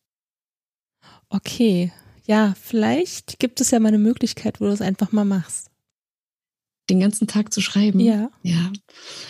Okay, 1.29 1.91
ja, 2.25 2.53
vielleicht 2.61 3.39
gibt 3.39 3.61
es 3.61 3.71
ja 3.71 3.79
mal 3.79 3.89
eine 3.89 3.97
Möglichkeit, 3.97 4.59
wo 4.59 4.65
du 4.65 4.71
es 4.71 4.81
einfach 4.81 5.11
mal 5.11 5.25
machst. 5.25 5.69
Den 6.89 6.99
ganzen 6.99 7.27
Tag 7.27 7.53
zu 7.53 7.61
schreiben? 7.61 7.99
Ja. 7.99 8.29
Ja, 8.43 8.71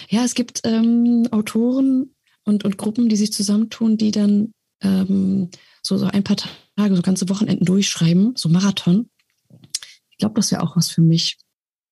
ja 0.10 0.23
es 0.23 0.36
gibt 0.36 0.62
ähm, 0.63 1.27
Autoren 1.31 2.15
und, 2.43 2.65
und 2.65 2.77
Gruppen, 2.77 3.10
die 3.10 3.15
sich 3.15 3.33
zusammentun, 3.33 3.97
die 3.97 4.12
dann 4.12 4.51
ähm, 4.81 5.49
so, 5.81 5.97
so 5.97 6.05
ein 6.05 6.23
paar 6.23 6.38
Tage, 6.38 6.95
so 6.95 7.01
ganze 7.01 7.29
Wochenenden 7.29 7.65
durchschreiben, 7.65 8.36
so 8.36 8.49
Marathon. 8.49 9.10
Ich 10.12 10.17
glaube, 10.17 10.36
das 10.36 10.51
wäre 10.51 10.62
auch 10.62 10.75
was 10.75 10.91
für 10.91 11.01
mich 11.01 11.38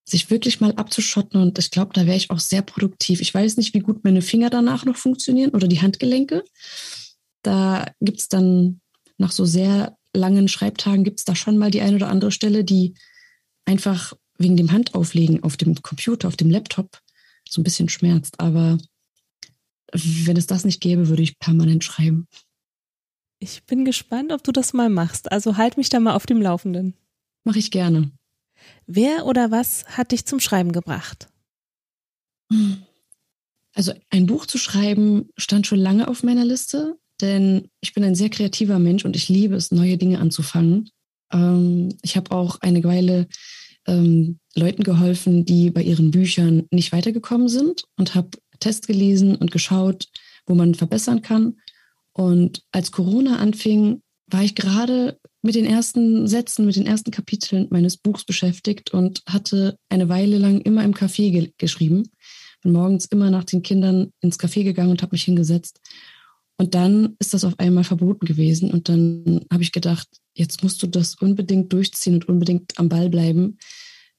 sich 0.08 0.30
wirklich 0.30 0.62
mal 0.62 0.74
abzuschotten. 0.76 1.42
Und 1.42 1.58
ich 1.58 1.72
glaube, 1.72 1.94
da 1.94 2.06
wäre 2.06 2.18
ich 2.18 2.30
auch 2.30 2.40
sehr 2.40 2.62
produktiv. 2.62 3.22
Ich 3.22 3.34
weiß 3.34 3.58
nicht, 3.58 3.74
wie 3.74 3.80
gut 3.80 4.04
meine 4.04 4.22
Finger 4.22 4.52
danach 4.52 4.86
noch 4.86 4.98
funktionieren 4.98 5.52
oder 5.52 5.68
die 5.68 5.82
Handgelenke. 5.82 6.44
Da 7.42 7.92
gibt 8.02 8.20
es 8.20 8.30
dann 8.30 8.82
nach 9.18 9.32
so 9.32 9.46
sehr 9.46 9.98
langen 10.14 10.48
Schreibtagen, 10.48 11.04
gibt 11.04 11.20
es 11.20 11.26
da 11.26 11.36
schon 11.36 11.58
mal 11.58 11.72
die 11.72 11.82
eine 11.82 11.96
oder 11.96 12.10
andere 12.10 12.32
Stelle, 12.32 12.64
die 12.64 12.96
einfach 13.66 14.14
wegen 14.38 14.58
dem 14.58 14.72
Handauflegen 14.72 15.44
auf 15.44 15.58
dem 15.58 15.82
Computer, 15.82 16.28
auf 16.28 16.38
dem 16.38 16.50
Laptop 16.50 17.02
so 17.48 17.62
ein 17.62 17.64
bisschen 17.64 17.90
schmerzt. 17.90 18.40
Aber 18.40 18.78
wenn 19.92 20.38
es 20.38 20.48
das 20.48 20.66
nicht 20.66 20.82
gäbe, 20.82 21.08
würde 21.08 21.24
ich 21.24 21.40
permanent 21.40 21.84
schreiben. 21.84 22.28
Ich 23.40 23.64
bin 23.66 23.86
gespannt, 23.86 24.32
ob 24.32 24.44
du 24.44 24.52
das 24.52 24.74
mal 24.74 24.90
machst. 24.90 25.32
Also 25.32 25.58
halt 25.58 25.78
mich 25.78 25.90
da 25.90 26.00
mal 26.00 26.16
auf 26.16 26.26
dem 26.26 26.42
Laufenden. 26.42 26.96
Mache 27.44 27.60
ich 27.60 27.72
gerne. 27.72 28.12
Wer 28.88 29.26
oder 29.26 29.52
was 29.52 29.86
hat 29.86 30.12
dich 30.12 30.26
zum 30.26 30.40
Schreiben 30.40 30.72
gebracht? 30.72 31.28
Also 33.74 33.94
ein 34.10 34.26
Buch 34.26 34.46
zu 34.46 34.58
schreiben 34.58 35.30
stand 35.38 35.68
schon 35.68 35.80
lange 35.80 36.08
auf 36.08 36.24
meiner 36.24 36.46
Liste, 36.46 36.98
denn 37.22 37.70
ich 37.82 37.94
bin 37.94 38.04
ein 38.04 38.16
sehr 38.16 38.30
kreativer 38.30 38.80
Mensch 38.80 39.06
und 39.06 39.16
ich 39.16 39.30
liebe 39.30 39.56
es, 39.56 39.72
neue 39.72 39.98
Dinge 39.98 40.20
anzufangen. 40.20 40.90
Ähm, 41.32 41.96
ich 42.02 42.18
habe 42.18 42.32
auch 42.32 42.62
eine 42.62 42.84
Weile 42.84 43.28
ähm, 43.88 44.40
Leuten 44.56 44.84
geholfen, 44.84 45.46
die 45.46 45.70
bei 45.70 45.82
ihren 45.82 46.12
Büchern 46.12 46.64
nicht 46.72 46.92
weitergekommen 46.92 47.50
sind 47.50 47.84
und 47.98 48.16
habe 48.16 48.30
Tests 48.60 48.88
gelesen 48.88 49.36
und 49.36 49.52
geschaut, 49.52 50.08
wo 50.46 50.56
man 50.56 50.76
verbessern 50.76 51.22
kann. 51.22 51.58
Und 52.14 52.64
als 52.72 52.92
Corona 52.92 53.38
anfing, 53.38 54.02
war 54.28 54.44
ich 54.44 54.56
gerade 54.56 55.20
mit 55.42 55.56
den 55.56 55.66
ersten 55.66 56.28
Sätzen, 56.28 56.66
mit 56.66 56.76
den 56.76 56.88
ersten 56.88 57.12
Kapiteln 57.12 57.68
meines 57.70 57.98
Buchs 57.98 58.26
beschäftigt 58.26 58.92
und 58.92 59.22
hatte 59.28 59.78
eine 59.90 60.10
Weile 60.10 60.38
lang 60.38 60.62
immer 60.62 60.84
im 60.84 60.94
Café 60.94 61.32
ge 61.32 61.52
geschrieben. 61.58 62.10
Bin 62.64 62.72
morgens 62.72 63.06
immer 63.06 63.30
nach 63.30 63.44
den 63.44 63.62
Kindern 63.62 64.12
ins 64.22 64.40
Café 64.40 64.64
gegangen 64.64 64.90
und 64.90 65.04
habe 65.04 65.14
mich 65.14 65.24
hingesetzt. 65.24 65.80
Und 66.58 66.74
dann 66.74 67.16
ist 67.20 67.34
das 67.34 67.44
auf 67.44 67.60
einmal 67.60 67.84
verboten 67.84 68.26
gewesen. 68.26 68.72
Und 68.72 68.88
dann 68.88 69.46
habe 69.52 69.64
ich 69.64 69.72
gedacht, 69.72 70.08
jetzt 70.34 70.64
musst 70.64 70.82
du 70.82 70.88
das 70.88 71.16
unbedingt 71.16 71.74
durchziehen 71.74 72.16
und 72.16 72.30
unbedingt 72.30 72.78
am 72.80 72.90
Ball 72.90 73.10
bleiben, 73.10 73.58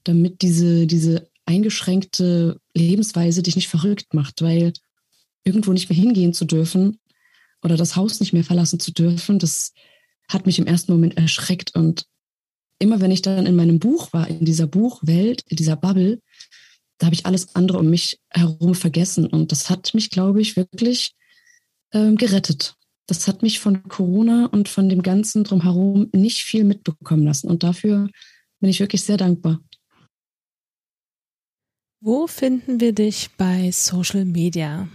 damit 0.05 0.43
diese, 0.43 0.87
diese 0.87 1.29
eingeschränkte 1.47 2.61
Lebensweise 2.75 3.43
dich 3.43 3.57
nicht 3.57 3.69
verrückt 3.69 4.13
macht, 4.13 4.43
weil 4.43 4.73
irgendwo 5.45 5.73
nicht 5.73 5.89
mehr 5.89 5.99
hingehen 5.99 6.35
zu 6.35 6.45
dürfen 6.45 6.99
oder 7.63 7.77
das 7.77 7.97
Haus 7.97 8.21
nicht 8.21 8.33
mehr 8.33 8.45
verlassen 8.45 8.81
zu 8.81 8.93
dürfen, 8.93 9.39
das 9.39 9.73
hat 10.29 10.45
mich 10.45 10.59
im 10.59 10.67
ersten 10.67 10.93
Moment 10.93 11.17
erschreckt. 11.17 11.75
Und 11.75 12.05
immer 12.79 13.01
wenn 13.01 13.13
ich 13.13 13.23
dann 13.23 13.47
in 13.47 13.57
meinem 13.57 13.79
Buch 13.79 14.13
war, 14.13 14.29
in 14.29 14.45
dieser 14.45 14.67
Buchwelt, 14.67 15.43
in 15.49 15.57
dieser 15.57 15.77
Bubble, 15.77 16.21
da 16.99 17.07
habe 17.07 17.15
ich 17.15 17.27
alles 17.27 17.55
andere 17.55 17.79
um 17.79 17.89
mich 17.89 18.21
herum 18.31 18.75
vergessen. 18.75 19.27
Und 19.27 19.53
das 19.53 19.71
hat 19.71 19.95
mich, 19.95 20.11
glaube 20.11 20.41
ich, 20.41 20.57
wirklich 20.57 21.13
ähm, 21.93 22.17
gerettet. 22.17 22.77
Das 23.07 23.29
hat 23.29 23.43
mich 23.43 23.61
von 23.61 23.85
Corona 23.85 24.47
und 24.47 24.69
von 24.69 24.89
dem 24.89 25.03
Ganzen 25.03 25.45
drumherum 25.45 26.09
nicht 26.13 26.43
viel 26.43 26.65
mitbekommen 26.65 27.25
lassen. 27.25 27.49
Und 27.49 27.63
dafür 27.63 28.09
bin 28.61 28.71
ich 28.71 28.81
wirklich 28.81 29.03
sehr 29.05 29.17
dankbar. 29.17 29.61
Wo 32.01 32.27
finden 32.27 32.81
wir 32.81 32.93
dich 32.93 33.31
bei 33.37 33.71
Social 33.71 34.25
Media? 34.25 34.89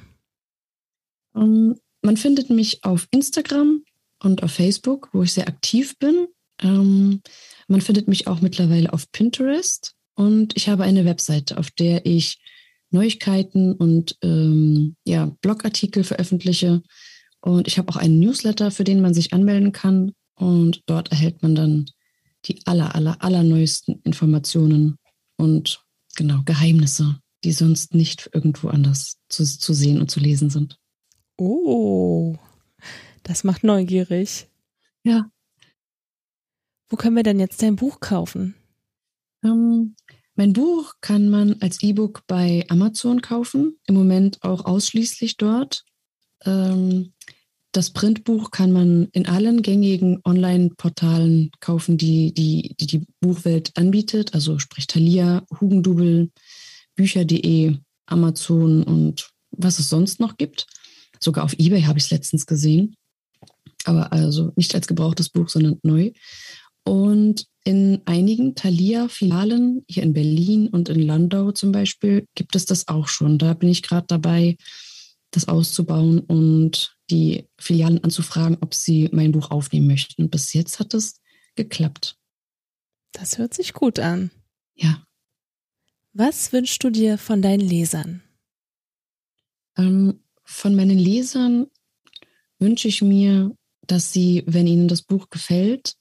Um, 1.33 1.43
ähm, 1.43 1.79
man 2.03 2.17
findet 2.17 2.49
mich 2.49 2.83
auf 2.83 3.07
Instagram 3.11 3.83
und 4.23 4.43
auf 4.43 4.51
Facebook, 4.51 5.09
wo 5.13 5.23
ich 5.23 5.33
sehr 5.33 5.47
aktiv 5.47 5.97
bin. 5.99 6.27
Ähm, 6.61 7.21
man 7.67 7.81
findet 7.81 8.07
mich 8.07 8.27
auch 8.27 8.41
mittlerweile 8.41 8.91
auf 8.91 9.11
Pinterest 9.11 9.95
und 10.15 10.55
ich 10.57 10.67
habe 10.67 10.83
eine 10.83 11.05
Webseite, 11.05 11.57
auf 11.57 11.71
der 11.71 12.05
ich 12.05 12.40
Neuigkeiten 12.91 13.73
und 13.73 14.17
ähm, 14.21 14.95
ja, 15.05 15.25
Blogartikel 15.41 16.03
veröffentliche. 16.03 16.81
Und 17.41 17.67
ich 17.67 17.77
habe 17.77 17.89
auch 17.89 17.95
einen 17.95 18.19
Newsletter, 18.19 18.71
für 18.71 18.83
den 18.83 19.01
man 19.01 19.13
sich 19.13 19.33
anmelden 19.33 19.71
kann. 19.71 20.13
Und 20.35 20.83
dort 20.85 21.11
erhält 21.11 21.41
man 21.41 21.55
dann 21.55 21.85
die 22.45 22.59
aller, 22.65 22.95
aller, 22.95 23.23
aller 23.23 23.43
neuesten 23.43 24.01
Informationen 24.03 24.97
und 25.37 25.83
genau 26.15 26.41
Geheimnisse, 26.45 27.19
die 27.43 27.51
sonst 27.51 27.93
nicht 27.93 28.29
irgendwo 28.33 28.69
anders 28.69 29.17
zu, 29.29 29.43
zu 29.43 29.73
sehen 29.73 29.99
und 29.99 30.11
zu 30.11 30.19
lesen 30.19 30.49
sind. 30.49 30.77
Oh, 31.37 32.37
das 33.23 33.43
macht 33.43 33.63
neugierig. 33.63 34.47
Ja. 35.03 35.31
Wo 36.89 36.97
können 36.97 37.15
wir 37.15 37.23
denn 37.23 37.39
jetzt 37.39 37.61
dein 37.61 37.75
Buch 37.75 37.99
kaufen? 37.99 38.55
Ähm, 39.43 39.95
mein 40.35 40.53
Buch 40.53 40.93
kann 41.01 41.29
man 41.29 41.57
als 41.61 41.81
E-Book 41.83 42.23
bei 42.27 42.65
Amazon 42.69 43.21
kaufen, 43.21 43.77
im 43.85 43.95
Moment 43.95 44.43
auch 44.43 44.65
ausschließlich 44.65 45.37
dort. 45.37 45.83
Ähm, 46.45 47.13
das 47.71 47.91
Printbuch 47.91 48.51
kann 48.51 48.71
man 48.71 49.07
in 49.13 49.27
allen 49.27 49.61
gängigen 49.61 50.19
Online-Portalen 50.25 51.51
kaufen, 51.59 51.97
die 51.97 52.33
die, 52.33 52.75
die 52.79 52.87
die 52.87 53.05
Buchwelt 53.21 53.71
anbietet, 53.77 54.33
also 54.33 54.59
sprich 54.59 54.87
Thalia, 54.87 55.45
Hugendubel, 55.59 56.31
Bücher.de, 56.95 57.77
Amazon 58.07 58.83
und 58.83 59.29
was 59.51 59.79
es 59.79 59.89
sonst 59.89 60.19
noch 60.19 60.37
gibt. 60.37 60.67
Sogar 61.19 61.45
auf 61.45 61.53
eBay 61.53 61.83
habe 61.83 61.99
ich 61.99 62.05
es 62.05 62.11
letztens 62.11 62.45
gesehen 62.45 62.95
aber 63.85 64.11
also 64.11 64.51
nicht 64.55 64.73
als 64.75 64.87
gebrauchtes 64.87 65.29
Buch, 65.29 65.49
sondern 65.49 65.79
neu. 65.83 66.11
Und 66.83 67.45
in 67.63 68.01
einigen 68.05 68.55
Thalia-Filialen 68.55 69.85
hier 69.87 70.03
in 70.03 70.13
Berlin 70.13 70.67
und 70.67 70.89
in 70.89 71.01
Landau 71.01 71.51
zum 71.51 71.71
Beispiel 71.71 72.25
gibt 72.35 72.55
es 72.55 72.65
das 72.65 72.87
auch 72.87 73.07
schon. 73.07 73.37
Da 73.37 73.53
bin 73.53 73.69
ich 73.69 73.83
gerade 73.83 74.07
dabei, 74.07 74.57
das 75.29 75.47
auszubauen 75.47 76.19
und 76.19 76.97
die 77.09 77.47
Filialen 77.59 78.03
anzufragen, 78.03 78.57
ob 78.61 78.73
sie 78.73 79.09
mein 79.11 79.31
Buch 79.31 79.51
aufnehmen 79.51 79.87
möchten. 79.87 80.29
Bis 80.29 80.53
jetzt 80.53 80.79
hat 80.79 80.93
es 80.93 81.21
geklappt. 81.55 82.17
Das 83.11 83.37
hört 83.37 83.53
sich 83.53 83.73
gut 83.73 83.99
an. 83.99 84.31
Ja. 84.75 85.05
Was 86.13 86.51
wünschst 86.51 86.83
du 86.83 86.89
dir 86.89 87.17
von 87.17 87.41
deinen 87.41 87.61
Lesern? 87.61 88.21
Ähm, 89.77 90.21
von 90.43 90.75
meinen 90.75 90.97
Lesern 90.97 91.67
wünsche 92.59 92.87
ich 92.87 93.01
mir, 93.01 93.55
dass 93.87 94.11
sie, 94.11 94.43
wenn 94.45 94.67
ihnen 94.67 94.87
das 94.87 95.01
Buch 95.01 95.29
gefällt, 95.29 95.95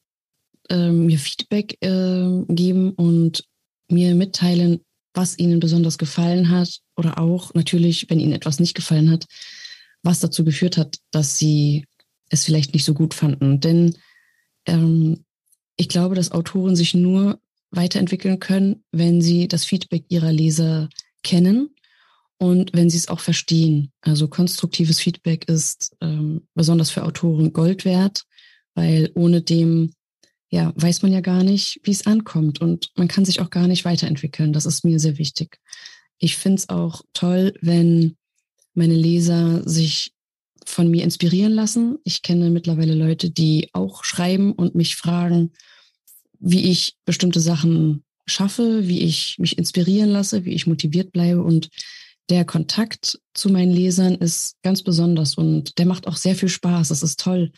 äh, 0.70 0.90
mir 0.90 1.18
Feedback 1.18 1.76
äh, 1.80 2.44
geben 2.48 2.92
und 2.92 3.44
mir 3.88 4.14
mitteilen, 4.14 4.80
was 5.12 5.38
ihnen 5.38 5.60
besonders 5.60 5.98
gefallen 5.98 6.50
hat 6.50 6.80
oder 6.96 7.18
auch 7.18 7.52
natürlich, 7.54 8.08
wenn 8.08 8.20
ihnen 8.20 8.32
etwas 8.32 8.60
nicht 8.60 8.74
gefallen 8.74 9.10
hat, 9.10 9.26
was 10.02 10.20
dazu 10.20 10.44
geführt 10.44 10.76
hat, 10.76 10.98
dass 11.10 11.36
sie 11.36 11.84
es 12.28 12.44
vielleicht 12.44 12.72
nicht 12.72 12.84
so 12.84 12.94
gut 12.94 13.12
fanden. 13.12 13.60
Denn 13.60 13.96
ähm, 14.66 15.24
ich 15.76 15.88
glaube, 15.88 16.14
dass 16.14 16.32
Autoren 16.32 16.76
sich 16.76 16.94
nur 16.94 17.40
weiterentwickeln 17.70 18.38
können, 18.38 18.84
wenn 18.92 19.20
sie 19.20 19.48
das 19.48 19.64
Feedback 19.64 20.04
ihrer 20.08 20.32
Leser 20.32 20.88
kennen 21.22 21.70
und 22.38 22.72
wenn 22.72 22.90
sie 22.90 22.96
es 22.96 23.08
auch 23.08 23.20
verstehen. 23.20 23.92
Also 24.00 24.28
konstruktives 24.28 25.00
Feedback 25.00 25.48
ist 25.48 25.96
ähm, 26.00 26.46
besonders 26.54 26.90
für 26.90 27.04
Autoren 27.04 27.52
Gold 27.52 27.84
wert, 27.84 28.24
weil 28.74 29.10
ohne 29.14 29.42
dem 29.42 29.92
ja, 30.50 30.72
weiß 30.74 31.02
man 31.02 31.12
ja 31.12 31.20
gar 31.20 31.44
nicht, 31.44 31.80
wie 31.84 31.92
es 31.92 32.06
ankommt 32.06 32.60
und 32.60 32.90
man 32.96 33.08
kann 33.08 33.24
sich 33.24 33.40
auch 33.40 33.50
gar 33.50 33.68
nicht 33.68 33.84
weiterentwickeln. 33.84 34.52
Das 34.52 34.66
ist 34.66 34.84
mir 34.84 34.98
sehr 34.98 35.16
wichtig. 35.16 35.58
Ich 36.18 36.36
finde 36.36 36.58
es 36.58 36.68
auch 36.68 37.02
toll, 37.12 37.54
wenn 37.60 38.16
meine 38.74 38.94
Leser 38.94 39.66
sich 39.68 40.12
von 40.66 40.90
mir 40.90 41.04
inspirieren 41.04 41.52
lassen. 41.52 41.98
Ich 42.04 42.22
kenne 42.22 42.50
mittlerweile 42.50 42.94
Leute, 42.94 43.30
die 43.30 43.70
auch 43.72 44.04
schreiben 44.04 44.52
und 44.52 44.74
mich 44.74 44.96
fragen, 44.96 45.52
wie 46.40 46.70
ich 46.70 46.96
bestimmte 47.04 47.40
Sachen 47.40 48.04
schaffe, 48.26 48.88
wie 48.88 49.00
ich 49.02 49.36
mich 49.38 49.56
inspirieren 49.56 50.10
lasse, 50.10 50.44
wie 50.44 50.52
ich 50.52 50.66
motiviert 50.66 51.12
bleibe. 51.12 51.42
Und 51.42 51.68
der 52.28 52.44
Kontakt 52.44 53.20
zu 53.34 53.50
meinen 53.50 53.72
Lesern 53.72 54.14
ist 54.14 54.56
ganz 54.62 54.82
besonders 54.82 55.36
und 55.36 55.78
der 55.78 55.86
macht 55.86 56.06
auch 56.06 56.16
sehr 56.16 56.34
viel 56.34 56.48
Spaß. 56.48 56.90
Es 56.90 57.02
ist 57.02 57.20
toll, 57.20 57.52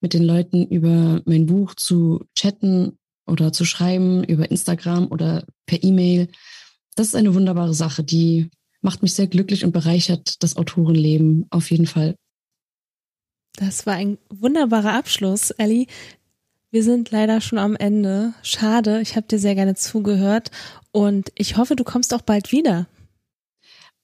mit 0.00 0.14
den 0.14 0.24
Leuten 0.24 0.66
über 0.66 1.22
mein 1.24 1.46
Buch 1.46 1.74
zu 1.74 2.24
chatten 2.34 2.98
oder 3.26 3.52
zu 3.52 3.64
schreiben, 3.64 4.24
über 4.24 4.50
Instagram 4.50 5.08
oder 5.08 5.44
per 5.66 5.82
E-Mail. 5.82 6.28
Das 6.96 7.08
ist 7.08 7.14
eine 7.14 7.34
wunderbare 7.34 7.74
Sache, 7.74 8.02
die 8.02 8.50
macht 8.80 9.02
mich 9.02 9.14
sehr 9.14 9.26
glücklich 9.26 9.64
und 9.64 9.72
bereichert 9.72 10.42
das 10.42 10.56
Autorenleben 10.56 11.46
auf 11.50 11.70
jeden 11.70 11.86
Fall. 11.86 12.14
Das 13.56 13.86
war 13.86 13.94
ein 13.94 14.18
wunderbarer 14.30 14.92
Abschluss, 14.92 15.50
Ellie. 15.50 15.86
Wir 16.70 16.84
sind 16.84 17.10
leider 17.10 17.40
schon 17.40 17.58
am 17.58 17.76
Ende. 17.76 18.34
Schade, 18.42 19.00
ich 19.00 19.16
habe 19.16 19.26
dir 19.26 19.38
sehr 19.38 19.54
gerne 19.54 19.74
zugehört 19.74 20.50
und 20.92 21.32
ich 21.34 21.56
hoffe, 21.56 21.76
du 21.76 21.82
kommst 21.82 22.14
auch 22.14 22.22
bald 22.22 22.52
wieder. 22.52 22.86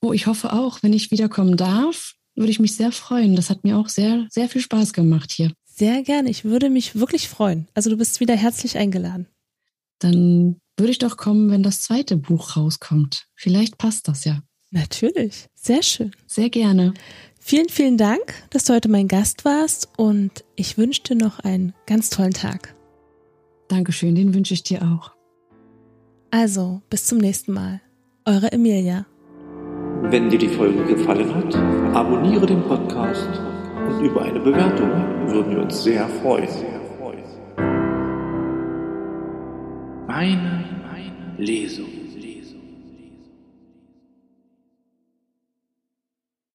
Oh, 0.00 0.12
ich 0.12 0.26
hoffe 0.26 0.52
auch, 0.52 0.82
wenn 0.82 0.92
ich 0.92 1.10
wiederkommen 1.10 1.56
darf, 1.56 2.14
würde 2.34 2.50
ich 2.50 2.60
mich 2.60 2.74
sehr 2.74 2.90
freuen. 2.90 3.36
Das 3.36 3.48
hat 3.48 3.64
mir 3.64 3.78
auch 3.78 3.88
sehr, 3.88 4.26
sehr 4.30 4.48
viel 4.48 4.60
Spaß 4.60 4.92
gemacht 4.92 5.30
hier. 5.30 5.52
Sehr 5.76 6.02
gerne. 6.02 6.30
Ich 6.30 6.44
würde 6.44 6.70
mich 6.70 6.94
wirklich 6.94 7.28
freuen. 7.28 7.66
Also 7.74 7.90
du 7.90 7.96
bist 7.96 8.20
wieder 8.20 8.36
herzlich 8.36 8.78
eingeladen. 8.78 9.26
Dann 9.98 10.56
würde 10.76 10.92
ich 10.92 10.98
doch 10.98 11.16
kommen, 11.16 11.50
wenn 11.50 11.64
das 11.64 11.82
zweite 11.82 12.16
Buch 12.16 12.56
rauskommt. 12.56 13.26
Vielleicht 13.34 13.76
passt 13.76 14.06
das 14.06 14.24
ja. 14.24 14.42
Natürlich. 14.70 15.46
Sehr 15.54 15.82
schön. 15.82 16.12
Sehr 16.26 16.48
gerne. 16.48 16.94
Vielen, 17.40 17.68
vielen 17.68 17.96
Dank, 17.96 18.34
dass 18.50 18.64
du 18.64 18.72
heute 18.72 18.88
mein 18.88 19.08
Gast 19.08 19.44
warst 19.44 19.88
und 19.96 20.44
ich 20.54 20.78
wünsche 20.78 21.02
dir 21.02 21.16
noch 21.16 21.40
einen 21.40 21.74
ganz 21.86 22.08
tollen 22.08 22.32
Tag. 22.32 22.74
Dankeschön, 23.66 24.14
den 24.14 24.32
wünsche 24.32 24.54
ich 24.54 24.62
dir 24.62 24.82
auch. 24.82 25.12
Also, 26.30 26.82
bis 26.88 27.04
zum 27.06 27.18
nächsten 27.18 27.52
Mal. 27.52 27.80
Eure 28.24 28.52
Emilia. 28.52 29.06
Wenn 30.02 30.30
dir 30.30 30.38
die 30.38 30.48
Folge 30.48 30.84
gefallen 30.84 31.34
hat, 31.34 31.54
abonniere 31.94 32.46
den 32.46 32.62
Podcast 32.62 33.28
und 33.88 34.04
über 34.04 34.22
eine 34.22 34.40
Bewertung 34.40 34.90
würden 35.26 35.50
wir 35.52 35.62
uns 35.62 35.82
sehr 35.82 36.06
freuen. 36.22 36.48
Meine, 40.06 40.64
Lesung. 41.38 42.03